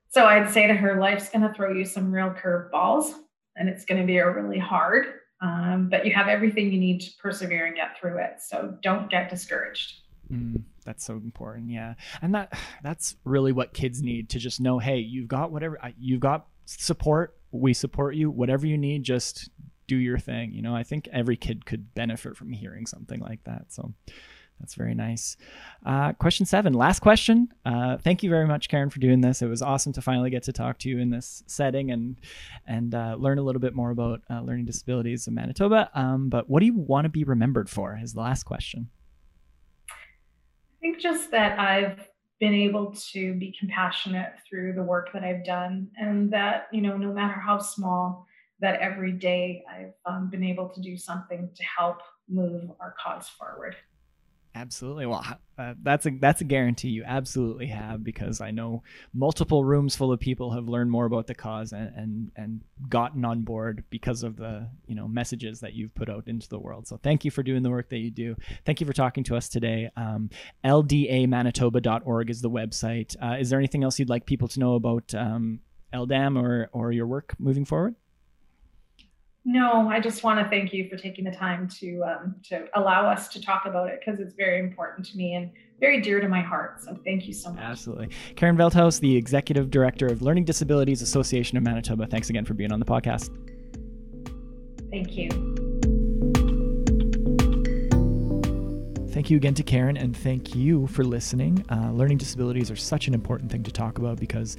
So 0.10 0.25
I'd 0.25 0.49
say 0.49 0.67
to 0.67 0.73
her, 0.73 0.99
life's 0.99 1.29
going 1.29 1.41
to 1.41 1.53
throw 1.53 1.73
you 1.73 1.86
some 1.86 2.12
real 2.12 2.29
curveballs 2.29 3.13
and 3.55 3.67
it's 3.67 3.86
going 3.86 3.99
to 3.99 4.07
be 4.07 4.19
really 4.19 4.60
hard. 4.60 5.05
Um, 5.41 5.89
but 5.89 6.05
you 6.05 6.13
have 6.13 6.27
everything 6.27 6.71
you 6.71 6.79
need 6.79 7.01
to 7.01 7.12
persevere 7.21 7.65
and 7.65 7.75
get 7.75 7.99
through 7.99 8.17
it. 8.19 8.39
So 8.39 8.77
don't 8.81 9.10
get 9.10 9.29
discouraged. 9.29 10.01
Mm, 10.31 10.63
that's 10.86 11.05
so 11.05 11.13
important. 11.13 11.69
Yeah. 11.69 11.93
And 12.21 12.33
that 12.33 12.57
that's 12.83 13.15
really 13.23 13.51
what 13.51 13.73
kids 13.73 14.01
need 14.01 14.29
to 14.29 14.39
just 14.39 14.60
know, 14.60 14.79
hey, 14.79 14.97
you've 14.97 15.27
got 15.27 15.51
whatever 15.51 15.77
you've 15.99 16.21
got 16.21 16.47
support. 16.65 17.38
We 17.51 17.73
support 17.73 18.15
you. 18.15 18.29
Whatever 18.29 18.65
you 18.65 18.77
need, 18.77 19.03
just 19.03 19.49
do 19.88 19.97
your 19.97 20.19
thing. 20.19 20.54
You 20.54 20.62
know, 20.62 20.76
I 20.76 20.84
think 20.84 21.08
every 21.12 21.38
kid 21.38 21.65
could 21.65 21.93
benefit 21.95 22.36
from 22.36 22.52
hearing 22.52 22.86
something 22.86 23.19
like 23.19 23.43
that. 23.45 23.65
So 23.69 23.93
that's 24.60 24.73
very 24.76 24.95
nice. 24.95 25.38
Uh, 25.86 26.13
question 26.13 26.45
seven, 26.45 26.73
last 26.73 27.00
question. 27.00 27.50
Uh, 27.65 27.97
thank 27.97 28.23
you 28.23 28.30
very 28.30 28.47
much, 28.47 28.69
Karen, 28.69 28.89
for 28.89 29.00
doing 29.00 29.21
this. 29.21 29.41
It 29.41 29.47
was 29.47 29.62
awesome 29.62 29.93
to 29.93 30.02
finally 30.02 30.30
get 30.30 30.43
to 30.43 30.54
talk 30.54 30.80
to 30.80 30.89
you 30.89 31.00
in 31.00 31.10
this 31.10 31.43
setting 31.47 31.91
and 31.91 32.17
and 32.65 32.95
uh, 32.95 33.15
learn 33.19 33.38
a 33.38 33.43
little 33.43 33.62
bit 33.62 33.76
more 33.76 33.91
about 33.91 34.21
uh, 34.30 34.41
learning 34.41 34.65
disabilities 34.65 35.28
in 35.28 35.36
Manitoba. 35.36 35.89
Um, 35.93 36.30
but 36.30 36.50
what 36.50 36.62
do 36.62 36.65
you 36.65 36.75
want 36.75 37.06
to 37.06 37.10
be 37.10 37.23
remembered 37.23 37.69
for? 37.69 38.00
Is 38.02 38.13
the 38.13 38.21
last 38.21 38.44
question. 38.44 38.90
I 39.90 39.94
think 40.81 41.00
just 41.00 41.31
that 41.31 41.60
I've 41.60 42.08
been 42.40 42.54
able 42.54 42.94
to 43.12 43.33
be 43.35 43.56
compassionate 43.60 44.33
through 44.48 44.73
the 44.73 44.83
work 44.83 45.12
that 45.13 45.23
I've 45.23 45.44
done, 45.46 45.88
and 45.98 46.31
that 46.31 46.67
you 46.71 46.81
know, 46.81 46.98
no 46.98 47.13
matter 47.13 47.40
how 47.40 47.60
small 47.60 48.25
that 48.60 48.79
every 48.79 49.12
day 49.12 49.63
I've 49.69 49.93
um, 50.05 50.29
been 50.29 50.43
able 50.43 50.69
to 50.69 50.81
do 50.81 50.97
something 50.97 51.49
to 51.53 51.63
help 51.63 51.99
move 52.27 52.71
our 52.79 52.95
cause 53.03 53.27
forward. 53.27 53.75
Absolutely. 54.58 55.05
Well, 55.05 55.23
uh, 55.60 55.75
that's 55.83 56.08
a 56.08 56.12
that's 56.19 56.41
a 56.41 56.43
guarantee 56.43 56.87
you 56.87 57.03
absolutely 57.05 57.67
have 57.67 58.03
because 58.03 58.41
I 58.41 58.49
know 58.49 58.81
multiple 59.13 59.63
rooms 59.63 59.95
full 59.95 60.12
of 60.12 60.19
people 60.19 60.51
have 60.51 60.67
learned 60.67 60.89
more 60.89 61.05
about 61.05 61.27
the 61.27 61.35
cause 61.35 61.73
and 61.73 61.93
and, 61.95 62.31
and 62.35 62.62
gotten 62.89 63.23
on 63.23 63.41
board 63.41 63.83
because 63.91 64.23
of 64.23 64.35
the 64.35 64.67
you 64.87 64.95
know 64.95 65.08
messages 65.08 65.60
that 65.60 65.73
you've 65.73 65.93
put 65.93 66.10
out 66.10 66.27
into 66.27 66.49
the 66.49 66.58
world. 66.58 66.87
So 66.87 66.97
thank 66.97 67.23
you 67.23 67.29
for 67.29 67.43
doing 67.43 67.62
the 67.62 67.69
work 67.69 67.89
that 67.89 67.99
you 67.99 68.10
do. 68.10 68.35
Thank 68.65 68.81
you 68.81 68.87
for 68.87 68.93
talking 68.93 69.23
to 69.25 69.35
us 69.35 69.47
today. 69.47 69.91
Um, 69.95 70.31
LDAManitoba.org 70.65 72.29
is 72.31 72.41
the 72.41 72.49
website. 72.49 73.15
Uh, 73.21 73.37
is 73.39 73.51
there 73.51 73.60
anything 73.60 73.83
else 73.83 73.99
you'd 73.99 74.10
like 74.10 74.25
people 74.25 74.47
to 74.47 74.60
know 74.60 74.73
about 74.73 75.13
um, 75.13 75.60
LDAM 75.93 76.41
or 76.41 76.69
or 76.71 76.91
your 76.91 77.05
work 77.05 77.35
moving 77.37 77.63
forward? 77.63 77.93
No, 79.50 79.87
I 79.87 80.02
just 80.02 80.25
want 80.25 80.43
to 80.43 80.50
thank 80.50 80.73
you 80.73 80.89
for 80.89 80.98
taking 80.98 81.23
the 81.23 81.31
time 81.31 81.69
to 81.79 82.04
um, 82.04 82.35
to 82.50 82.67
allow 82.75 83.10
us 83.10 83.29
to 83.29 83.41
talk 83.41 83.65
about 83.65 83.87
it 83.87 84.02
because 84.02 84.19
it's 84.19 84.33
very 84.33 84.60
important 84.60 85.06
to 85.06 85.15
me 85.15 85.35
and 85.35 85.50
very 85.79 86.02
dear 86.02 86.19
to 86.19 86.27
my 86.27 86.41
heart. 86.41 86.81
So 86.83 87.00
thank 87.06 87.29
you 87.29 87.33
so 87.33 87.54
much. 87.54 87.63
Absolutely, 87.63 88.10
Karen 88.35 88.58
Veldhuis, 88.58 89.00
the 89.00 89.15
executive 89.15 89.71
director 89.71 90.06
of 90.06 90.21
Learning 90.21 90.43
Disabilities 90.43 91.02
Association 91.02 91.58
of 91.58 91.63
Manitoba. 91.63 92.08
Thanks 92.08 92.29
again 92.29 92.43
for 92.43 92.56
being 92.56 92.73
on 92.73 92.81
the 92.81 92.85
podcast. 92.85 93.29
Thank 94.91 95.15
you. 95.15 95.29
Thank 99.12 99.29
you 99.29 99.37
again 99.37 99.54
to 99.54 99.63
Karen, 99.63 99.95
and 99.95 100.15
thank 100.15 100.56
you 100.56 100.87
for 100.87 101.06
listening. 101.06 101.65
Uh, 101.71 101.91
learning 101.91 102.17
disabilities 102.17 102.69
are 102.69 102.75
such 102.75 103.08
an 103.08 103.13
important 103.13 103.50
thing 103.50 103.63
to 103.63 103.71
talk 103.71 103.98
about 103.98 104.19
because 104.19 104.58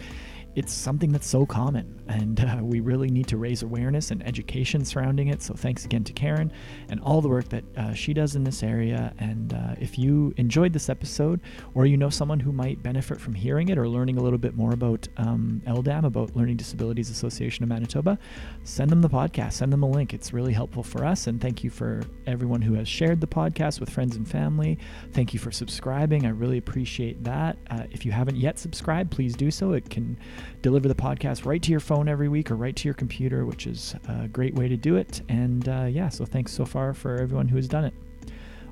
it's 0.58 0.72
something 0.72 1.12
that's 1.12 1.28
so 1.28 1.46
common, 1.46 2.02
and 2.08 2.40
uh, 2.40 2.58
we 2.60 2.80
really 2.80 3.08
need 3.10 3.28
to 3.28 3.36
raise 3.36 3.62
awareness 3.62 4.10
and 4.10 4.26
education 4.26 4.84
surrounding 4.84 5.28
it. 5.28 5.40
So, 5.40 5.54
thanks 5.54 5.84
again 5.84 6.02
to 6.02 6.12
Karen 6.12 6.50
and 6.88 7.00
all 7.00 7.20
the 7.20 7.28
work 7.28 7.48
that 7.50 7.64
uh, 7.76 7.94
she 7.94 8.12
does 8.12 8.34
in 8.34 8.42
this 8.42 8.64
area. 8.64 9.14
And 9.20 9.54
uh, 9.54 9.76
if 9.80 9.96
you 10.00 10.34
enjoyed 10.36 10.72
this 10.72 10.88
episode, 10.88 11.40
or 11.74 11.86
you 11.86 11.96
know 11.96 12.10
someone 12.10 12.40
who 12.40 12.50
might 12.50 12.82
benefit 12.82 13.20
from 13.20 13.34
hearing 13.34 13.68
it 13.68 13.78
or 13.78 13.88
learning 13.88 14.18
a 14.18 14.20
little 14.20 14.38
bit 14.38 14.56
more 14.56 14.72
about 14.72 15.06
um, 15.16 15.62
LDAM, 15.64 16.04
about 16.04 16.34
Learning 16.34 16.56
Disabilities 16.56 17.08
Association 17.08 17.62
of 17.62 17.68
Manitoba, 17.68 18.18
send 18.64 18.90
them 18.90 19.00
the 19.00 19.08
podcast, 19.08 19.52
send 19.52 19.72
them 19.72 19.84
a 19.84 19.88
link. 19.88 20.12
It's 20.12 20.32
really 20.32 20.52
helpful 20.52 20.82
for 20.82 21.04
us. 21.04 21.28
And 21.28 21.40
thank 21.40 21.62
you 21.62 21.70
for 21.70 22.02
everyone 22.26 22.62
who 22.62 22.74
has 22.74 22.88
shared 22.88 23.20
the 23.20 23.28
podcast 23.28 23.78
with 23.78 23.90
friends 23.90 24.16
and 24.16 24.28
family. 24.28 24.76
Thank 25.12 25.32
you 25.32 25.38
for 25.38 25.52
subscribing. 25.52 26.26
I 26.26 26.30
really 26.30 26.58
appreciate 26.58 27.22
that. 27.22 27.58
Uh, 27.70 27.84
if 27.92 28.04
you 28.04 28.10
haven't 28.10 28.38
yet 28.38 28.58
subscribed, 28.58 29.12
please 29.12 29.36
do 29.36 29.52
so. 29.52 29.72
It 29.72 29.88
can 29.88 30.18
deliver 30.62 30.88
the 30.88 30.94
podcast 30.94 31.44
right 31.44 31.62
to 31.62 31.70
your 31.70 31.80
phone 31.80 32.08
every 32.08 32.28
week 32.28 32.50
or 32.50 32.56
right 32.56 32.74
to 32.76 32.84
your 32.84 32.94
computer, 32.94 33.44
which 33.44 33.66
is 33.66 33.94
a 34.08 34.28
great 34.28 34.54
way 34.54 34.68
to 34.68 34.76
do 34.76 34.96
it. 34.96 35.22
And 35.28 35.68
uh, 35.68 35.84
yeah, 35.84 36.08
so 36.08 36.24
thanks 36.24 36.52
so 36.52 36.64
far 36.64 36.94
for 36.94 37.16
everyone 37.16 37.48
who 37.48 37.56
has 37.56 37.68
done 37.68 37.84
it. 37.84 37.94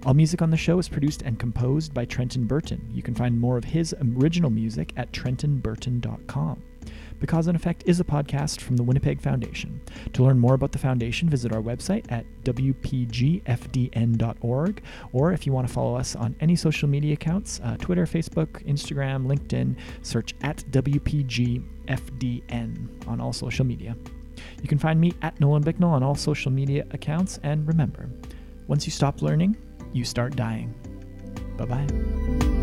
All 0.04 0.14
music 0.14 0.42
on 0.42 0.50
the 0.50 0.56
show 0.56 0.78
is 0.78 0.88
produced 0.88 1.22
and 1.22 1.38
composed 1.38 1.92
by 1.92 2.04
Trenton 2.04 2.44
Burton. 2.44 2.88
You 2.92 3.02
can 3.02 3.14
find 3.14 3.40
more 3.40 3.56
of 3.56 3.64
his 3.64 3.94
original 4.16 4.50
music 4.50 4.92
at 4.96 5.10
trentonburton.com. 5.12 6.62
Cause 7.24 7.46
and 7.46 7.56
Effect 7.56 7.82
is 7.86 7.98
a 8.00 8.04
podcast 8.04 8.60
from 8.60 8.76
the 8.76 8.82
Winnipeg 8.82 9.20
Foundation. 9.20 9.80
To 10.12 10.22
learn 10.22 10.38
more 10.38 10.54
about 10.54 10.72
the 10.72 10.78
foundation, 10.78 11.28
visit 11.28 11.52
our 11.52 11.62
website 11.62 12.04
at 12.12 12.26
wpgfdn.org, 12.44 13.42
or 15.12 15.32
if 15.32 15.46
you 15.46 15.52
want 15.52 15.66
to 15.66 15.72
follow 15.72 15.96
us 15.96 16.14
on 16.14 16.36
any 16.40 16.54
social 16.56 16.88
media 16.88 17.14
accounts 17.14 17.60
uh, 17.64 17.76
Twitter, 17.78 18.04
Facebook, 18.04 18.62
Instagram, 18.66 19.26
LinkedIn, 19.26 19.76
search 20.02 20.34
at 20.42 20.58
WPGFDN 20.70 21.64
on 23.08 23.20
all 23.20 23.32
social 23.32 23.64
media. 23.64 23.96
You 24.62 24.68
can 24.68 24.78
find 24.78 25.00
me 25.00 25.14
at 25.22 25.40
Nolan 25.40 25.62
Bicknell 25.62 25.90
on 25.90 26.02
all 26.02 26.14
social 26.14 26.52
media 26.52 26.84
accounts, 26.90 27.40
and 27.42 27.66
remember, 27.66 28.08
once 28.66 28.86
you 28.86 28.92
stop 28.92 29.22
learning, 29.22 29.56
you 29.92 30.04
start 30.04 30.36
dying. 30.36 30.74
Bye 31.56 31.64
bye. 31.64 32.55